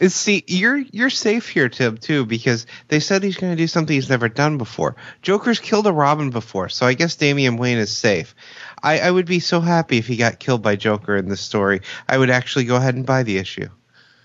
[0.07, 3.95] See, you're you're safe here, Tim, too, because they said he's going to do something
[3.95, 4.97] he's never done before.
[5.23, 8.35] Joker's killed a Robin before, so I guess Damian Wayne is safe.
[8.83, 11.81] I, I would be so happy if he got killed by Joker in this story.
[12.09, 13.69] I would actually go ahead and buy the issue.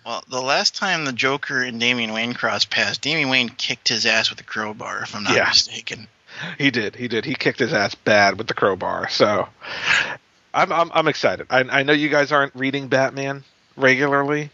[0.06, 4.06] Well, the last time the Joker and Damian Wayne crossed paths, Damian Wayne kicked his
[4.06, 5.48] ass with a crowbar, if I'm not Yeah.
[5.48, 6.08] mistaken.
[6.58, 6.96] He did.
[6.96, 7.24] He did.
[7.26, 9.08] He kicked his ass bad with the crowbar.
[9.10, 9.48] So
[10.54, 11.48] I'm I'm, I'm excited.
[11.50, 13.44] I, I know you guys aren't reading Batman
[13.76, 14.52] regularly.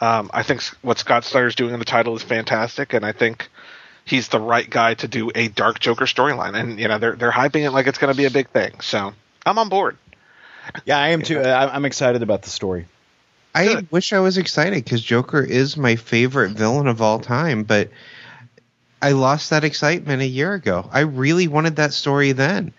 [0.00, 3.48] Um, I think what Scott Snyder's doing in the title is fantastic, and I think
[4.04, 6.58] he's the right guy to do a dark Joker storyline.
[6.58, 8.80] And you know they're they're hyping it like it's going to be a big thing.
[8.80, 9.12] So
[9.44, 9.96] I'm on board.
[10.84, 11.40] Yeah, I am too.
[11.40, 12.86] I, I'm excited about the story.
[13.54, 13.92] I Good.
[13.92, 17.90] wish I was excited because Joker is my favorite villain of all time, but
[19.02, 20.88] I lost that excitement a year ago.
[20.92, 22.72] I really wanted that story then.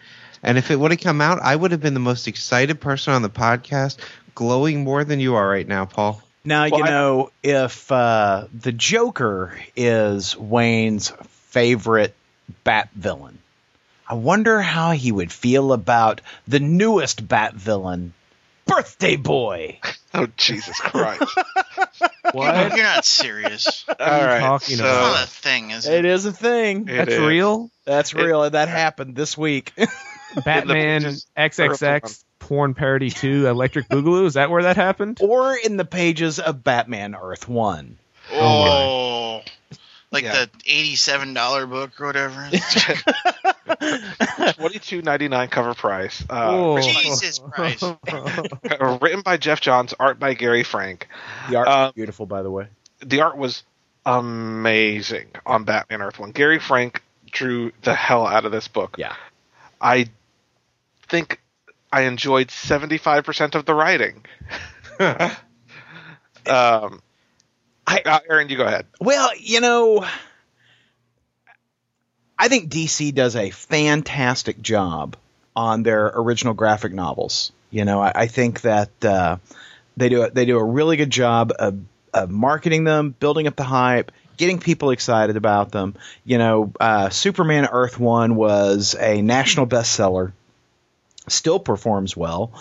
[0.44, 3.14] And if it would have come out, I would have been the most excited person
[3.14, 3.98] on the podcast,
[4.36, 6.22] glowing more than you are right now, Paul.
[6.44, 12.16] Now, Well, you I- know, if uh, the Joker is Wayne's favorite
[12.64, 13.38] Bat villain,
[14.10, 18.14] I wonder how he would feel about the newest Bat villain,
[18.66, 19.80] Birthday Boy.
[20.14, 21.24] Oh Jesus Christ!
[22.34, 22.76] What?
[22.76, 23.86] You're not serious.
[23.88, 25.12] All are you right, talking so- It's about?
[25.14, 26.06] not a thing, is It it?
[26.06, 26.90] is a thing.
[26.90, 27.20] It That's is.
[27.22, 27.72] real.
[27.86, 28.50] That's real.
[28.50, 29.72] That happened this week.
[30.46, 31.04] Batman
[31.38, 34.26] XXX porn parody 2 Electric Boogaloo.
[34.26, 35.20] Is that where that happened?
[35.22, 37.98] or in the pages of Batman Earth One.
[38.34, 39.42] Oh,
[40.12, 40.46] like Yeah.
[40.46, 42.50] the eighty-seven dollar book or whatever.
[44.54, 46.24] Twenty two ninety nine cover price.
[46.30, 46.76] Uh, Oh.
[46.76, 47.82] written, Jesus Christ.
[47.82, 47.98] by,
[48.80, 51.08] uh, written by Geoff Johns, art by Gary Frank.
[51.50, 52.68] The art's Uh, beautiful, by the way.
[53.00, 53.64] The art was
[54.06, 56.32] amazing on Batman Earth One.
[56.32, 57.02] Gary Frank
[57.32, 58.96] drew the hell out of this book.
[58.98, 59.16] Yeah.
[59.80, 60.10] I
[61.12, 61.40] think
[61.92, 64.26] I enjoyed seventy five percent of the writing.
[65.00, 65.32] um,
[67.86, 68.86] I, uh, Aaron, you go ahead.
[69.00, 70.06] Well, you know,
[72.40, 75.18] I think DC does a fantastic job
[75.56, 77.52] on their original graphic novels.
[77.70, 79.38] You know, I, I think that uh,
[79.98, 81.80] they do a, they do a really good job of,
[82.14, 85.96] of marketing them, building up the hype, getting people excited about them.
[86.26, 90.34] You know, uh, Superman Earth One was a national bestseller,
[91.28, 92.52] still performs well,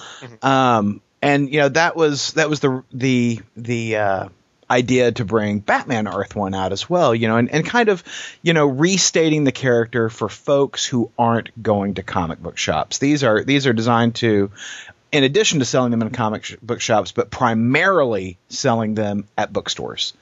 [0.43, 4.29] um, and you know that was that was the the the uh,
[4.71, 8.05] idea to bring Batman Earth One out as well, you know, and, and kind of,
[8.41, 12.99] you know, restating the character for folks who aren't going to comic book shops.
[12.99, 14.53] These are these are designed to,
[15.11, 19.53] in addition to selling them in comic sh- book shops, but primarily selling them at
[19.53, 20.15] bookstores.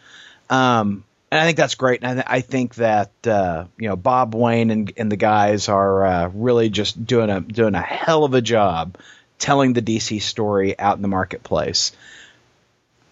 [0.49, 2.01] Um, and I think that's great.
[2.03, 6.05] And I, I think that uh, you know Bob Wayne and, and the guys are
[6.05, 8.97] uh, really just doing a doing a hell of a job
[9.39, 11.93] telling the DC story out in the marketplace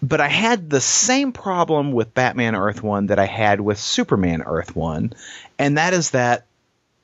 [0.01, 4.43] but I had the same problem with Batman Earth 1 that I had with Superman
[4.43, 5.13] Earth 1,
[5.57, 6.45] and that is that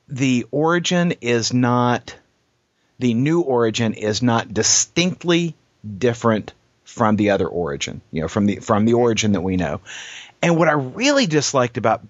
[0.08, 2.14] the origin is not
[2.98, 5.56] the new origin is not distinctly
[5.98, 6.52] different
[6.84, 9.80] from the other origin, you know, from the from the origin that we know.
[10.44, 12.02] And what I really disliked about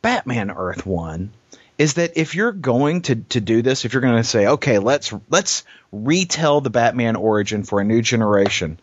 [0.00, 1.30] Batman Earth 1
[1.78, 4.78] is that if you're going to to do this, if you're going to say, okay,
[4.78, 8.78] let's let's retell the Batman origin for a new generation,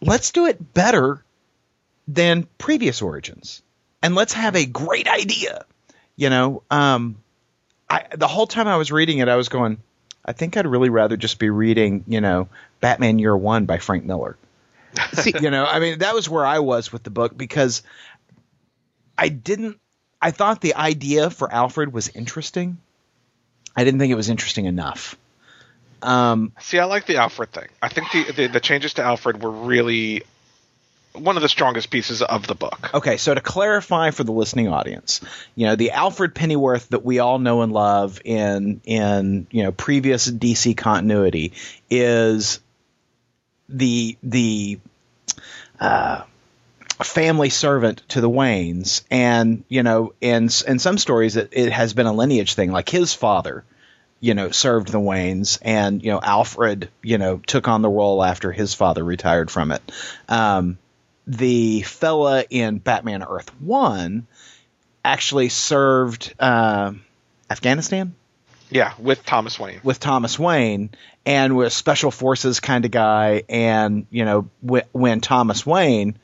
[0.00, 1.22] let's do it better
[2.08, 3.62] than previous origins.
[4.02, 5.64] And let's have a great idea
[6.16, 6.62] you know?
[6.70, 7.16] Um
[7.88, 9.78] i the whole time i was reading it i was going
[10.24, 12.48] i think i'd really rather just be reading you know
[12.80, 14.36] batman year one by frank miller.
[15.12, 17.84] See, you know i mean that was where i was with the book because
[19.18, 19.78] i didn't
[20.20, 22.78] i thought the idea for alfred was interesting
[23.76, 25.16] i didn't think it was interesting enough
[26.02, 27.68] um See, I like the Alfred thing.
[27.80, 30.22] I think the, the the changes to Alfred were really
[31.18, 32.90] one of the strongest pieces of the book.
[32.94, 35.20] Okay, so to clarify for the listening audience,
[35.54, 39.72] you know, the Alfred Pennyworth that we all know and love in in you know
[39.72, 41.52] previous DC continuity
[41.90, 42.60] is
[43.68, 44.78] the the
[45.80, 46.22] uh,
[47.04, 51.92] family servant to the Waynes, and you know, in in some stories it, it has
[51.94, 53.64] been a lineage thing, like his father.
[54.18, 56.88] You know, served the Waynes, and you know Alfred.
[57.02, 59.82] You know, took on the role after his father retired from it.
[60.28, 60.78] Um,
[61.26, 64.26] the fella in Batman Earth One
[65.04, 66.92] actually served uh,
[67.50, 68.14] Afghanistan
[68.70, 69.80] Yeah, with Thomas Wayne.
[69.84, 70.90] with Thomas Wayne
[71.26, 73.42] and was special forces kind of guy.
[73.48, 76.16] And you know, wh- when Thomas Wayne,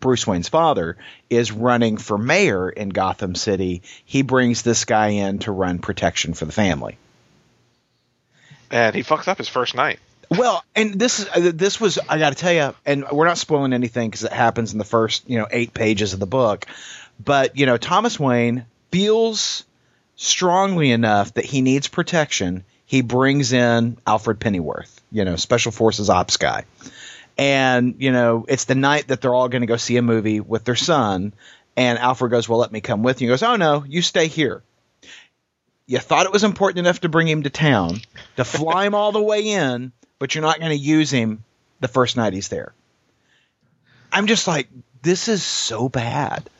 [0.00, 0.96] Bruce Wayne's father,
[1.28, 6.34] is running for mayor in Gotham City, he brings this guy in to run protection
[6.34, 6.98] for the family.
[8.70, 9.98] And he fucks up his first night.
[10.30, 13.72] Well, and this is this was I got to tell you, and we're not spoiling
[13.72, 16.66] anything because it happens in the first you know eight pages of the book,
[17.22, 19.64] but you know Thomas Wayne feels
[20.16, 22.64] strongly enough that he needs protection.
[22.84, 26.64] He brings in Alfred Pennyworth, you know, Special Forces ops guy,
[27.38, 30.40] and you know it's the night that they're all going to go see a movie
[30.40, 31.32] with their son,
[31.76, 34.26] and Alfred goes, "Well, let me come with you." He goes, "Oh no, you stay
[34.26, 34.62] here."
[35.86, 38.02] You thought it was important enough to bring him to town,
[38.36, 41.44] to fly him all the way in, but you're not going to use him
[41.80, 42.74] the first night he's there.
[44.12, 44.68] I'm just like,
[45.00, 46.50] this is so bad.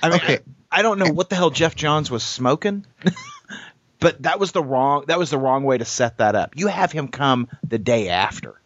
[0.00, 0.38] I mean, Okay.
[0.70, 2.86] I, I don't know what the hell Geoff Johns was smoking,
[3.98, 6.56] but that was the wrong that was the wrong way to set that up.
[6.56, 8.60] You have him come the day after.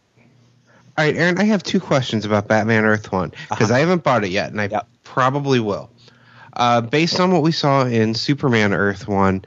[0.99, 4.25] All right, Aaron, I have two questions about Batman Earth One because I haven't bought
[4.25, 4.89] it yet, and I Yep.
[5.05, 5.91] probably will.
[6.55, 9.45] Uh, based on what we saw in Superman Earth One,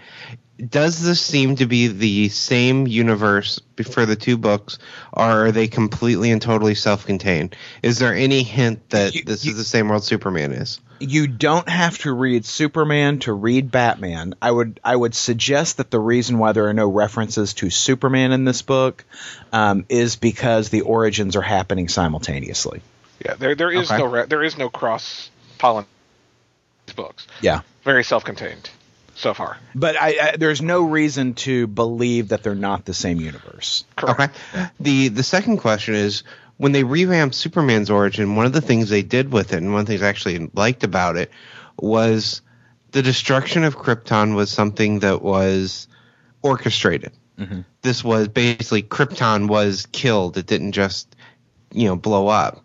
[0.69, 3.59] does this seem to be the same universe
[3.91, 4.77] for the two books,
[5.11, 7.55] or are they completely and totally self-contained?
[7.81, 10.79] Is there any hint that You- this you- is the same world Superman is?
[11.03, 14.35] You don't have to read Superman to read Batman.
[14.41, 18.31] I would I would suggest that the reason why there are no references to Superman
[18.31, 19.03] in this book
[19.51, 22.81] um, is because the origins are happening simultaneously.
[23.23, 23.97] Yeah, there there is Okay.
[24.01, 25.85] no re- there is no cross pollen
[26.95, 27.27] books.
[27.41, 27.61] Yeah.
[27.83, 28.69] Very self-contained
[29.15, 29.57] so far.
[29.75, 33.83] But I, I, there's no reason to believe that they're not the same universe.
[33.95, 34.35] Correct.
[34.53, 34.67] Okay.
[34.79, 36.23] The the second question is
[36.63, 39.81] when they revamped Superman's origin, one of the things they did with it, and one
[39.81, 41.29] of the things I actually liked about it,
[41.77, 42.41] was
[42.91, 45.89] the destruction of Krypton was something that was
[46.41, 47.11] orchestrated.
[47.37, 47.65] Mhm.
[47.81, 50.37] This was basically Krypton was killed.
[50.37, 51.13] It didn't just,
[51.73, 52.63] you know, blow up.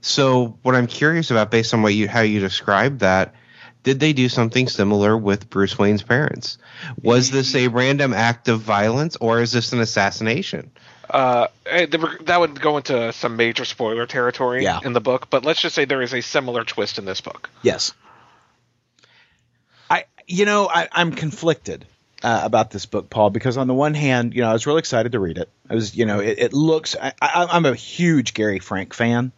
[0.00, 3.36] So what I'm curious about, based on what you how you described that,
[3.84, 6.58] did they do something similar with Bruce Wayne's parents?
[7.00, 10.72] Was this a random act of violence, or is this an assassination?
[11.12, 14.80] Uh, eh, that would go into some major spoiler territory Yeah.
[14.82, 17.50] in the book, but let's just say there is a similar twist in this book.
[17.60, 17.92] Yes.
[19.90, 21.84] I, you know, I, I'm conflicted
[22.22, 24.78] uh, about this book, Paul, because on the one hand, you know, I was really
[24.78, 25.50] excited to read it.
[25.68, 26.96] I was, you know, it, it looks.
[26.98, 29.32] I, I, I'm a huge Gary Frank fan,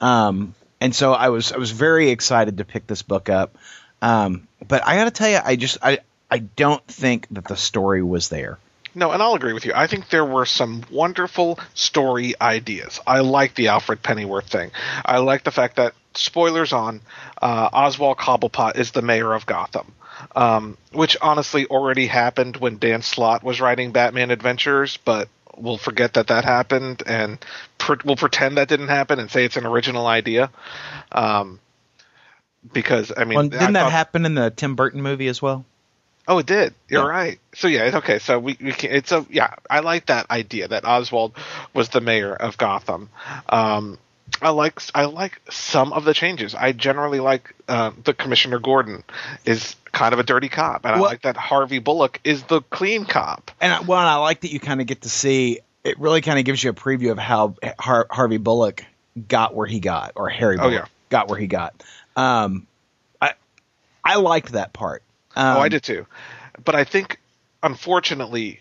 [0.00, 3.56] um, and so I was, I was very excited to pick this book up.
[4.02, 7.56] Um, but I got to tell you, I just, I, I don't think that the
[7.56, 8.58] story was there.
[8.94, 9.72] No, and I'll agree with you.
[9.74, 13.00] I think there were some wonderful story ideas.
[13.06, 14.70] I like the Alfred Pennyworth thing.
[15.04, 17.00] I like the fact that spoilers on
[17.40, 19.92] uh, Oswald Cobblepot is the mayor of Gotham,
[20.34, 26.14] um, which honestly already happened when Dan Slott was writing Batman Adventures, but we'll forget
[26.14, 27.38] that that happened and
[27.78, 30.50] pre- we'll pretend that didn't happen and say it's an original idea.
[31.12, 31.60] Um,
[32.72, 35.64] because I mean, Well, didn't that thought- happen in the Tim Burton movie as well?
[36.28, 36.74] Oh, it did.
[36.88, 37.08] You're Yeah.
[37.08, 37.40] right.
[37.54, 38.18] So yeah, it's okay.
[38.18, 39.54] So we, we can, it's a yeah.
[39.68, 41.32] I like that idea that Oswald
[41.74, 43.08] was the mayor of Gotham.
[43.48, 43.98] Um,
[44.40, 46.54] I like I like some of the changes.
[46.54, 49.02] I generally like uh, the Commissioner Gordon
[49.44, 53.06] is kind of a dirty cop, and I like that Harvey Bullock is the clean
[53.06, 53.50] cop.
[53.60, 55.60] And I, well, and I like that you kind of get to see.
[55.82, 58.84] It really kind of gives you a preview of how Har- Harvey Bullock
[59.26, 60.84] got where he got, or Harry Oh, yeah.
[61.08, 61.74] got where he got.
[62.14, 62.66] Um,
[63.20, 63.32] I
[64.04, 65.02] I liked that part.
[65.36, 66.06] Um, oh, I did too.
[66.64, 67.18] But I think,
[67.62, 68.60] unfortunately,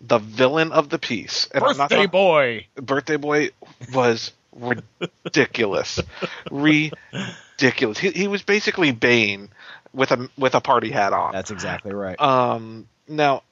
[0.00, 2.66] the villain of the piece, and I'm not Birthday talking- boy.
[2.76, 3.50] Birthday Boy
[3.92, 6.00] was ridiculous,
[6.50, 7.98] ridiculous.
[7.98, 9.48] He, he was basically Bane
[9.92, 11.32] with a with a party hat on.
[11.32, 12.20] That's exactly right.
[12.20, 13.42] Um, now,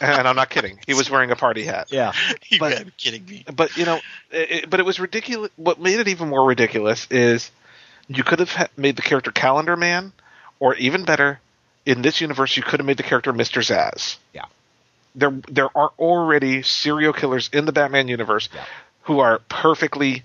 [0.00, 0.78] and I'm not kidding.
[0.86, 1.88] He was wearing a party hat.
[1.90, 2.12] yeah.
[2.48, 3.44] You But- gotta be kidding me.
[3.54, 3.96] But you know,
[4.30, 5.50] it, it- but it was ridiculous.
[5.56, 7.50] What made it even more ridiculous is
[8.08, 10.12] you could have made the character Calendar Man,
[10.60, 11.40] or even better,
[11.86, 14.16] in this universe, you could have made the character Mister Zsasz.
[14.32, 14.44] Yeah.
[15.14, 18.64] There, there are already serial killers in the Batman universe Yeah.
[19.02, 20.22] who are perfectly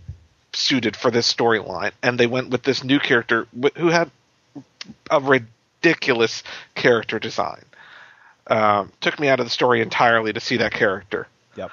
[0.53, 3.47] suited for this storyline, and they went with this new character
[3.77, 4.09] who had
[5.11, 6.43] a ridiculous
[6.73, 7.63] character design.
[8.47, 11.27] Um, took me out of the story entirely to see that character.
[11.55, 11.69] Yep.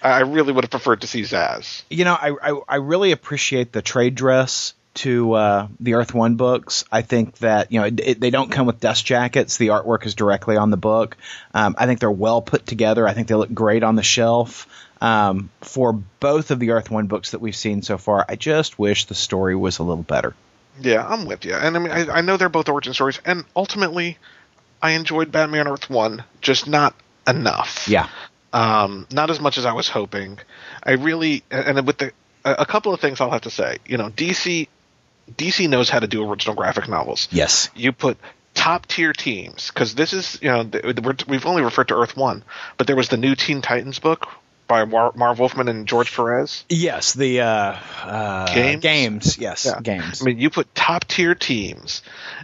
[0.00, 1.82] I I really would have preferred to see Zsasz.
[1.90, 6.34] You know, I, I I really appreciate the trade dress to uh, the Earth One
[6.36, 6.84] books.
[6.90, 9.56] I think that you know it, it- they don't come with dust jackets.
[9.56, 11.16] The artwork is directly on the book.
[11.54, 13.06] Um, I think they're well put together.
[13.06, 14.66] I think they look great on the shelf.
[15.00, 18.78] Um, for both of the Earth One books that we've seen so far, I just
[18.78, 20.34] wish the story was a little better.
[20.80, 21.54] Yeah, I'm with you.
[21.54, 24.18] And I mean, I, I know they're both origin stories, and ultimately,
[24.82, 26.94] I enjoyed Batman Earth One, just not
[27.26, 27.86] enough.
[27.88, 28.08] Yeah.
[28.52, 30.38] um, not as much as I was hoping.
[30.82, 32.12] I really, and with the
[32.44, 33.78] a a couple of things I'll have to say.
[33.86, 34.68] You know, DC
[35.36, 37.28] DC knows how to do original graphic novels.
[37.30, 37.68] Yes.
[37.74, 38.18] You put
[38.54, 40.68] top tier teams because this is you know
[41.28, 42.44] we've only referred to Earth One,
[42.76, 44.26] but there was the new Teen Titans book
[44.66, 46.64] by Mar- Marv Wolfman and George Perez.
[46.68, 47.12] Yes.
[47.14, 48.82] The uh, uh, Games?
[48.82, 49.38] Games.
[49.38, 49.66] Yes.
[49.66, 49.80] Yeah.
[49.80, 50.22] Games.
[50.22, 52.02] I mean, you put top tier teams,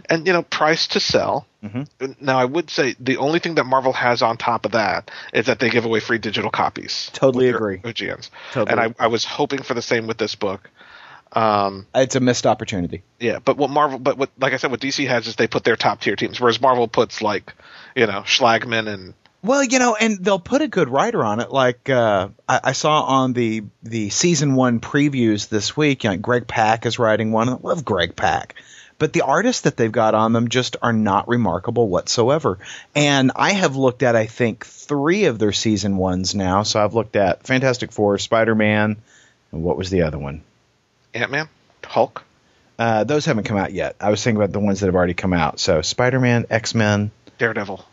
[0.09, 1.47] and you know, price to sell.
[1.63, 1.87] Mhm.
[2.21, 5.45] Now, I would say the only thing that Marvel has on top of that is
[5.47, 7.09] that they give away free digital copies.
[7.13, 7.77] Totally agree.
[7.79, 8.29] OGNs.
[8.51, 8.71] Totally.
[8.71, 10.69] And I, I was hoping for the same with this book.
[11.31, 13.03] Um, it's a missed opportunity.
[13.19, 15.63] yeah, but what Marvel, but what, like I said, what DC has is they put
[15.63, 17.53] their top tier teams, whereas Marvel puts like,
[17.95, 19.13] you know, Schlagman and
[19.43, 21.51] Well, you know, and they'll put a good writer on it.
[21.51, 26.17] Like uh, I, I saw on the the season one previews this week, you know,
[26.17, 27.49] Greg Pak is writing one.
[27.49, 28.55] I love Greg Pak,
[28.97, 32.57] but the artists that they've got on them just are not remarkable whatsoever.
[32.95, 36.63] And I have looked at, I think, three of their season ones now.
[36.63, 38.97] So I've looked at Fantastic Four, Spider Man,
[39.51, 40.43] and what was the other one?
[41.17, 41.49] Ant Man,
[41.83, 42.23] Hulk.
[42.77, 43.95] Uh, those haven't come out yet.
[43.99, 45.59] I was thinking about the ones that have already come out.
[45.59, 47.83] So Spider Man, X Men, Daredevil.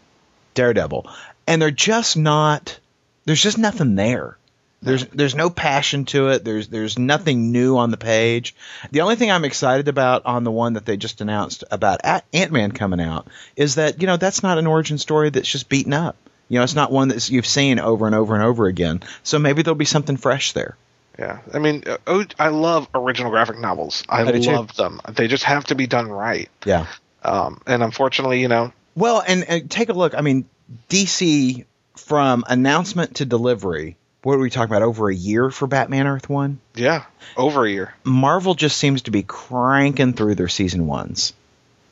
[0.52, 1.08] Daredevil,
[1.46, 2.78] and they're just not.
[3.24, 4.36] There's just nothing there.
[4.82, 6.44] There's there's no passion to it.
[6.44, 8.54] There's there's nothing new on the page.
[8.90, 12.52] The only thing I'm excited about on the one that they just announced about Ant
[12.52, 15.94] Man coming out is that you know that's not an origin story that's just beaten
[15.94, 16.16] up.
[16.50, 19.02] You know, it's not one that you've seen over and over and over again.
[19.22, 20.76] So maybe there'll be something fresh there.
[21.18, 24.02] Yeah, I mean, uh, oh, I love original graphic novels.
[24.08, 25.00] I love them.
[25.12, 26.48] They just have to be done right.
[26.64, 26.86] Yeah.
[27.22, 30.14] Um, and unfortunately, you know, Well, and, and take a look.
[30.16, 30.46] I mean,
[30.88, 31.64] DC
[31.96, 33.96] from announcement to delivery.
[34.22, 34.82] What are we talking about?
[34.82, 36.58] Over a year for Batman Earth One.
[36.74, 37.04] yeah,
[37.36, 37.94] over a year.
[38.04, 41.34] Marvel just seems to be cranking through their season ones.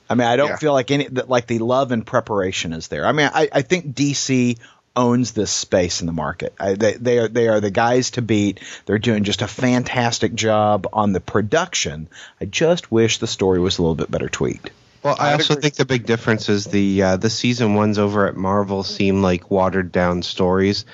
[0.09, 0.57] I mean, I don't Yeah.
[0.57, 3.07] feel like any that like the love and preparation is there.
[3.07, 4.59] I mean, I, I think DC
[4.95, 6.55] owns this space in the market.
[6.59, 8.61] I, they they are they are the guys to beat.
[8.87, 12.09] They're doing just a fantastic job on the production.
[12.41, 14.71] I just wish the story was a little bit better tweaked.
[15.03, 18.37] Well, I also think the big difference is the uh, the season ones over at
[18.37, 20.85] Marvel seem like watered down stories.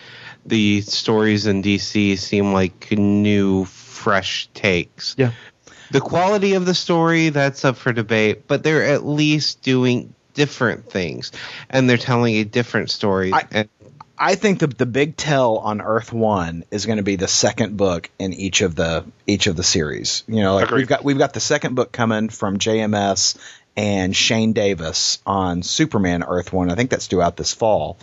[0.46, 5.14] The stories in DC seem like new, fresh takes.
[5.18, 5.32] Yeah.
[5.90, 10.90] The quality of the story that's up for debate, but they're at least doing different
[10.90, 11.32] things,
[11.68, 13.32] and they're telling a different story.
[13.32, 13.68] I- and
[14.18, 17.76] I think the the big tell on Earth One is going to be the second
[17.76, 20.24] book in each of the each of the series.
[20.26, 20.78] You know, like Agreed.
[20.78, 23.38] we've got we've got the second book coming from JMS
[23.76, 26.70] and Shane Davis on Superman Earth One.
[26.70, 27.96] I think that's due out this fall.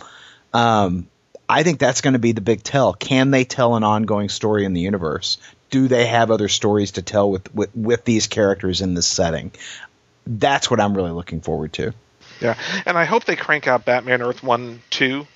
[0.54, 1.06] Um,
[1.48, 2.94] I think that's going to be the big tell.
[2.94, 5.38] Can they tell an ongoing story in the universe?
[5.70, 9.52] Do they have other stories to tell with with, with these characters in this setting?
[10.26, 11.92] That's what I'm really looking forward to.
[12.40, 15.26] Yeah, and I hope they crank out Batman Earth One Two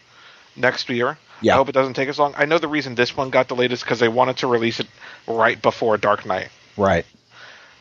[0.56, 1.18] next year.
[1.42, 1.54] Yeah.
[1.54, 2.34] I hope it doesn't take as long.
[2.36, 4.86] I know the reason this one got delayed is because they wanted to release it
[5.26, 6.48] right before Dark Knight.
[6.76, 7.06] Right.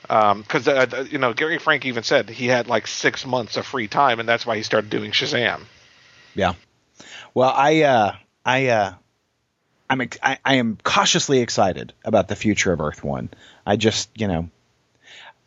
[0.03, 3.87] Because uh, you know Gary Frank even said he had like six months of free
[3.87, 5.61] time, and that's why he started doing Shazam.
[6.35, 6.53] Yeah.
[7.33, 8.15] Well, I, uh,
[8.45, 8.93] I, uh,
[9.89, 13.29] I'm, ex- I, I am cautiously excited about the future of Earth One.
[13.65, 14.49] I just, you know,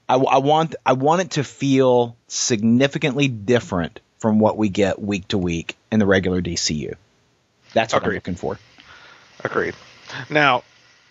[0.09, 5.29] I, I want, I want it to feel significantly different from what we get week
[5.29, 6.95] to week in the regular DCU.
[7.75, 8.17] That's what I'm Agreed.
[8.17, 8.59] looking for.
[9.45, 9.75] Agreed.
[10.31, 10.63] Now,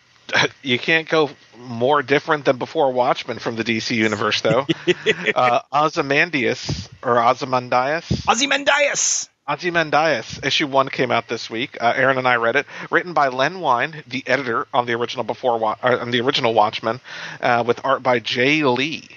[0.63, 4.65] you can't go more different than before Watchmen from the DC universe, though.
[5.35, 9.29] uh, Ozymandias or Ozymandias, Ozymandias.
[9.47, 11.77] Ozymandias issue one came out this week.
[11.81, 15.23] Uh, Aaron and I read it, written by Len Wein, the editor on the original
[15.23, 17.01] before Wa- uh, on the original Watchmen,
[17.41, 19.09] uh, with art by Jay Lee.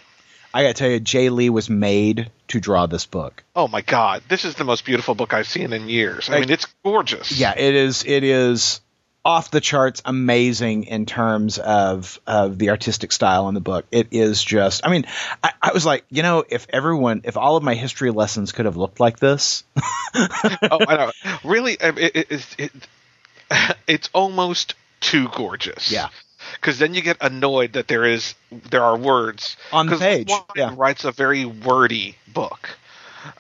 [0.55, 3.43] I got to tell you, Jay Lee was made to draw this book.
[3.57, 6.31] Oh my God, this is the most beautiful book I've seen in years.
[6.31, 7.37] I mean, it's gorgeous.
[7.37, 8.05] Yeah, it is.
[8.07, 8.81] It is
[9.25, 13.85] off the charts amazing in terms of of the artistic style in the book.
[13.91, 14.87] It is just.
[14.87, 15.07] I mean,
[15.43, 18.67] I, I was like, you know, if everyone, if all of my history lessons could
[18.67, 21.11] have looked like this, oh, I know.
[21.43, 25.91] Really, um, it, it, it, it, it's almost too gorgeous.
[25.91, 26.11] Yeah.
[26.55, 28.35] Because then you get annoyed that there is
[28.71, 30.75] there are words On the page, yeah.
[30.77, 32.69] writes a very wordy book.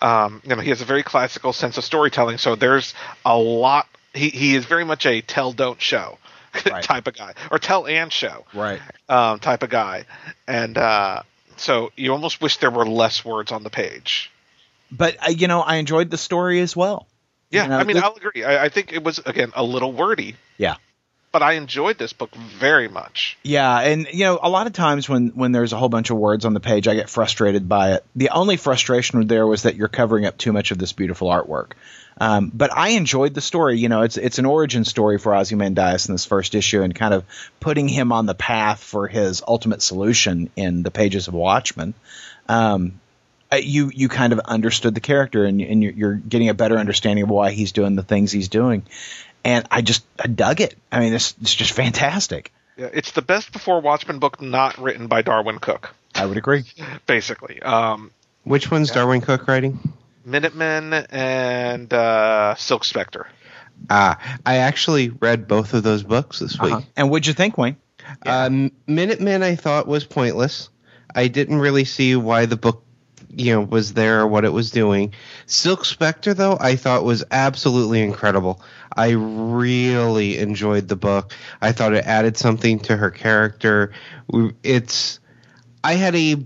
[0.00, 2.38] Um, you know, he has a very classical sense of storytelling.
[2.38, 2.94] So there's
[3.24, 3.86] a lot.
[4.14, 6.18] He he is very much a tell don't show
[6.70, 6.82] Right.
[6.84, 8.80] type of guy, or tell and show right?
[9.08, 10.04] um, type of guy,
[10.46, 11.22] and uh,
[11.56, 14.30] so you almost wish there were less words on the page.
[14.92, 17.06] But uh, you know, I enjoyed the story as well.
[17.50, 18.44] Yeah, You know, I mean, this- I'll agree.
[18.44, 20.76] I, I think it was again a little wordy, Yeah.
[21.34, 23.36] But I enjoyed this book very much.
[23.42, 26.16] Yeah, and you know, a lot of times when when there's a whole bunch of
[26.16, 28.04] words on the page, I get frustrated by it.
[28.14, 31.72] The only frustration there was that you're covering up too much of this beautiful artwork.
[32.20, 33.80] Um, but I enjoyed the story.
[33.80, 37.12] You know, it's it's an origin story for Ozymandias in this first issue, and kind
[37.12, 37.24] of
[37.58, 41.94] putting him on the path for his ultimate solution in the pages of Watchmen.
[42.48, 43.00] Um,
[43.54, 46.78] uh, you you kind of understood the character, and, and you're, you're getting a better
[46.78, 48.84] understanding of why he's doing the things he's doing.
[49.44, 50.74] And I just I dug it.
[50.90, 52.52] I mean, it's it's just fantastic.
[52.76, 56.64] Yeah, it's the best before Watchmen book not written by Darwyn Cooke, I would agree.
[57.06, 57.62] basically.
[57.62, 58.10] Um,
[58.42, 59.78] which one's Darwyn Cooke writing?
[60.24, 63.28] Minutemen and uh, Silk Spectre.
[63.90, 66.72] Ah, I actually read both of those books this week.
[66.72, 66.82] Uh-huh.
[66.96, 67.76] And what'd you think, Wayne?
[68.24, 70.70] Um, Minutemen I thought was pointless.
[71.14, 72.82] I didn't really see why the book,
[73.36, 75.12] you know, was there what it was doing.
[75.46, 78.62] Silk Spectre though, I thought was absolutely incredible.
[78.96, 81.32] I really enjoyed the book.
[81.60, 83.92] I thought it added something to her character.
[84.62, 85.20] It's
[85.82, 86.36] I had a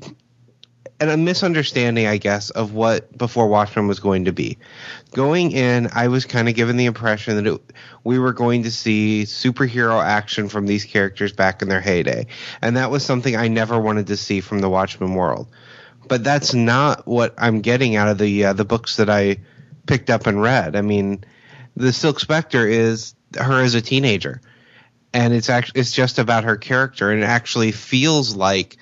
[1.00, 4.58] and a misunderstanding, I guess, of what Before Watchmen was going to be.
[5.12, 7.60] Going in, I was kind of given the impression that it,
[8.02, 12.26] we were going to see superhero action from these characters back in their heyday,
[12.60, 15.46] and that was something I never wanted to see from the Watchmen world.
[16.08, 19.38] But that's not what I'm getting out of the uh, the books that I
[19.86, 20.76] picked up and read.
[20.76, 21.24] I mean,
[21.76, 24.40] the Silk Spectre is her as a teenager,
[25.12, 28.76] and it's actually it's just about her character, and it actually feels like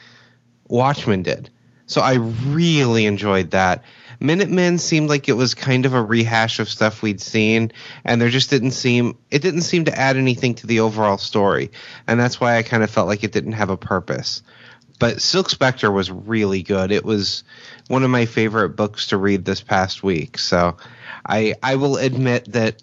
[0.68, 1.50] Watchmen did.
[1.86, 3.84] So I really enjoyed that.
[4.18, 7.70] Minutemen seemed like it was kind of a rehash of stuff we'd seen,
[8.04, 11.70] and there just didn't seem it didn't seem to add anything to the overall story,
[12.06, 14.42] and that's why I kind of felt like it didn't have a purpose.
[14.98, 16.90] But Silk Spectre was really good.
[16.90, 17.44] It was
[17.88, 20.38] one of my favorite books to read this past week.
[20.38, 20.76] So
[21.26, 22.82] I I will admit that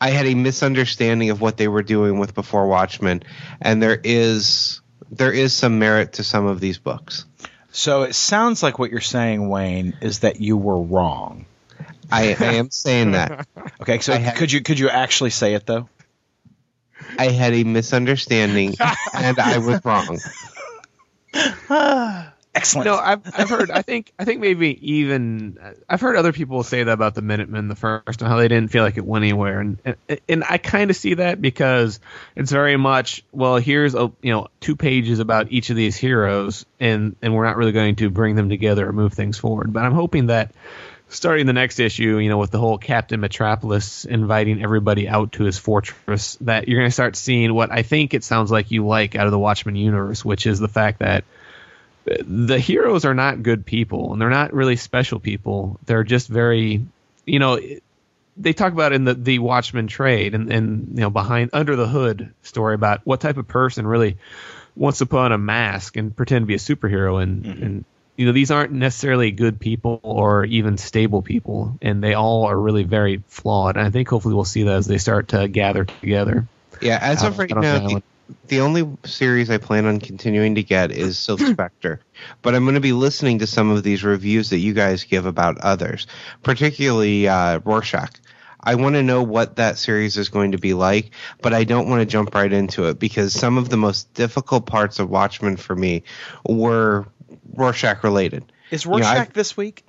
[0.00, 3.22] I had a misunderstanding of what they were doing with Before Watchmen,
[3.60, 4.80] and there is
[5.10, 7.24] there is some merit to some of these books.
[7.72, 11.46] So it sounds like what you're saying, Wayne, is that you were wrong.
[12.10, 13.46] I, I am saying that.
[13.80, 15.88] Okay, so had- could you could you actually say it though?
[17.18, 18.74] I had a misunderstanding
[19.14, 20.18] and I was wrong.
[22.56, 22.86] Excellent.
[22.86, 23.70] No, I've I've heard.
[23.70, 25.58] I think I think maybe even
[25.88, 28.70] I've heard other people say that about the Minutemen the first and how they didn't
[28.70, 32.00] feel like it went anywhere, and and, and I kind of see that because
[32.34, 36.64] it's very much well here's a you know two pages about each of these heroes,
[36.80, 39.74] and and we're not really going to bring them together or move things forward.
[39.74, 40.54] But I'm hoping that
[41.08, 45.44] starting the next issue, you know, with the whole Captain Metropolis inviting everybody out to
[45.44, 48.86] his fortress, that you're going to start seeing what I think it sounds like you
[48.86, 51.24] like out of the Watchmen universe, which is the fact that
[52.04, 55.78] the heroes are not good people and they're not really special people.
[55.86, 56.84] They're just very,
[57.24, 57.60] you know,
[58.36, 61.88] they talk about in the the Watchmen trade and and you know behind under the
[61.88, 64.18] hood story about what type of person really
[64.74, 67.62] wants to put on a mask and pretend to be a superhero and mm-hmm.
[67.62, 67.84] and
[68.16, 72.58] you know these aren't necessarily good people or even stable people and they all are
[72.58, 75.84] really very flawed and I think hopefully we'll see that as they start to gather
[75.84, 76.46] together.
[76.80, 78.02] Yeah, as of right now, the,
[78.48, 82.00] the only series I plan on continuing to get is Silk Spectre.
[82.42, 85.26] But I'm going to be listening to some of these reviews that you guys give
[85.26, 86.06] about others,
[86.42, 88.20] particularly uh, Rorschach.
[88.62, 91.88] I want to know what that series is going to be like, but I don't
[91.88, 95.56] want to jump right into it because some of the most difficult parts of Watchmen
[95.56, 96.02] for me
[96.44, 97.06] were
[97.54, 98.44] Rorschach related.
[98.70, 99.84] is you know, Rorschach this week?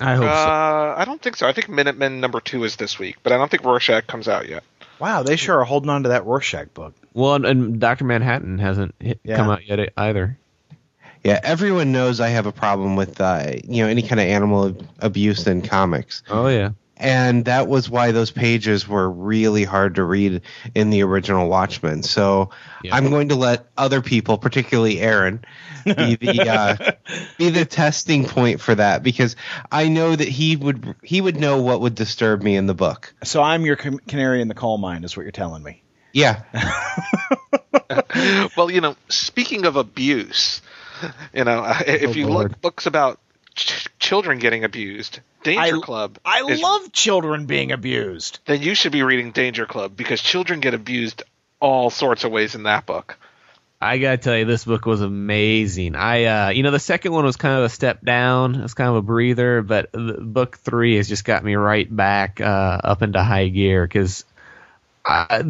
[0.00, 0.28] I hope so.
[0.28, 1.46] Uh, I don't think so.
[1.46, 4.48] I think Minutemen number two is this week, but I don't think Rorschach comes out
[4.48, 4.64] yet.
[4.98, 6.94] Wow, they sure are holding on to that Rorschach book.
[7.12, 9.36] Well, and, and Doctor Manhattan hasn't hit, Yeah.
[9.36, 10.38] come out yet either.
[11.24, 14.76] Yeah, everyone knows I have a problem with uh, you know any kind of animal
[14.98, 16.22] abuse in comics.
[16.28, 16.70] Oh yeah.
[17.02, 20.42] And that was why those pages were really hard to read
[20.74, 22.02] in the original Watchmen.
[22.02, 22.50] So
[22.82, 22.94] Yeah.
[22.94, 25.44] I'm going to let other people, particularly Aaron,
[25.84, 26.76] be the uh,
[27.38, 29.36] be the testing point for that because
[29.70, 33.12] I know that he would he would know what would disturb me in the book.
[33.24, 35.82] So I'm your canary in the coal mine, is what you're telling me.
[36.14, 36.42] Yeah,
[38.56, 40.60] well, you know, speaking of abuse,
[41.32, 42.50] you know, if Oh, you Lord.
[42.50, 43.18] look books about
[43.54, 46.18] ch- children getting abused, Danger I- Club.
[46.24, 48.40] I is- love children being abused.
[48.46, 51.22] Then you should be reading Danger Club because children get abused
[51.60, 53.16] all sorts of ways in that book.
[53.80, 55.96] I gotta tell you, this book was amazing.
[55.96, 58.54] I, uh, you know, the second one was kind of a step down.
[58.54, 62.40] It's kind of a breather, but the, book three has just got me right back
[62.40, 62.44] uh,
[62.84, 64.24] up into high gear because,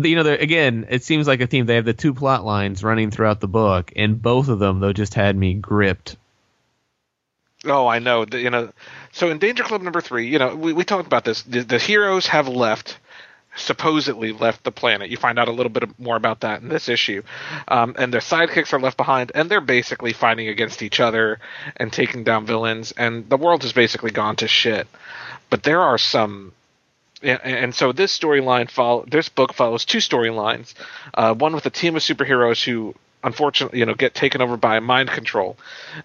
[0.03, 1.67] you know, again, it seems like a theme.
[1.67, 4.95] They have the two plot lines running throughout the book, and both of them though
[4.95, 6.17] just had me gripped.
[7.65, 8.25] Oh, I know.
[8.25, 8.73] The, you know,
[9.13, 11.43] so in Danger Club number three, you know, we, we talked about this.
[11.43, 12.99] The, the heroes have left,
[13.55, 15.11] supposedly left the planet.
[15.11, 17.23] You find out a little bit more about that in this issue,
[17.69, 21.39] um, and their sidekicks are left behind, and they're basically fighting against each other
[21.77, 24.89] and taking down villains, and the world has basically gone to shit.
[25.49, 26.53] But there are some.
[27.23, 30.75] And so this storyline follow this book follows two storylines,
[31.15, 34.81] uh, one with a team of superheroes who unfortunately you know get taken over by
[34.81, 35.57] mind control,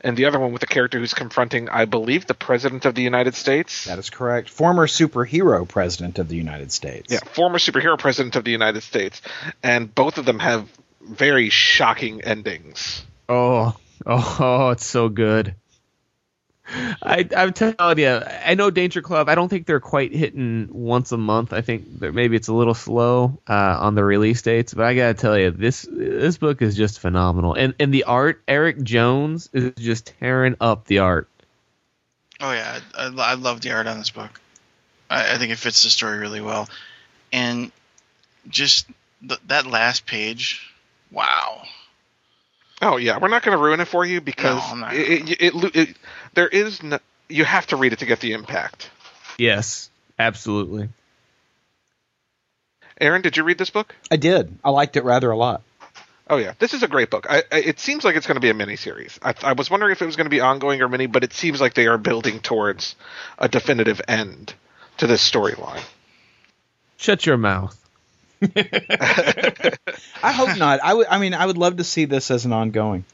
[0.01, 3.01] and the other one with a character who's confronting, I believe, the president of the
[3.03, 3.85] United States.
[3.85, 4.49] That is correct.
[4.49, 7.11] Former superhero president of the United States.
[7.11, 9.21] Yeah, former superhero president of the United States,
[9.63, 10.69] and both of them have
[11.01, 13.03] very shocking endings.
[13.29, 13.75] Oh,
[14.05, 15.55] oh, oh, it's so good.
[17.01, 19.29] I, I'm telling you, I know Danger Club.
[19.29, 21.53] I don't think they're quite hitting once a month.
[21.53, 24.95] I think that maybe it's a little slow uh, on the release dates, but I
[24.95, 27.53] gotta tell you, this this book is just phenomenal.
[27.53, 31.29] And and the art, Eric Jones is just tearing up the art.
[32.41, 34.39] Oh yeah, I, I, I love the art on this book.
[35.09, 36.67] I, I think it fits the story really well,
[37.31, 37.71] and
[38.49, 38.87] just
[39.27, 40.69] th- that last page,
[41.11, 41.63] wow.
[42.81, 45.29] Oh yeah, we're not going to ruin it for you because No, I'm not it,
[45.29, 45.97] it, it, it-
[46.37, 46.99] there is no,
[47.29, 48.91] you have to read it to get the impact.
[49.39, 49.89] Yes,
[50.19, 50.89] absolutely.
[53.01, 53.95] Aaron, did you read this book?
[54.11, 54.55] I did.
[54.63, 55.63] I liked it rather a lot.
[56.29, 57.25] Oh yeah, this is a great book.
[57.27, 59.17] I, I, it seems like it's going to be a miniseries.
[59.23, 61.33] I, I was wondering if it was going to be ongoing or mini, but it
[61.33, 62.95] seems like they are building towards
[63.39, 64.53] a definitive end
[64.97, 65.83] to this storyline.
[66.97, 67.75] Shut your mouth.
[68.55, 70.81] I hope not.
[70.83, 71.07] I would.
[71.07, 73.05] I mean, I would love to see this as an ongoing.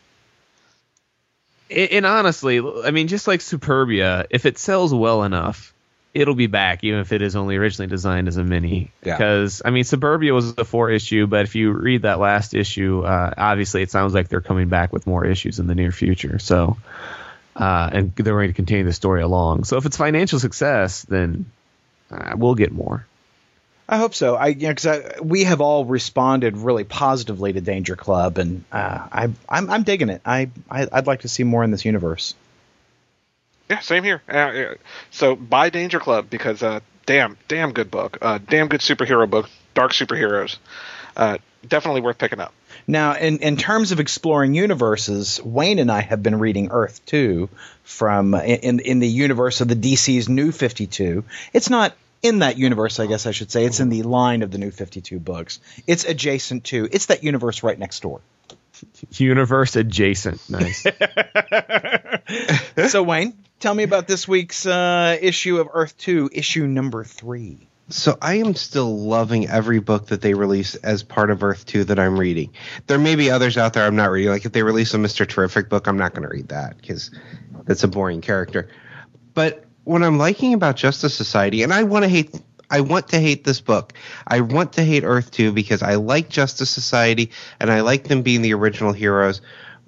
[1.70, 5.74] And and honestly, I mean, just like Supurbia, if it sells well enough,
[6.14, 8.92] it'll be back, even if it is only originally designed as a mini.
[9.04, 9.18] Yeah.
[9.18, 13.02] Because I mean, Supurbia was a four issue, but if you read that last issue,
[13.02, 16.40] uh, obviously it sounds like they're coming back with more issues in the near future.
[16.40, 16.78] So,
[17.56, 19.64] uh, and they're going to continue the story along.
[19.64, 21.46] So if it's financial success, then
[22.12, 23.06] uh, we'll get more.
[23.88, 24.36] I hope so.
[24.36, 29.24] I you know, we have all responded really positively to Danger Club, and uh, I
[29.50, 30.22] I'm, I'm digging it.
[30.26, 32.36] I, I I'd like to see more in this universe.
[33.70, 34.22] Yeah, same here.
[34.28, 34.76] Uh,
[35.12, 38.18] so buy Danger Club because uh, damn, damn good book.
[38.22, 39.50] Uh, damn good superhero book.
[39.74, 40.58] Dark superheroes.
[41.16, 41.38] Uh,
[41.68, 42.54] definitely worth picking up.
[42.88, 47.50] Now, in, in terms of exploring universes, Wayne and I have been reading Earth 2
[47.84, 51.24] from in in the universe of the DC's New 52.
[51.54, 53.66] It's not in that universe, I guess I should say.
[53.66, 55.60] It's in the line of the New 52 books.
[55.86, 56.88] It's adjacent to.
[56.92, 58.22] It's that universe right next door.
[59.12, 60.50] Universe adjacent.
[60.50, 60.86] Nice.
[62.88, 67.68] so Wayne, tell me about this week's uh, issue of Earth 2, issue number 3.
[67.90, 71.86] So I am still loving every book that they release as part of Earth 2
[71.86, 72.54] that I'm reading.
[72.88, 74.32] There may be others out there I'm not reading.
[74.32, 75.28] Like if they release a Mr.
[75.28, 77.12] Terrific book, I'm not going to read that because
[77.66, 78.70] that's a boring character.
[79.34, 82.34] But what I'm liking about Justice Society, and I want to hate
[82.70, 83.94] I want to hate this book.
[84.26, 87.30] I want to hate Earth 2 because I like Justice Society
[87.60, 89.42] and I like them being the original heroes,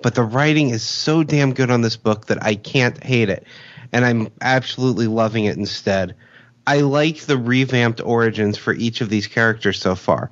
[0.04, 3.48] but the writing is so damn good on this book that I can't hate it.
[3.92, 6.16] And I'm absolutely loving it instead.
[6.68, 10.30] I like the revamped origins for each of these characters so far.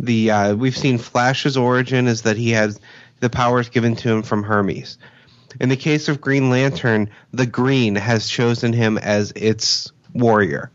[0.00, 2.80] The uh, we've seen Flash's origin is that he has
[3.20, 4.96] the powers given to him from Hermes.
[5.60, 10.70] In the case of Green Lantern, the Green has chosen him as its warrior,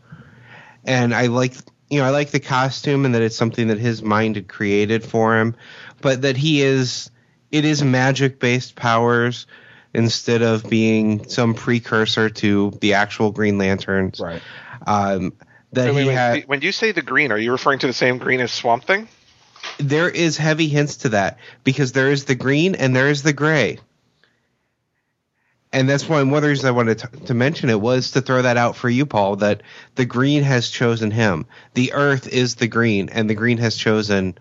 [0.84, 1.54] and I like
[1.88, 5.04] you know I like the costume and that it's something that his mind had created
[5.04, 5.54] for him,
[6.00, 7.10] but that he is
[7.50, 9.46] it is magic based powers
[9.92, 14.20] instead of being some precursor to the actual Green Lanterns.
[14.20, 14.40] Right.
[14.86, 15.32] Um,
[15.72, 16.14] that Wait, wait, he wait.
[16.14, 18.84] had, When you say the green, are you referring to the same green as Swamp
[18.84, 19.08] Thing?
[19.78, 23.32] there is heavy hints to that because there is the green and there is the
[23.32, 23.78] gray.
[25.72, 28.42] And that's one of the reasons I wanted to, to mention it was to throw
[28.42, 29.62] that out for you, Paul, that
[29.94, 31.46] the green has chosen him.
[31.74, 34.36] The earth is the green, and the green has chosen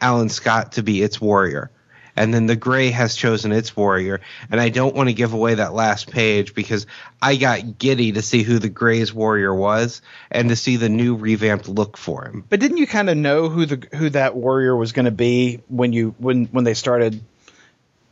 [0.00, 1.70] Alan Scott to be its warrior.
[2.16, 4.20] And then the gray has chosen its warrior.
[4.50, 6.86] And I don't want to give away that last page because
[7.22, 11.14] I got giddy to see who the gray's warrior was and to see the new
[11.14, 12.44] revamped look for him.
[12.48, 15.62] But didn't you kind of know who the who that warrior was going to be
[15.68, 17.20] when you when when they started?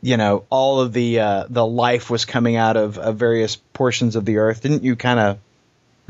[0.01, 4.15] You know, all of the uh, the life was coming out of, of various portions
[4.15, 4.61] of the earth.
[4.61, 5.39] Didn't you kind of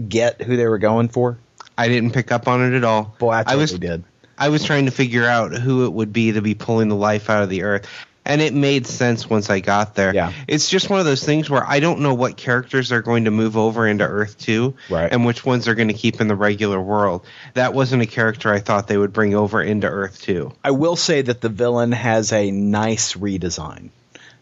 [0.07, 1.37] get who they were going for?
[1.77, 3.15] I didn't pick up on it at all.
[3.19, 4.03] Boy, I I was did.
[4.37, 7.29] I was trying to figure out who it would be to be pulling the life
[7.29, 7.87] out of the earth.
[8.27, 10.13] And it made sense once I got there.
[10.13, 10.33] Yeah.
[10.47, 13.31] It's just one of those things where I don't know what characters are going to
[13.31, 15.11] move over into Earth 2 Right.
[15.11, 17.25] and which ones are going to keep in the regular world.
[17.55, 20.51] That wasn't a character I thought they would bring over into Earth 2.
[20.63, 23.89] I will say that the villain has a nice redesign.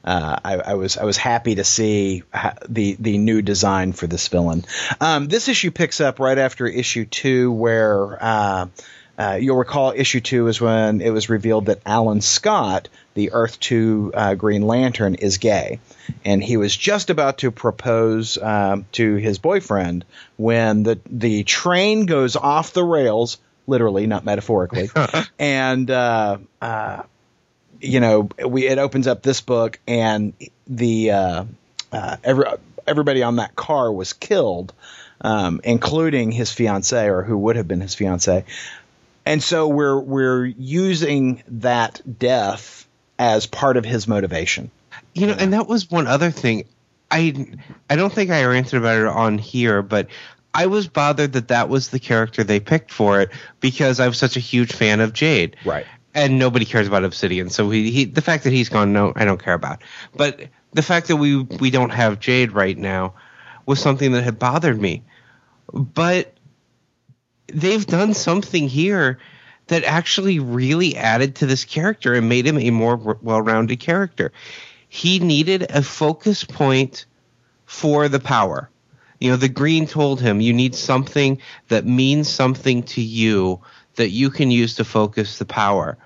[0.04, 4.06] Uh, I, I was I was happy to see ha- the the new design for
[4.06, 4.64] this villain.
[5.02, 8.68] Um, this issue picks up right after issue two, where uh,
[9.18, 13.60] uh, you'll recall issue two is when it was revealed that Alan Scott, the Earth
[13.60, 15.80] Two uh, Green Lantern, is gay,
[16.24, 20.06] and he was just about to propose um, to his boyfriend
[20.38, 23.38] when the the train goes off the rails,
[23.68, 24.90] literally, not metaphorically,
[25.40, 27.04] and uh, uh,
[27.80, 30.34] you know, we it opens up this book and
[30.68, 31.46] the uh,
[31.92, 32.46] uh, every,
[32.88, 34.74] everybody on that car was killed,
[35.22, 38.44] um, including his fiancee or who would have been his fiancee.
[39.26, 42.88] And so we're we're using that death
[43.18, 44.70] as part of his motivation.
[45.14, 46.66] You know, and that was one other thing.
[47.10, 47.48] I
[47.90, 50.08] I don't think I ranted about it on here, but
[50.54, 53.30] I was bothered that that was the character they picked for it
[53.60, 55.58] because I was such a huge fan of Jade.
[55.66, 55.86] Right.
[56.14, 59.26] And nobody cares about Obsidian, so he, he the fact that he's gone, no, I
[59.26, 59.82] don't care about.
[60.16, 63.16] But the fact that we we don't have Jade right now
[63.66, 65.04] was something that had bothered me.
[65.74, 66.35] But
[67.48, 69.20] they've done something here
[69.68, 74.32] that actually really added to this character and made him a more well-rounded character.
[74.90, 77.06] He needed a focus point
[77.66, 78.70] for the power.
[79.20, 83.62] You know, the green told him you need something that means something to you
[83.96, 85.98] that you can use to focus the power.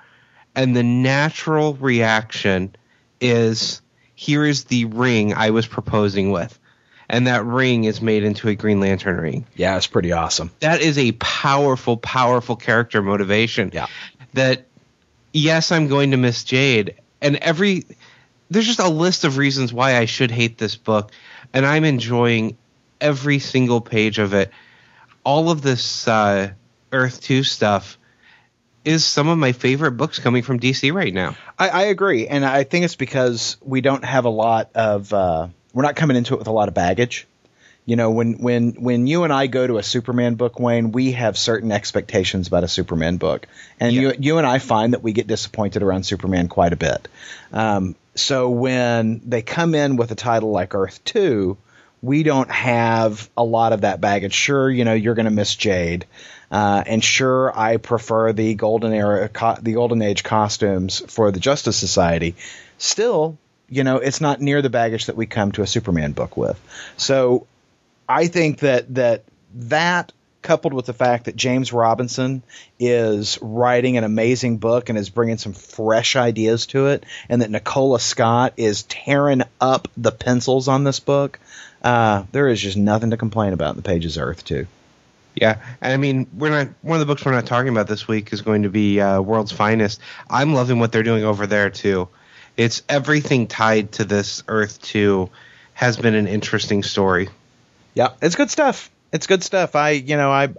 [0.55, 2.75] And the natural reaction
[3.19, 3.81] is
[4.15, 6.58] here is the ring I was proposing with.
[7.09, 10.51] And that ring is made into a Green Lantern ring Yeah, it's pretty awesome.
[10.59, 13.71] that is a powerful, powerful character motivation.
[13.73, 13.87] Yeah.
[14.33, 14.65] That
[15.33, 17.85] yes, I'm going to miss Jade, and every
[18.51, 21.11] there's just a list of reasons why I should hate this book,
[21.53, 22.57] and I'm enjoying
[23.01, 24.51] every single page of it.
[25.23, 26.51] All of this uh,
[26.91, 27.97] Earth Two stuff
[28.85, 31.35] is some of my favorite books coming from DC right now.
[31.57, 35.47] I, I agree, and I think it's because we don't have a lot of uh,
[35.73, 37.27] we're not coming into it with a lot of baggage.
[37.85, 41.13] You know, when when when you and I go to a Superman book, Wayne, we
[41.13, 43.47] have certain expectations about a Superman book,
[43.79, 47.07] and you you and I find that we get disappointed around Superman quite a bit.
[47.51, 51.57] Um, so when they come in with a title like Earth Two,
[52.01, 54.33] we don't have a lot of that baggage.
[54.33, 56.05] Sure, you know you're going to miss Jade,
[56.51, 61.39] uh, and sure I prefer the golden era, co- the golden age costumes for the
[61.39, 62.35] Justice Society.
[62.77, 63.37] Still,
[63.69, 66.59] you know it's not near the baggage that we come to a Superman book with.
[66.97, 67.47] So
[68.07, 69.23] I think that that
[69.55, 72.43] that coupled with the fact that James Robinson
[72.79, 77.51] is writing an amazing book and is bringing some fresh ideas to it, and that
[77.51, 81.39] Nicola Scott is tearing up the pencils on this book,
[81.83, 84.67] uh, there is just nothing to complain about in the pages of Earth Two.
[85.35, 88.07] Yeah, and I mean, we're not one of the books we're not talking about this
[88.07, 90.01] week is going to be uh, World's Finest.
[90.29, 92.09] I'm loving what they're doing over there too.
[92.59, 95.29] It's everything tied to this Earth Two
[95.75, 97.29] has been an interesting story.
[97.93, 98.91] Yeah, it's good stuff.
[99.13, 99.77] It's good stuff.
[99.77, 100.49] I, you know, I,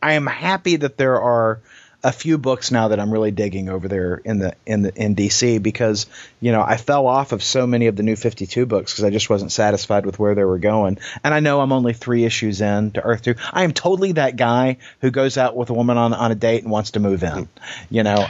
[0.00, 1.58] I am happy that there are
[2.04, 5.16] a few books now that I'm really digging over there in the in the in
[5.16, 6.06] DC because
[6.40, 9.10] you know I fell off of so many of the new 52 books because I
[9.10, 10.98] just wasn't satisfied with where they were going.
[11.24, 13.34] And I know I'm only three issues in to Earth Two.
[13.52, 16.62] I am totally that guy who goes out with a woman on on a date
[16.62, 17.48] and wants to move in.
[17.90, 18.26] You know,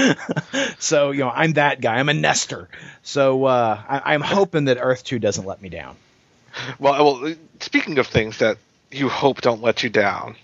[0.78, 1.94] so you know I'm that guy.
[1.96, 2.68] I'm a nester.
[3.02, 5.96] So uh, I, I'm hoping that Earth Two doesn't let me down.
[6.78, 8.58] Well, well, speaking of things that
[8.90, 10.36] you hope don't let you down,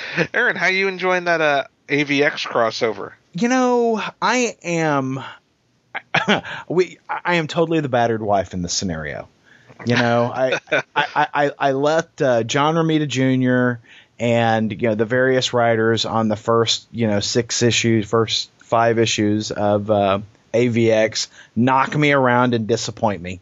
[0.34, 3.12] Aaron, how you enjoying that uh, AVX crossover?
[3.34, 5.22] You know, I am.
[6.68, 9.28] we, I am totally the battered wife in this scenario.
[9.86, 10.60] You know, I,
[10.94, 13.82] I, I, I let uh, John Romita Jr.
[14.18, 18.98] and you know the various writers on the first you know six issues, first five
[18.98, 20.20] issues of uh,
[20.54, 23.40] AVX knock me around and disappoint me.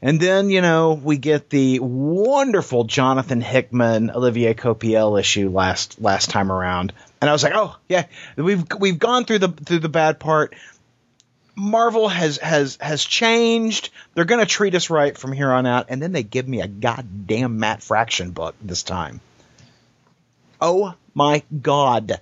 [0.00, 6.30] And then, you know, we get the wonderful Jonathan Hickman Olivier Coipel issue last last
[6.30, 6.92] time around.
[7.20, 8.06] And I was like, "Oh, yeah,
[8.36, 10.54] we've we've gone through the through the bad part.
[11.56, 13.90] Marvel has has has changed.
[14.14, 16.60] They're going to treat us right from here on out." And then they give me
[16.60, 19.20] a goddamn Matt Fraction book this time.
[20.60, 22.20] Oh my god.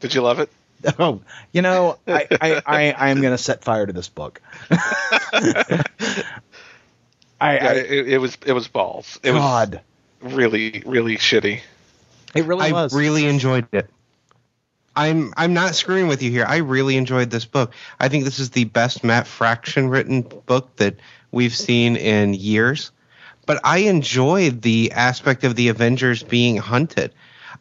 [0.00, 0.50] Did you love it?
[0.98, 1.20] Oh,
[1.52, 4.40] you know, I, I, I, I am going to set fire to this book.
[7.40, 9.18] I, Yeah, I it, it was it was balls.
[9.22, 9.80] It God,
[10.22, 11.60] was really really shitty.
[12.34, 12.94] it really I was.
[12.94, 13.88] really enjoyed it.
[14.96, 16.44] I'm I'm not screwing with you here.
[16.46, 17.72] I really enjoyed this book.
[17.98, 20.96] I think this is the best Matt Fraction written book that
[21.30, 22.90] we've seen in years.
[23.46, 27.12] But I enjoyed the aspect of the Avengers being hunted.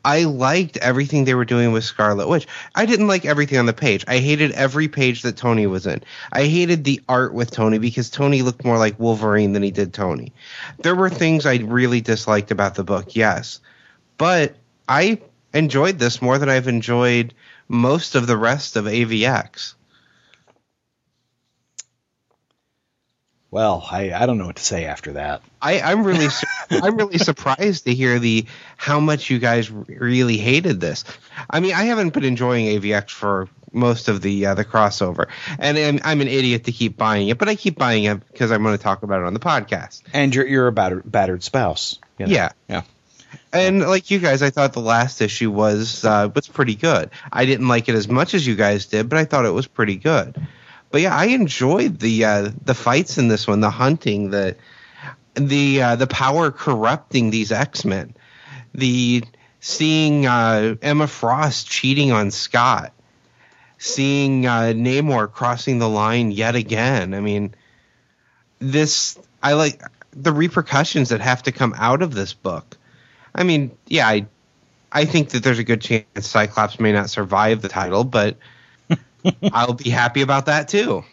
[0.03, 2.47] I liked everything they were doing with Scarlet Witch.
[2.73, 4.05] I didn't like everything on the page.
[4.07, 6.01] I hated every page that Tony was in.
[6.31, 9.93] I hated the art with Tony because Tony looked more like Wolverine than he did
[9.93, 10.31] Tony.
[10.79, 13.59] There were things I really disliked about the book, yes.
[14.17, 14.55] But
[14.87, 15.19] I
[15.53, 17.33] enjoyed this more than I've enjoyed
[17.67, 19.73] most of the rest of AVX.
[23.51, 25.41] Well, I, I don't know what to say after that.
[25.61, 26.27] I, I'm really
[26.71, 28.45] I'm really surprised to hear the
[28.77, 31.03] how much you guys really hated this.
[31.49, 35.27] I mean, I haven't been enjoying AVX for most of the uh, the crossover,
[35.57, 38.51] and, and I'm an idiot to keep buying it, but I keep buying it because
[38.51, 40.03] I'm going to talk about it on the podcast.
[40.13, 41.99] And you're you're a battered, battered spouse.
[42.17, 42.31] you know?
[42.31, 42.51] Yeah.
[42.67, 42.83] yeah.
[43.51, 47.09] And like you guys, I thought the last issue was uh, was pretty good.
[47.31, 49.67] I didn't like it as much as you guys did, but I thought it was
[49.67, 50.35] pretty good.
[50.91, 54.55] But yeah, I enjoyed the uh, the fights in this one, the hunting, the
[55.35, 58.15] the uh, the power corrupting these X Men,
[58.73, 59.23] the
[59.59, 62.93] seeing uh, Emma Frost cheating on Scott,
[63.77, 67.13] seeing uh, Namor crossing the line yet again.
[67.13, 67.53] I mean,
[68.57, 72.77] this I like the repercussions that have to come out of this book.
[73.35, 74.25] I mean, yeah, I
[74.91, 78.37] I think that there's a good chance Cyclops may not survive the title, but
[79.53, 81.03] I'll be happy about that too.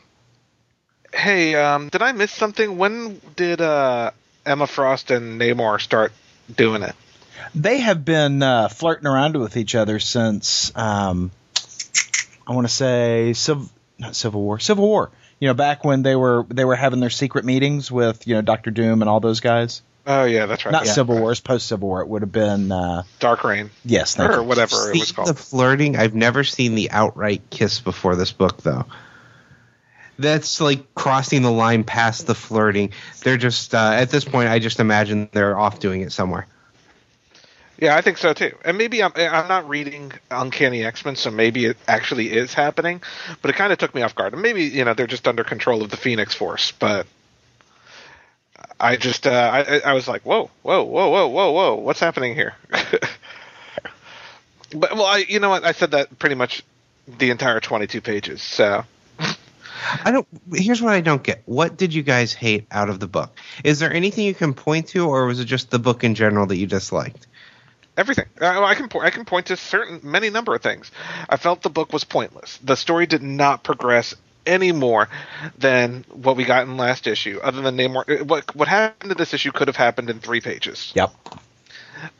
[1.12, 2.76] Hey, um, did I miss something?
[2.78, 4.10] When did uh,
[4.44, 6.12] Emma Frost and Namor start
[6.54, 6.94] doing it?
[7.54, 11.30] They have been uh, flirting around with each other since um,
[12.46, 15.10] I want to say Civ- not Civil War, Civil War.
[15.40, 18.42] You know, back when they were they were having their secret meetings with you know
[18.42, 19.82] Doctor Doom and all those guys.
[20.06, 20.70] Oh yeah, that's right.
[20.70, 20.92] Not Yeah.
[20.92, 22.00] Civil War, it's post Civil War.
[22.00, 24.42] It would have been uh, Dark Reign yes, thank or you.
[24.44, 25.28] whatever it was called.
[25.28, 25.96] the flirting.
[25.96, 28.84] I've never seen the outright kiss before this book, though.
[30.18, 32.92] That's like crossing the line past the flirting.
[33.22, 34.48] They're just uh, at this point.
[34.48, 36.46] I just imagine they're off doing it somewhere.
[37.78, 38.56] Yeah, I think so too.
[38.64, 43.02] And maybe I'm I'm not reading Uncanny X Men, so maybe it actually is happening.
[43.42, 44.32] But it kind of took me off guard.
[44.32, 46.72] And maybe you know they're just under control of the Phoenix Force.
[46.72, 47.06] But
[48.78, 52.34] I just uh, I I was like, whoa, whoa, whoa, whoa, whoa, whoa, what's happening
[52.34, 52.54] here?
[54.74, 56.62] but well, I you know what I said that pretty much
[57.06, 58.42] the entire 22 pages.
[58.42, 58.84] So
[60.04, 60.26] I don't.
[60.52, 61.42] Here's what I don't get.
[61.46, 63.38] What did you guys hate out of the book?
[63.64, 66.46] Is there anything you can point to, or was it just the book in general
[66.46, 67.26] that you disliked?
[67.96, 68.26] everything.
[68.40, 70.90] Uh, I can I can point to certain many number of things.
[71.28, 72.58] I felt the book was pointless.
[72.58, 74.14] The story did not progress
[74.46, 75.08] any more
[75.58, 77.40] than what we got in last issue.
[77.42, 80.40] Other than Namor, uh, what what happened in this issue could have happened in three
[80.40, 80.92] pages.
[80.94, 81.12] Yep.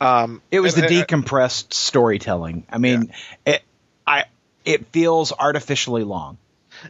[0.00, 2.64] Um, It was the and- and- decompressed storytelling.
[2.70, 3.12] I mean,
[3.44, 3.62] it
[4.06, 4.24] I
[4.64, 6.38] it feels artificially long.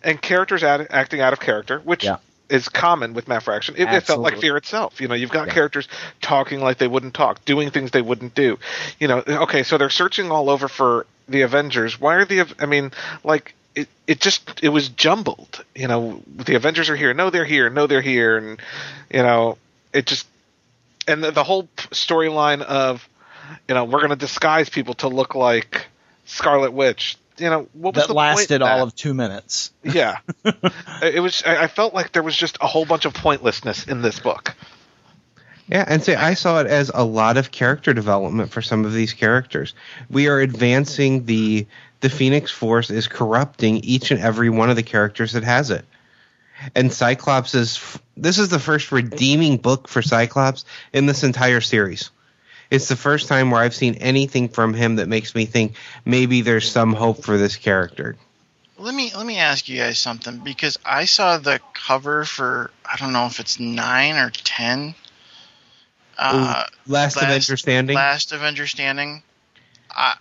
[0.03, 2.17] and characters act, acting out of character, which Yeah.
[2.49, 3.75] is common with Matt Fraction.
[3.79, 5.01] It, it felt like Fear itself.
[5.01, 5.55] You know, you've got Yeah.
[5.55, 5.89] characters
[6.21, 8.59] talking like they wouldn't talk, doing things they wouldn't do.
[8.99, 12.01] You know, okay, so they're searching all over for the Avengers.
[12.01, 12.47] Why are the?
[12.61, 12.93] I mean,
[13.25, 15.65] like it, it just it was jumbled.
[15.75, 17.15] You know, the Avengers are here.
[17.15, 17.71] No, they're here.
[17.71, 18.39] No, they're here.
[18.39, 18.61] And
[19.13, 19.59] you know,
[19.93, 20.27] it just
[21.07, 23.07] and the, the whole storyline of
[23.69, 25.87] you know we're going to disguise people to look like
[26.25, 27.17] Scarlet Witch.
[27.39, 28.73] You know, what was That the point in lasted that?
[28.73, 29.71] all of two minutes.
[29.85, 30.19] Yeah,
[31.03, 31.43] it was.
[31.45, 34.55] I I felt like there was just a whole bunch of pointlessness in this book.
[35.69, 38.93] Yeah, and say I saw it as a lot of character development for some of
[38.95, 39.75] these characters.
[40.09, 41.67] We are advancing the
[42.01, 45.85] the Phoenix Force is corrupting each and every one of the characters that has it.
[46.75, 52.11] And Cyclops is this is the first redeeming book for Cyclops in this entire series.
[52.71, 55.75] It's the first time where I've seen anything from him that makes me think
[56.05, 58.17] maybe there's some hope for this character.
[58.79, 62.97] Let me let me ask you guys something because I saw the cover for I
[62.97, 64.95] don't know if it's nine or ten.
[66.19, 67.95] Uh, Last, Last- Avenger standing.
[67.95, 69.23] Last Avenger Standing.
[69.91, 70.17] I,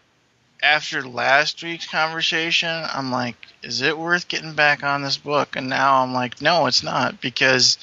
[0.65, 5.55] after last week's conversation, I'm like, is it worth getting back on this book?
[5.55, 7.77] And now I'm like, no, it's not because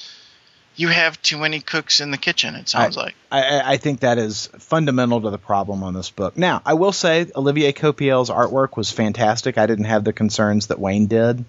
[0.75, 2.55] you have too many cooks in the kitchen.
[2.55, 3.15] It sounds like.
[3.31, 6.35] I, I- I think that is fundamental to the problem on this book.
[6.37, 9.57] Now, I will say Olivier Coipel's artwork was fantastic.
[9.57, 11.45] I didn't have the concerns that Wayne did.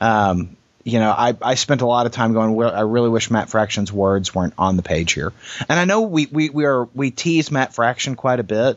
[0.00, 2.54] Um, you know, I, I spent a lot of time going.
[2.54, 5.32] Well, I really wish Matt Fraction's words weren't on the page here.
[5.68, 8.76] And I know we we we are we tease Matt Fraction quite a bit,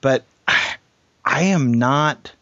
[0.00, 0.24] but
[1.24, 2.32] I am not.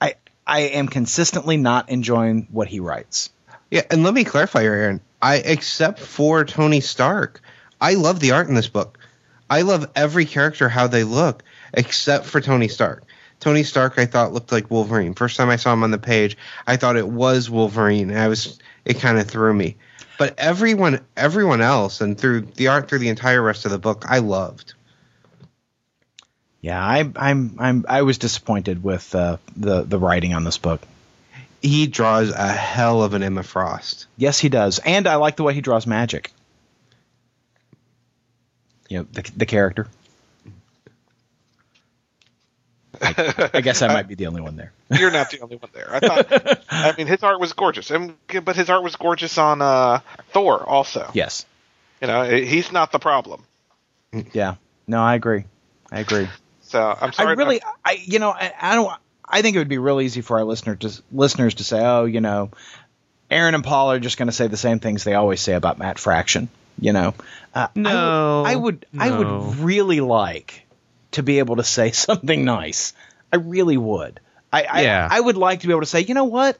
[0.00, 0.14] I
[0.46, 3.30] I am consistently not enjoying what he writes.
[3.70, 5.00] Yeah, and let me clarify, here, Aaron.
[5.20, 7.40] I except for Tony Stark,
[7.80, 8.98] I love the art in this book.
[9.50, 11.42] I love every character how they look,
[11.72, 13.04] except for Tony Stark.
[13.38, 15.14] Tony Stark, I thought looked like Wolverine.
[15.14, 18.10] First time I saw him on the page, I thought it was Wolverine.
[18.16, 19.76] I was, it kind of threw me.
[20.18, 24.04] But everyone, everyone else, and through the art through the entire rest of the book,
[24.08, 24.74] I loved.
[26.60, 30.80] Yeah, I, I'm I'm I was disappointed with uh, the the writing on this book.
[31.62, 34.06] He draws a hell of an Emma Frost.
[34.16, 36.32] Yes, he does, and I like the way he draws magic.
[38.88, 39.86] You know, the the character.
[43.00, 44.72] I, I guess I might be the only one there.
[44.98, 45.88] You're not the only one there.
[45.94, 46.60] I thought.
[46.70, 48.14] I mean, his art was gorgeous, and
[48.44, 50.00] but his art was gorgeous on uh,
[50.30, 51.10] Thor also.
[51.12, 51.44] Yes.
[52.00, 53.44] You know, he's not the problem.
[54.32, 54.56] Yeah.
[54.86, 55.44] No, I agree.
[55.90, 56.28] I agree.
[56.66, 57.28] So I'm sorry.
[57.30, 58.92] I really, I you know, I, I don't.
[59.28, 62.04] I think it would be real easy for our listener to listeners to say, oh,
[62.04, 62.50] you know,
[63.30, 65.78] Aaron and Paul are just going to say the same things they always say about
[65.78, 66.48] Matt Fraction.
[66.78, 67.14] You know,
[67.54, 70.66] uh, No, I would, I would, I would really like
[71.12, 72.92] to be able to say something nice.
[73.32, 74.20] I really would.
[74.52, 75.08] I, I, Yeah.
[75.10, 76.58] I would like to be able to say, you know what?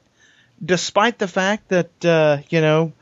[0.64, 2.92] Despite the fact that uh, you know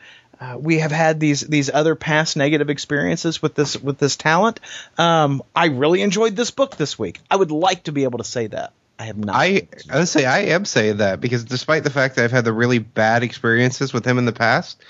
[0.44, 4.60] uh, we have had these these other past negative experiences with this with this talent,
[4.98, 7.20] um, I really enjoyed this book this week.
[7.30, 8.72] I would like to be able to say that.
[8.98, 9.36] I have not.
[9.36, 12.52] I I say I am saying that because despite the fact that I've had the
[12.52, 14.82] really bad experiences with him in the past,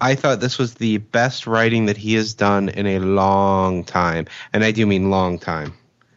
[0.00, 4.26] I thought this was the best writing that he has done in a long time,
[4.52, 5.74] and I do mean long time.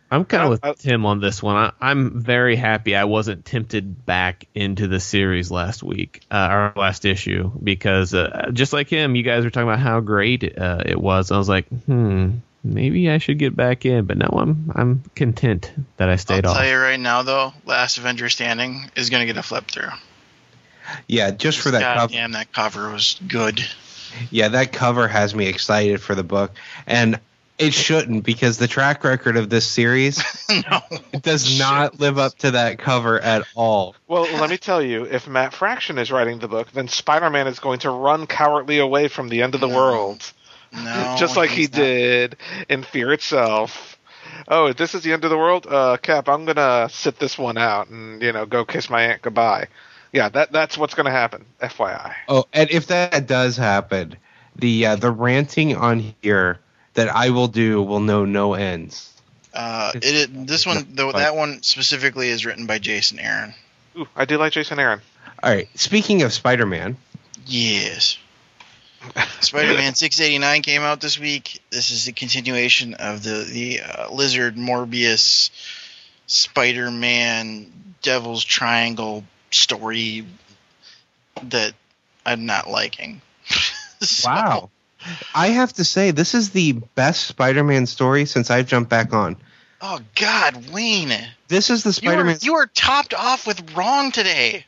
[0.10, 1.56] I'm kind of with I- I- Tim on this one.
[1.56, 6.74] I, I'm very happy I wasn't tempted back into the series last week uh, or
[6.80, 10.82] last issue because uh, just like him, you guys were talking about how great uh,
[10.86, 11.32] it was.
[11.32, 12.32] I was like, hmm,
[12.64, 16.46] maybe I should get back in, but no, I'm I'm content that I I'll stayed
[16.46, 16.56] off.
[16.58, 19.90] tell you right now, though, Last Avenger Standing is going to get a flip through.
[21.08, 22.14] Yeah, just for that God cover.
[22.14, 23.60] damn, that cover was good.
[24.32, 26.52] Yeah, that cover has me excited for the book,
[26.88, 27.20] and
[27.58, 30.18] it shouldn't because the track record of this series
[30.50, 30.82] no,
[31.12, 33.96] it does not live up to that cover at all.
[34.08, 37.60] Well, let me tell you, if Matt Fraction is writing the book, then Spider-Man is
[37.60, 39.76] going to run cowardly away from the end of the No.
[39.76, 40.32] world,
[40.74, 41.72] no, just like he not.
[41.72, 42.38] did
[42.70, 43.98] in Fear itself.
[44.48, 45.66] Oh, this is the end of the world.
[45.68, 49.22] Uh, Cap, I'm gonna sit this one out and you know go kiss my aunt
[49.22, 49.68] goodbye.
[50.14, 51.46] Yeah, that that's what's gonna happen.
[51.62, 52.14] FYI.
[52.28, 54.16] Oh, and if that does happen,
[54.56, 56.60] the uh, the ranting on here
[56.98, 59.14] that I will do will know no ends.
[59.54, 63.54] Uh, it, it this one, though, that one specifically is written by Jason Aaron.
[63.98, 65.02] Ooh, I do like Jason Aaron.
[65.42, 65.70] All right.
[65.76, 66.98] Speaking of Spider-Man,
[67.46, 68.18] Yes.
[69.42, 71.62] Spider-Man 689 came out this week.
[71.70, 75.50] This is the continuation of the the uh, Lizard Morbius
[76.26, 77.72] Spider-Man
[78.02, 80.26] Devil's Triangle story
[81.44, 81.74] that
[82.26, 83.22] I'm not liking.
[84.00, 84.70] So- wow.
[85.34, 89.38] I have to say this is the best Spider-Man story since I've jumped back on.
[89.82, 91.14] Oh God, Wayne,
[91.48, 92.40] This is the Spider-Man.
[92.42, 94.66] you are topped off with wrong today.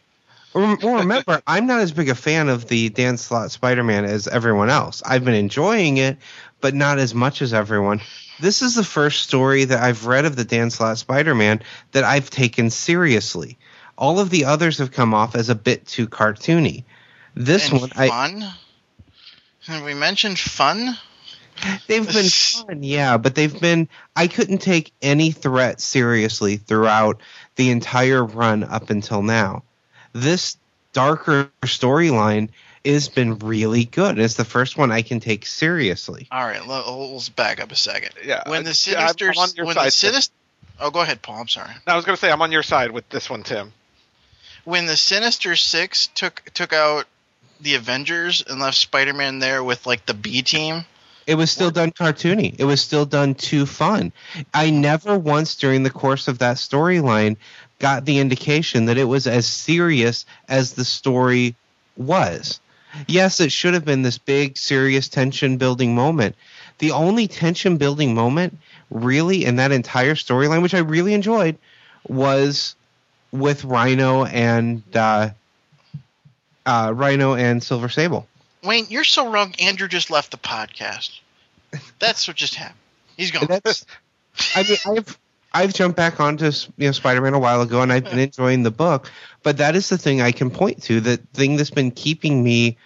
[0.53, 4.69] Well, remember, I'm not as big a fan of the Dan Slott Spider-Man as everyone
[4.69, 5.03] else.
[5.05, 6.17] I've been enjoying it,
[6.59, 8.01] but not as much as everyone.
[8.39, 11.61] This is the first story that I've read of the Dan Slott Spider-Man
[11.91, 13.57] that I've taken seriously.
[13.97, 16.83] All of the others have come off as a bit too cartoony.
[17.35, 18.43] This and one, I, fun.
[19.69, 20.97] Have we mentioned fun?
[21.87, 23.87] they've been fun, yeah, but they've been.
[24.15, 27.21] I couldn't take any threat seriously throughout
[27.55, 29.63] the entire run up until now.
[30.13, 30.57] This
[30.93, 32.49] darker storyline
[32.83, 34.17] has been really good.
[34.17, 36.27] It's the first one I can take seriously.
[36.31, 38.11] All right, let, let's back up a second.
[38.25, 40.11] Yeah, When the uh, yeah, I'm- Sinister, I'm on your when side, the Tim.
[40.11, 40.33] Sinister,
[40.79, 41.41] oh, go ahead, Paul.
[41.41, 41.71] I'm sorry.
[41.85, 43.71] I was going to say I'm on your side with this one, Tim.
[44.63, 47.05] When the Sinister Six took took out
[47.59, 50.85] the Avengers and left Spider-Man there with like the B team,
[51.27, 52.55] It was still done cartoony.
[52.57, 54.11] It was still done too fun.
[54.53, 57.37] I never once during the course of that storyline
[57.79, 61.55] got the indication that it was as serious as the story
[61.95, 62.59] was.
[63.07, 66.35] Yes, it should have been this big, serious tension building moment.
[66.79, 68.57] The only tension building moment,
[68.89, 71.57] really, in that entire storyline, which I really enjoyed,
[72.07, 72.75] was
[73.31, 75.29] with Rhino and uh,
[76.69, 78.27] uh, Rhino and Silver Sable.
[78.63, 79.55] Wayne, you're so wrong.
[79.59, 81.19] Andrew just left the podcast.
[81.99, 82.77] That's what just happened.
[83.17, 83.47] He's gone.
[83.47, 83.85] That's.
[84.55, 85.19] I mean, I've
[85.53, 86.45] I've jumped back onto
[86.77, 89.11] you know Spider-Man a while ago, and I've been enjoying the book.
[89.43, 90.99] But that is the thing I can point to.
[90.99, 92.77] The thing that's been keeping me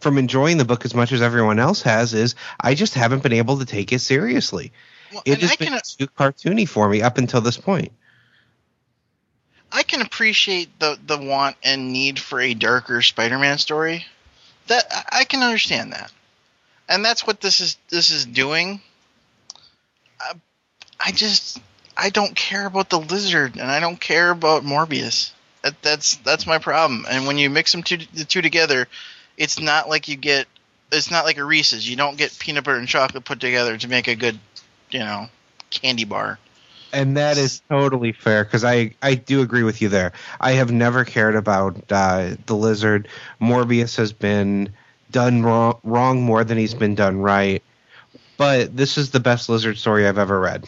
[0.00, 3.32] from enjoying the book as much as everyone else has is I just haven't been
[3.32, 4.72] able to take it seriously.
[5.12, 7.92] Well, It has been can too cartoony for me up until this point.
[9.76, 14.06] I can appreciate the the want and need for a darker Spider-Man story.
[14.68, 16.10] That I- can understand that,
[16.88, 18.80] and that's what this is this is doing.
[20.18, 20.32] I,
[20.98, 21.60] I just
[21.94, 25.32] I don't care about the lizard, and I don't care about Morbius.
[25.60, 27.04] That, that's that's my problem.
[27.10, 28.88] And when you mix them two the two together,
[29.36, 30.46] it's not like you get
[30.90, 31.86] it's not like a Reese's.
[31.86, 34.38] You don't get peanut butter and chocolate put together to make a good,
[34.90, 35.28] you know,
[35.68, 36.38] candy bar.
[36.96, 40.12] And that is totally fair because I, I do agree with you there.
[40.40, 43.08] I have never cared about uh, the lizard.
[43.38, 44.70] Morbius has been
[45.10, 47.62] done wrong, wrong more than he's been done right.
[48.38, 50.64] But this is the best lizard story I've ever read.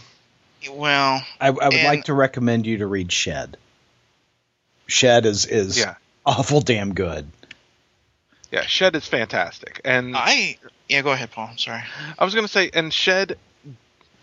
[0.71, 3.57] Well, I, I would And- like to recommend you to read Shed.
[4.87, 5.95] Shed is is Yeah.
[6.27, 7.27] awful damn good.
[8.51, 10.57] Yeah, Shed is fantastic, and I
[10.89, 11.03] yeah.
[11.03, 11.49] Go ahead, Paul.
[11.53, 11.83] I'm sorry.
[12.19, 13.39] I was going to say, and Shed.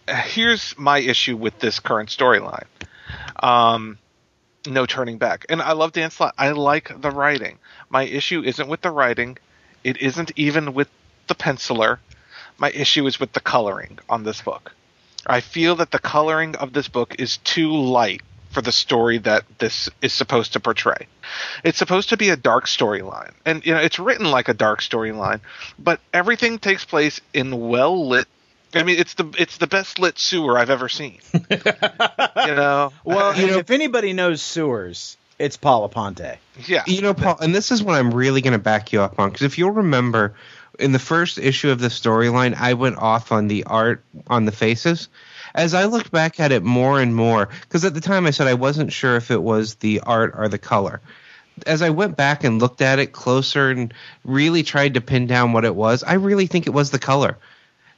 [0.07, 2.67] Here's my issue with this current storyline.
[3.41, 3.97] Um,
[4.67, 6.35] no turning back, and I love Dan Slott.
[6.37, 7.59] I like the writing.
[7.89, 9.37] My issue isn't with the writing.
[9.83, 10.89] It isn't even with
[11.27, 11.99] the penciler.
[12.57, 14.73] My issue is with the coloring on this book.
[15.25, 18.21] I feel that the coloring of this book is too light
[18.51, 21.07] for the story that this is supposed to portray.
[21.63, 24.81] It's supposed to be a dark storyline, and you know it's written like a dark
[24.81, 25.41] storyline,
[25.77, 28.27] but everything takes place in well lit.
[28.75, 31.19] I mean, it's the it's the best lit sewer I've ever seen.
[31.33, 31.41] you
[32.55, 36.37] know, Well, You know- if anybody knows sewers, it's Paula Ponte.
[36.65, 39.19] yeah, You know, Paul, and this is what I'm really going to back you up
[39.19, 40.33] on because if you'll remember,
[40.79, 44.51] in the first issue of the storyline, I went off on the art on the
[44.51, 45.09] faces.
[45.53, 48.47] As I looked back at it more and more, because at the time I said
[48.47, 50.99] I wasn't sure if it was the art or the color.
[51.65, 53.93] As I went back and looked at it closer and
[54.25, 57.37] really tried to pin down what it was, I really think it was the color.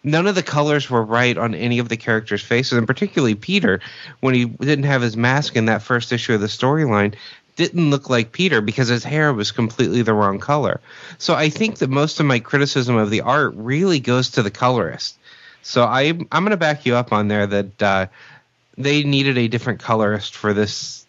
[0.03, 3.81] None of the colors were right on any of the characters' faces, and particularly Peter,
[4.19, 7.15] when he didn't have his mask in that first issue of the storyline,
[7.57, 10.79] didn't look like Peter because his hair was completely the wrong color.
[11.17, 14.51] So I think that most of my criticism of the art really goes to the
[14.51, 15.17] colorist.
[15.63, 18.05] So I I'm going to back you up on there that uh,
[18.77, 21.05] they needed a different colorist for this,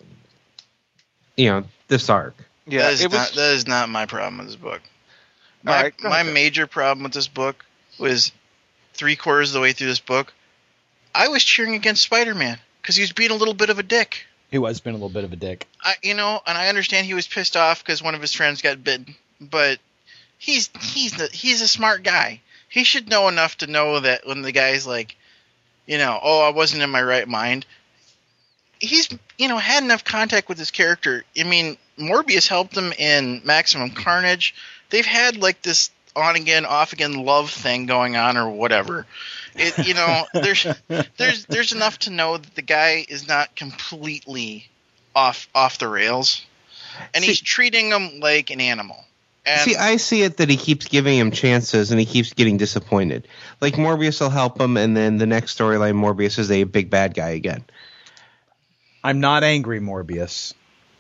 [1.37, 2.35] you know, this arc.
[2.67, 2.83] yeah.
[2.83, 4.81] that is it was not that is not my problem with this book.
[5.63, 7.65] My right, my major problem with this book
[7.99, 8.33] was
[8.99, 10.35] three quarters of the way through this book,
[11.15, 14.27] I was cheering against Spider-Man because he was being a little bit of a dick.
[14.51, 15.67] He was being a little bit of a dick.
[15.83, 18.61] I, you know, and I understand he was pissed off because one of his friends
[18.61, 19.79] got bitten, but
[20.39, 22.41] he's he's the, he's a smart guy.
[22.69, 25.17] He should know enough to know that when the guy's like,
[25.87, 27.67] you know, oh, I wasn't in my right mind.
[28.81, 31.25] He's you know had enough contact with his character.
[31.39, 34.55] I mean, Morbius helped him in Maximum Carnage.
[34.91, 39.07] They've had like this on again, off again love thing going on or whatever.
[39.55, 40.67] It you know there's
[41.17, 44.69] there's there's enough to know that the guy is not completely
[45.15, 46.45] off off the rails,
[47.15, 49.05] and See- he's treating him like an animal.
[49.47, 52.59] And See, I see it that he keeps giving him chances and he keeps getting
[52.59, 53.27] disappointed.
[53.63, 57.15] Like Morbius will help him, and then the next storyline, Morbius is a big bad
[57.15, 57.65] guy again.
[59.03, 60.53] I'm not angry, Morbius.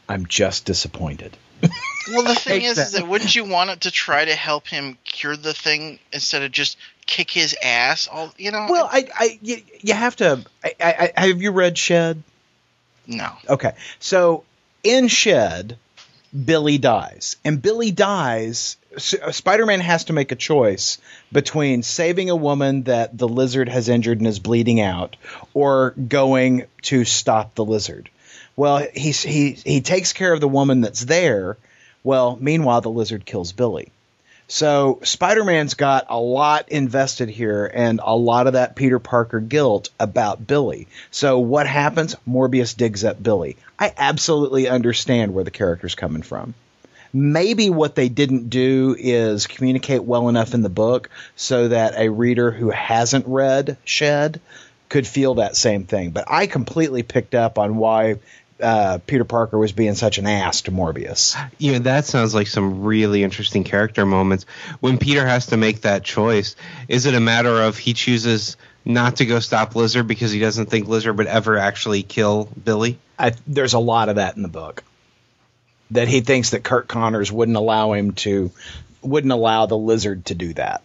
[0.08, 1.36] I'm just disappointed.
[2.10, 4.98] Well, the thing is, is that wouldn't you want it to try to help him
[5.04, 6.76] cure the thing instead of just
[7.06, 8.08] kick his ass?
[8.08, 8.66] All you know.
[8.68, 10.44] Well, I, I, you, you have to.
[10.64, 12.22] I, I, have you read Shed?
[13.06, 13.32] no.
[13.48, 14.44] Okay, so
[14.84, 15.78] in Shed,
[16.44, 18.76] Billy dies, and Billy dies.
[18.94, 20.98] Uh, Spider-Man has to make a choice
[21.32, 25.16] between saving a woman that the lizard has injured and is bleeding out,
[25.54, 28.10] or going to stop the lizard.
[28.56, 31.56] Well, he's, he he takes care of the woman that's there.
[32.08, 33.92] Well, meanwhile, the lizard kills Billy.
[34.46, 39.40] So Spider Man's got a lot invested here and a lot of that Peter Parker
[39.40, 40.88] guilt about Billy.
[41.10, 42.16] So what happens?
[42.26, 43.58] Morbius digs up Billy.
[43.78, 46.54] I absolutely understand where the character's coming from.
[47.12, 52.08] Maybe what they didn't do is communicate well enough in the book so that a
[52.08, 54.40] reader who hasn't read Shed
[54.88, 56.12] could feel that same thing.
[56.12, 58.16] But I completely picked up on why
[58.60, 61.36] uh, Peter Parker was being such an ass to Morbius.
[61.58, 64.46] You know, that sounds like some really interesting character moments.
[64.80, 66.56] When Peter has to make that choice,
[66.88, 70.66] is it a matter of he chooses not to go stop Lizard because he doesn't
[70.66, 72.98] think Lizard would ever actually kill Billy?
[73.18, 74.82] I, there's a lot of that in the book.
[75.92, 78.50] That he thinks that Curt Connors wouldn't allow him to,
[79.02, 80.82] wouldn't allow the lizard to do that.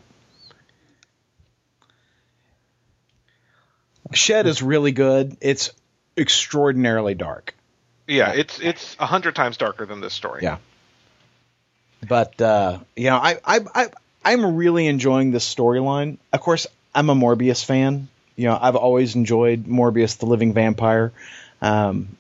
[4.14, 5.38] Shed is really good.
[5.42, 5.72] It's
[6.18, 7.56] extraordinarily dark.
[8.08, 10.42] Yeah, it's it's a hundred times darker than this story.
[10.44, 10.58] Yeah.
[12.08, 13.88] But uh, you know, I, I I
[14.26, 16.18] I'm really enjoying this storyline.
[16.32, 18.10] Of course, I'm a Morbius fan.
[18.36, 21.12] You know, I've always enjoyed Morbius, the living vampire.
[21.62, 22.18] Um,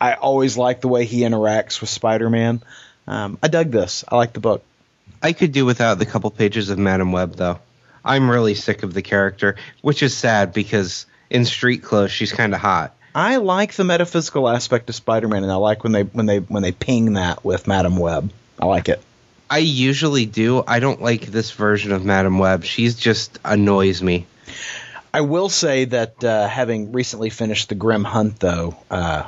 [0.00, 2.62] I always like the way he interacts with Spider-Man.
[3.06, 4.04] Um, I dug this.
[4.08, 4.64] I like the book.
[5.22, 7.58] I could do without the couple pages of Madam Web, though.
[8.02, 12.54] I'm really sick of the character, which is sad because in street clothes she's kind
[12.54, 12.94] of hot.
[13.14, 16.62] I like the metaphysical aspect of Spider-Man, and I like when they when they when
[16.62, 18.32] they ping that with Madam Web.
[18.58, 19.02] I like it.
[19.48, 20.62] I usually do.
[20.66, 22.64] I don't like this version of Madam Web.
[22.64, 24.26] She's just annoys me.
[25.12, 29.24] I will say that uh, having recently finished the Grim Hunt, though, uh,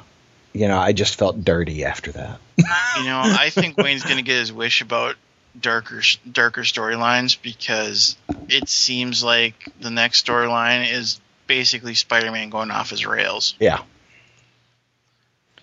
[0.53, 2.39] you know, I just felt dirty after that.
[2.99, 5.17] You know, I think Wayne's gonna get his wish about
[5.59, 8.17] darker darker storylines because
[8.49, 11.19] it seems like the next storyline is
[11.53, 13.55] basically Spider-Man going off his rails.
[13.61, 13.83] Yeah,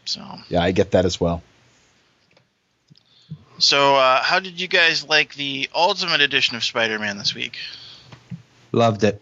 [0.05, 1.41] So, yeah, I get that as well.
[3.57, 7.57] so uh, how did you guys like the Ultimate Edition of Spider-Man this week?
[8.71, 9.19] Loved it.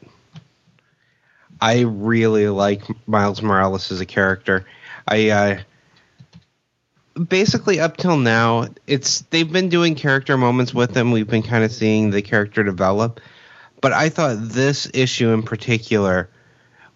[1.61, 4.65] I really like Miles Morales as a character.
[5.07, 5.60] I uh,
[7.18, 11.11] basically up till now, it's they've been doing character moments with him.
[11.14, 13.22] We've been kind of seeing the character develop,
[13.80, 16.30] but I thought this issue in particular,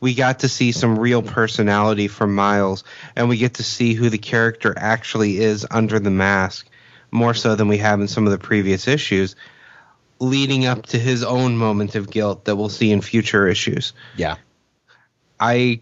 [0.01, 2.83] we got to see some real personality from Miles,
[3.15, 6.67] and we get to see who the character actually is under the mask,
[7.11, 9.35] more so than we have in some of the previous issues
[10.19, 13.93] leading up to his own moment of guilt that we'll see in future issues.
[14.15, 14.35] Yeah,
[15.39, 15.81] I,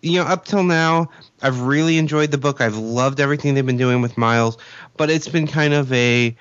[0.00, 1.10] you know, up till now,
[1.42, 2.60] I've really enjoyed the book.
[2.60, 4.56] I've loved everything they've been doing with Miles,
[4.96, 6.34] but it's been kind of a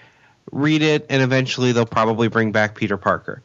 [0.51, 3.43] read it and eventually they'll probably bring back Peter Parker.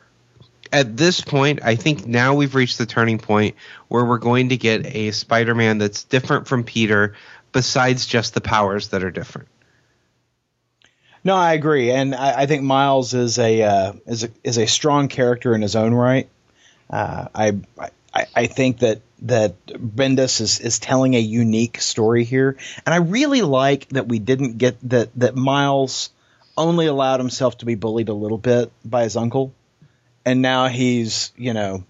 [0.73, 3.57] At this point, I think now we've reached the turning point
[3.89, 7.15] where we're going to get a Spider Man that's different from Peter,
[7.53, 9.49] besides just the powers that are different.
[11.25, 14.67] no, I agree, and I, I think Miles is a uh, is a is a
[14.67, 16.29] strong character in his own right.
[16.89, 17.59] Uh, I,
[18.15, 22.99] I I think that that Bendis is is telling a unique story here, and I
[22.99, 26.11] really like that we didn't get that that Miles
[26.57, 29.53] only allowed himself to be bullied a little bit by his uncle,
[30.27, 31.85] and now he's you know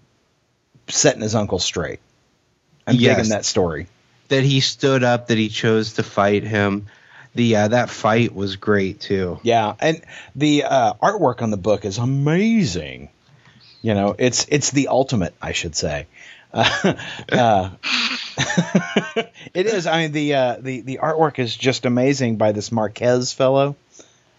[0.87, 1.99] setting his uncle straight.
[2.87, 3.17] I'm Yes.
[3.17, 3.87] digging that story.
[4.29, 6.87] That he stood up, that he chose to fight him.
[7.35, 9.39] The uh, that fight was great too.
[9.43, 10.01] Yeah, and
[10.35, 13.09] the uh, artwork on the book is amazing.
[13.81, 16.07] You know, it's it's the ultimate, I should say.
[16.53, 16.93] Uh,
[17.31, 17.69] uh,
[19.53, 19.85] it is.
[19.85, 23.75] I mean, the uh, the the artwork is just amazing by this Marquez fellow.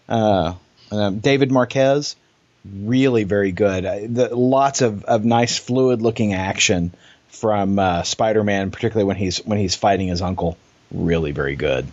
[0.07, 0.55] Uh,
[0.91, 2.15] Um, David Marquez,
[2.65, 3.83] really very good.
[4.15, 6.93] The, lots of, of nice fluid looking action
[7.29, 10.57] from uh, Spider-Man, particularly when he's when he's fighting his uncle.
[10.91, 11.87] Really very good.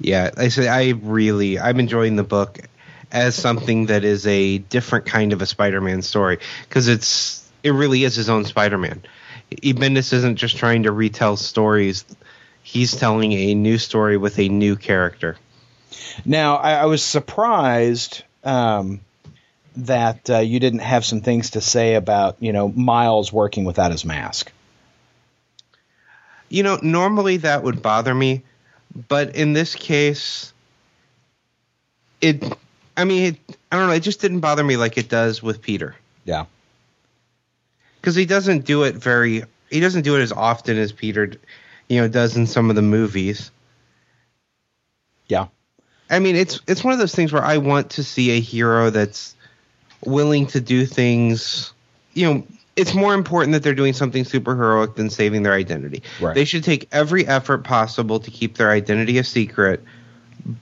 [0.00, 2.58] Yeah, I say I really I'm enjoying the book
[3.10, 6.38] as something that is a different kind of a Spider-Man story
[6.68, 9.02] because it's it really is his own Spider-Man.
[9.62, 9.72] E.
[9.72, 12.04] Bendis isn't just trying to retell stories;
[12.62, 15.36] he's telling a new story with a new character.
[16.24, 19.00] Now, I, I was surprised um,
[19.76, 23.90] that uh, you didn't have some things to say about you know Miles working without
[23.92, 24.52] his mask.
[26.48, 28.42] You know, normally that would bother me,
[29.08, 30.52] but in this case,
[32.20, 32.42] it.
[32.96, 33.92] I mean, it, I don't know.
[33.92, 35.94] It just didn't bother me like it does with Peter
[36.24, 36.46] Yeah.
[38.00, 39.42] because he doesn't do it very.
[39.70, 41.32] He doesn't do it as often as Peter,
[41.88, 43.50] you know, does in some of the movies.
[45.26, 45.48] Yeah.
[46.08, 48.90] I mean, it's it's one of those things where I want to see a hero
[48.90, 49.34] that's
[50.06, 51.72] willing to do things.
[52.14, 52.46] You know,
[52.76, 56.02] it's more important that they're doing something super heroic than saving their identity.
[56.20, 56.34] Right.
[56.34, 59.82] They should take every effort possible to keep their identity a secret,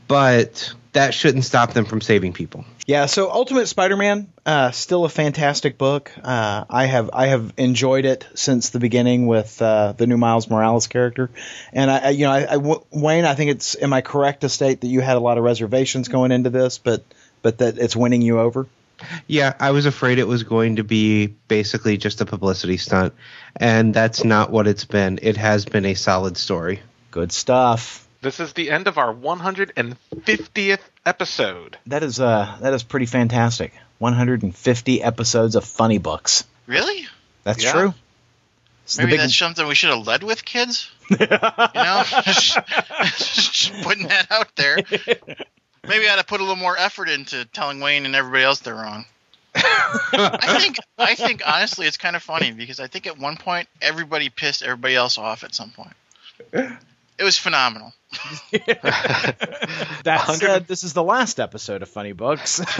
[0.06, 2.64] but that shouldn't stop them from saving people.
[2.86, 6.12] Yeah, so Ultimate Spider-Man, uh, still a fantastic book.
[6.22, 10.48] Uh, I have I have enjoyed it since the beginning with uh, the new Miles
[10.48, 11.30] Morales character,
[11.72, 14.42] and I, I you know I, I w- Wayne, I think it's am I correct
[14.42, 17.02] to state that you had a lot of reservations going into this, but
[17.42, 18.66] but that it's winning you over.
[19.26, 23.14] Yeah, I was afraid it was going to be basically just a publicity stunt,
[23.56, 25.18] and that's not what it's been.
[25.22, 26.80] It has been a solid story.
[27.10, 28.06] Good stuff.
[28.22, 31.78] This is the end of our 150th episode.
[31.86, 33.72] That is uh that is pretty fantastic.
[33.98, 36.44] 150 episodes of funny books.
[36.66, 37.06] Really?
[37.44, 37.72] That's Yeah.
[37.72, 37.94] true.
[38.84, 40.90] It's Maybe big- that's something we should have led with, kids.
[41.10, 44.78] You know, just putting that out there.
[45.94, 48.58] Maybe I ought to put a little more effort into telling Wayne and everybody else
[48.58, 49.04] they're wrong.
[49.54, 53.68] I think I think honestly it's kind of funny because I think at one point
[53.80, 55.94] everybody pissed everybody else off at some point.
[57.18, 57.92] It was phenomenal.
[60.04, 62.60] that said, this is the last episode of Funny Books.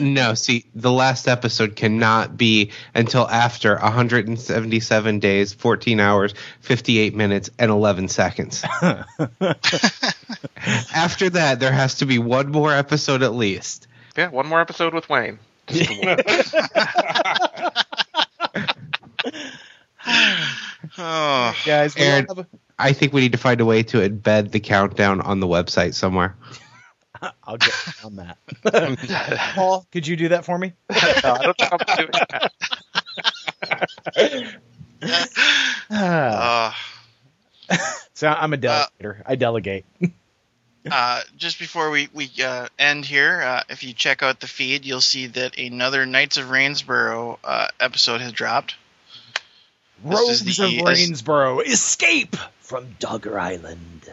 [0.00, 7.50] No, see, the last episode cannot be until after 177 days, 14 hours, 58 minutes,
[7.58, 8.64] and 11 seconds.
[10.94, 13.86] after that, there has to be one more episode at least.
[14.16, 15.38] Yeah, one more episode with Wayne.
[20.06, 21.06] Just one.
[21.06, 22.46] Oh, Guys, we Aaron- have
[22.78, 25.94] I think we need to find a way to embed the countdown on the website
[25.94, 26.36] somewhere.
[27.20, 27.74] a- I'll get
[28.04, 28.38] on that.
[29.54, 30.72] Paul, could you do that for me?
[31.22, 32.52] No, I don't think I'm doing that.
[35.90, 36.72] Uh,
[38.14, 39.22] so I'm a delegator.
[39.26, 39.84] I delegate.
[40.90, 44.84] uh, just before we we uh, end here, uh, if you check out the feed,
[44.84, 48.74] you'll see that another Knights of Rainsborough uh, episode has dropped.
[50.04, 54.10] This Rogues is of the- Rainsborough, escape from Dogger Island.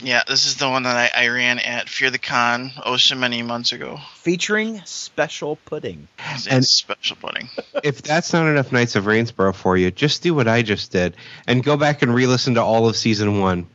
[0.00, 3.14] Yeah, this is the one that I, I ran at Fear the Con oh so
[3.14, 4.00] many months ago.
[4.16, 6.08] Featuring special pudding.
[6.32, 7.48] It's And- special pudding.
[7.84, 11.16] if that's not enough Knights of Rainsborough for you, just do what I just did
[11.46, 13.66] and go back and re-listen to all of season one.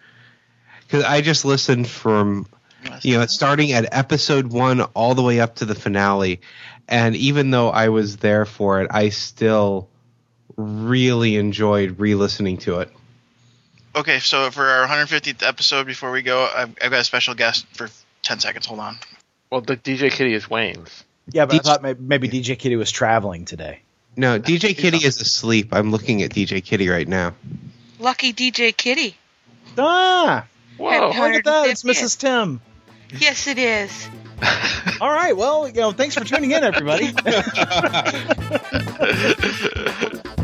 [0.81, 2.45] Because I just listened from
[3.01, 6.41] you know starting at episode one all the way up to the finale,
[6.89, 9.89] and even though I was there for it, I still
[10.57, 12.89] really enjoyed re-listening to it.
[13.95, 17.65] Okay, so for our 150th episode, before we go, I've, I've got a special guest
[17.73, 17.89] for
[18.23, 18.65] 10 seconds.
[18.65, 18.97] Hold on.
[19.49, 21.03] Well, the DJ Kitty is Wayne's.
[21.31, 23.81] Yeah, but I thought may- maybe DJ Kitty was traveling today.
[24.15, 25.69] No, DJ Kitty is asleep.
[25.73, 27.33] I'm looking at DJ Kitty right now.
[27.99, 29.15] Lucky DJ Kitty.
[29.77, 30.45] Ah,
[30.77, 31.07] Whoa.
[31.09, 31.69] Look at that.
[31.69, 32.19] It's Mrs.
[32.19, 32.61] Tim.
[33.19, 34.07] Yes, it is.
[35.01, 35.35] All right.
[35.35, 37.07] Well, you know, thanks for tuning in, everybody.